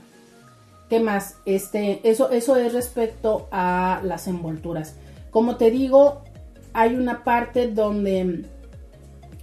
[0.90, 1.38] ¿Qué más?
[1.46, 4.96] Este, eso, eso es respecto a las envolturas.
[5.30, 6.24] Como te digo,
[6.74, 8.46] hay una parte donde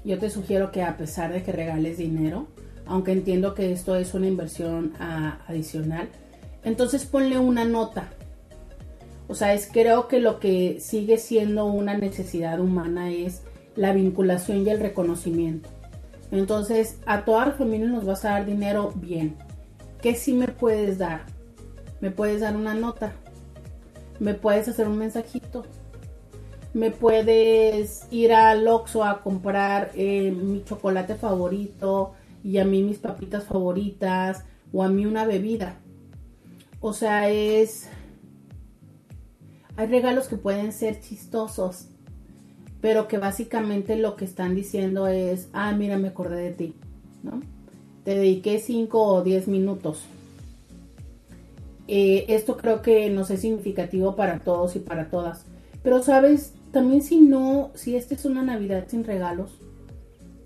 [0.05, 2.49] yo te sugiero que a pesar de que regales dinero,
[2.87, 4.95] aunque entiendo que esto es una inversión
[5.47, 6.09] adicional.
[6.65, 8.09] Entonces ponle una nota.
[9.29, 13.43] O sea, es creo que lo que sigue siendo una necesidad humana es
[13.81, 15.71] la vinculación y el reconocimiento.
[16.31, 19.37] Entonces, a toda la familia nos vas a dar dinero bien.
[20.03, 21.23] ¿Qué sí me puedes dar?
[22.03, 23.15] Me puedes dar una nota.
[24.19, 25.65] Me puedes hacer un mensajito.
[26.75, 32.13] Me puedes ir al Oxxo a comprar eh, mi chocolate favorito
[32.45, 34.45] y a mí mis papitas favoritas
[34.75, 35.79] o a mí una bebida.
[36.81, 37.89] O sea, es...
[39.77, 41.90] Hay regalos que pueden ser chistosos,
[42.81, 46.75] pero que básicamente lo que están diciendo es, ah, mira, me acordé de ti,
[47.23, 47.41] ¿no?
[48.05, 50.05] Te dediqué 5 o 10 minutos.
[51.89, 55.45] Eh, esto creo que no es significativo para todos y para todas.
[55.83, 59.51] Pero sabes, también si no, si esta es una Navidad sin regalos,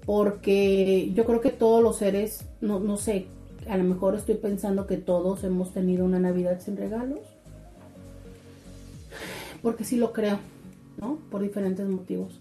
[0.06, 3.26] porque yo creo que todos los seres, no, no sé,
[3.68, 7.20] a lo mejor estoy pensando que todos hemos tenido una Navidad sin regalos,
[9.62, 10.38] porque sí lo creo,
[11.30, 12.40] Por diferentes motivos.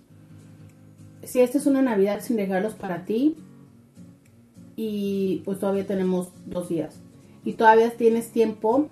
[1.23, 3.35] Si esta es una Navidad sin regalos para ti,
[4.75, 6.99] y pues todavía tenemos dos días,
[7.45, 8.89] y todavía tienes tiempo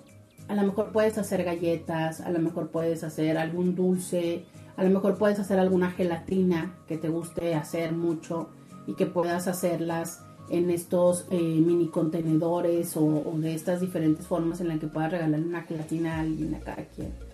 [0.47, 4.43] A lo mejor puedes hacer galletas, a lo mejor puedes hacer algún dulce,
[4.75, 8.49] a lo mejor puedes hacer alguna gelatina que te guste hacer mucho
[8.85, 14.67] y que puedas hacerlas en estos eh, mini contenedores o, de estas diferentes formas en
[14.67, 17.30] las que puedas regalar una gelatina a alguien, a cada quien.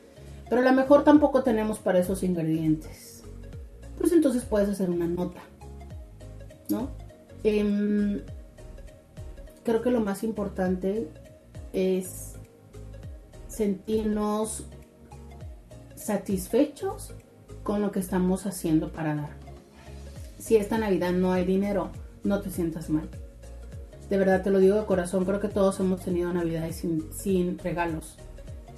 [0.49, 3.23] Pero a lo mejor tampoco tenemos para esos ingredientes.
[3.97, 5.41] Pues entonces puedes hacer una nota,
[6.69, 6.91] ¿no?
[7.43, 8.21] Em,
[9.63, 11.09] creo que lo más importante
[11.73, 12.35] es
[13.47, 14.65] sentirnos
[15.95, 17.13] satisfechos
[17.63, 19.29] con lo que estamos haciendo para dar.
[20.39, 21.89] Si esta Navidad no hay dinero,
[22.23, 23.09] no te sientas mal.
[24.09, 28.15] De verdad te lo digo de corazón, creo que todos hemos tenido Navidades sin, regalos.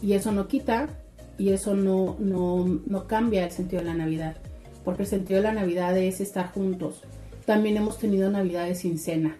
[0.01, 0.87] Y eso no quita
[1.39, 4.35] y eso no, no, no cambia el sentido de la Navidad.
[4.85, 7.01] Porque el sentido de la Navidad es estar juntos.
[7.45, 9.37] También hemos tenido Navidades sin cena.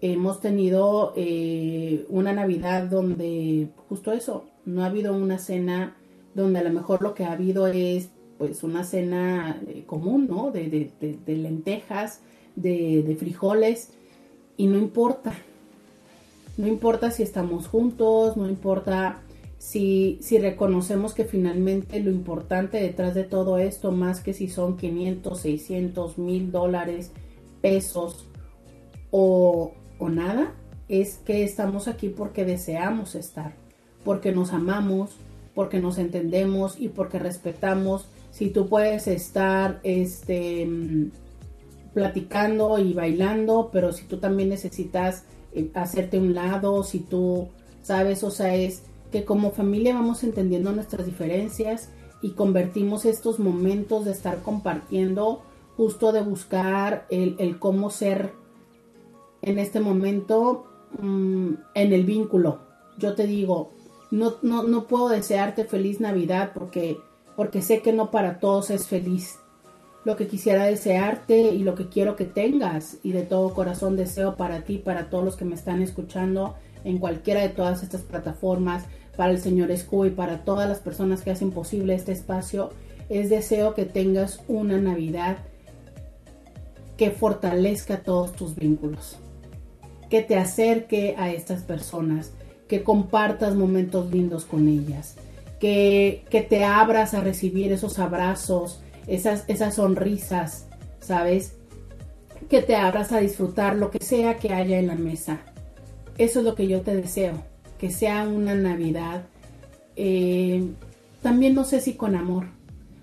[0.00, 5.96] Hemos tenido eh, una Navidad donde justo eso, no ha habido una cena
[6.34, 10.50] donde a lo mejor lo que ha habido es pues una cena eh, común, ¿no?
[10.50, 10.90] De,
[11.26, 12.20] lentejas,
[12.56, 13.90] de, frijoles,
[14.56, 15.32] y no importa.
[16.56, 19.23] No importa si estamos juntos, no importa
[19.64, 24.76] si, si reconocemos que finalmente lo importante detrás de todo esto, más que si son
[24.76, 27.12] 500, 600, mil dólares,
[27.62, 28.26] pesos
[29.10, 30.52] o, o nada,
[30.90, 33.54] es que estamos aquí porque deseamos estar,
[34.04, 35.16] porque nos amamos,
[35.54, 38.06] porque nos entendemos y porque respetamos.
[38.32, 40.68] Si tú puedes estar este,
[41.94, 45.24] platicando y bailando, pero si tú también necesitas
[45.54, 47.48] eh, hacerte un lado, si tú
[47.80, 48.82] sabes, o sea, es
[49.14, 55.44] que como familia vamos entendiendo nuestras diferencias y convertimos estos momentos de estar compartiendo,
[55.76, 58.32] justo de buscar el, cómo ser
[59.40, 60.66] en este momento
[60.98, 62.58] mm, en el vínculo.
[62.98, 63.70] Yo te digo,
[64.10, 66.98] no, no, no puedo desearte feliz Navidad porque
[67.36, 69.38] porque sé que no para todos es feliz.
[70.04, 74.34] Lo que quisiera desearte y lo que quiero que tengas y de todo corazón deseo
[74.34, 78.84] para ti, para todos los que me están escuchando en cualquiera de todas estas plataformas,
[79.16, 82.70] para el señor Escu y para todas las personas que hacen posible este espacio,
[83.08, 85.38] es deseo que tengas una Navidad
[86.96, 89.16] que fortalezca todos tus vínculos,
[90.10, 92.32] que te acerque a estas personas,
[92.68, 95.16] que compartas momentos lindos con ellas,
[95.58, 100.66] que, te abras a recibir esos abrazos, esas, esas sonrisas,
[101.00, 101.56] ¿sabes?
[102.48, 105.40] Que te abras a disfrutar lo que sea que haya en la mesa.
[106.18, 107.42] Eso es lo que yo te deseo,
[107.84, 109.26] que sea una Navidad.
[109.94, 110.70] Eh,
[111.20, 112.46] también no sé si con amor,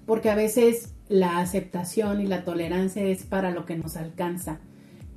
[0.07, 4.59] porque a veces la aceptación y la tolerancia es para lo que nos alcanza,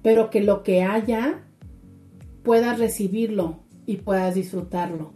[0.03, 1.47] pero que lo que haya
[2.43, 5.15] puedas recibirlo y puedas disfrutarlo,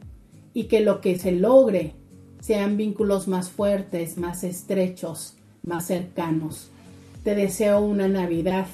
[0.55, 1.93] y que lo que se logre
[2.41, 6.71] sean vínculos más fuertes, más estrechos, más cercanos.
[7.23, 8.67] Te deseo una Navidad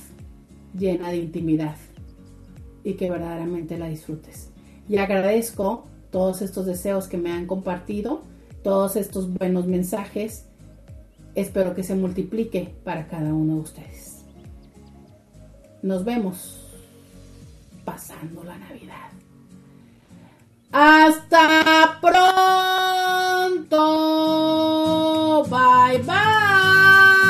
[0.79, 1.75] llena de intimidad
[2.85, 4.54] y que verdaderamente la disfrutes.
[4.89, 8.23] Y agradezco todos estos deseos que me han compartido,
[8.63, 10.47] todos estos buenos mensajes.
[11.35, 14.25] Espero que se multiplique para cada uno de ustedes.
[15.83, 16.61] Nos vemos
[17.85, 19.11] pasando la Navidad.
[20.73, 23.75] Hasta pronto.
[25.49, 27.24] Bye bye.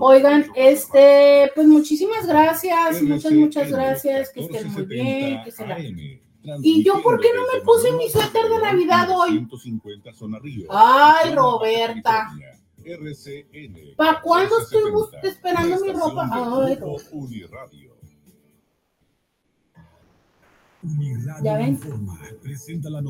[0.00, 5.76] Oigan, este, pues muchísimas gracias, muchas, muchas gracias, que estén muy bien, que se la...
[6.62, 9.38] ¿Y yo por qué no me puse mi suéter de Navidad hoy?
[10.70, 12.28] Ay, Roberta.
[13.96, 14.82] ¿Para cuándo estoy
[15.24, 16.28] esperando mi ropa?
[16.66, 16.76] Ay,
[21.42, 21.78] ¿Ya ven?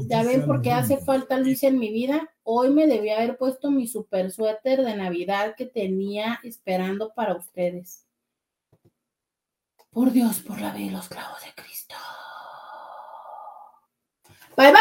[0.09, 2.31] ¿Ya ven por qué hace falta Luis en mi vida?
[2.43, 8.05] Hoy me debía haber puesto mi super suéter de Navidad que tenía esperando para ustedes.
[9.91, 11.95] Por Dios, por la vida y los clavos de Cristo.
[14.57, 14.81] Bye bye.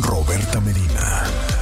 [0.00, 0.81] Roberta Medina.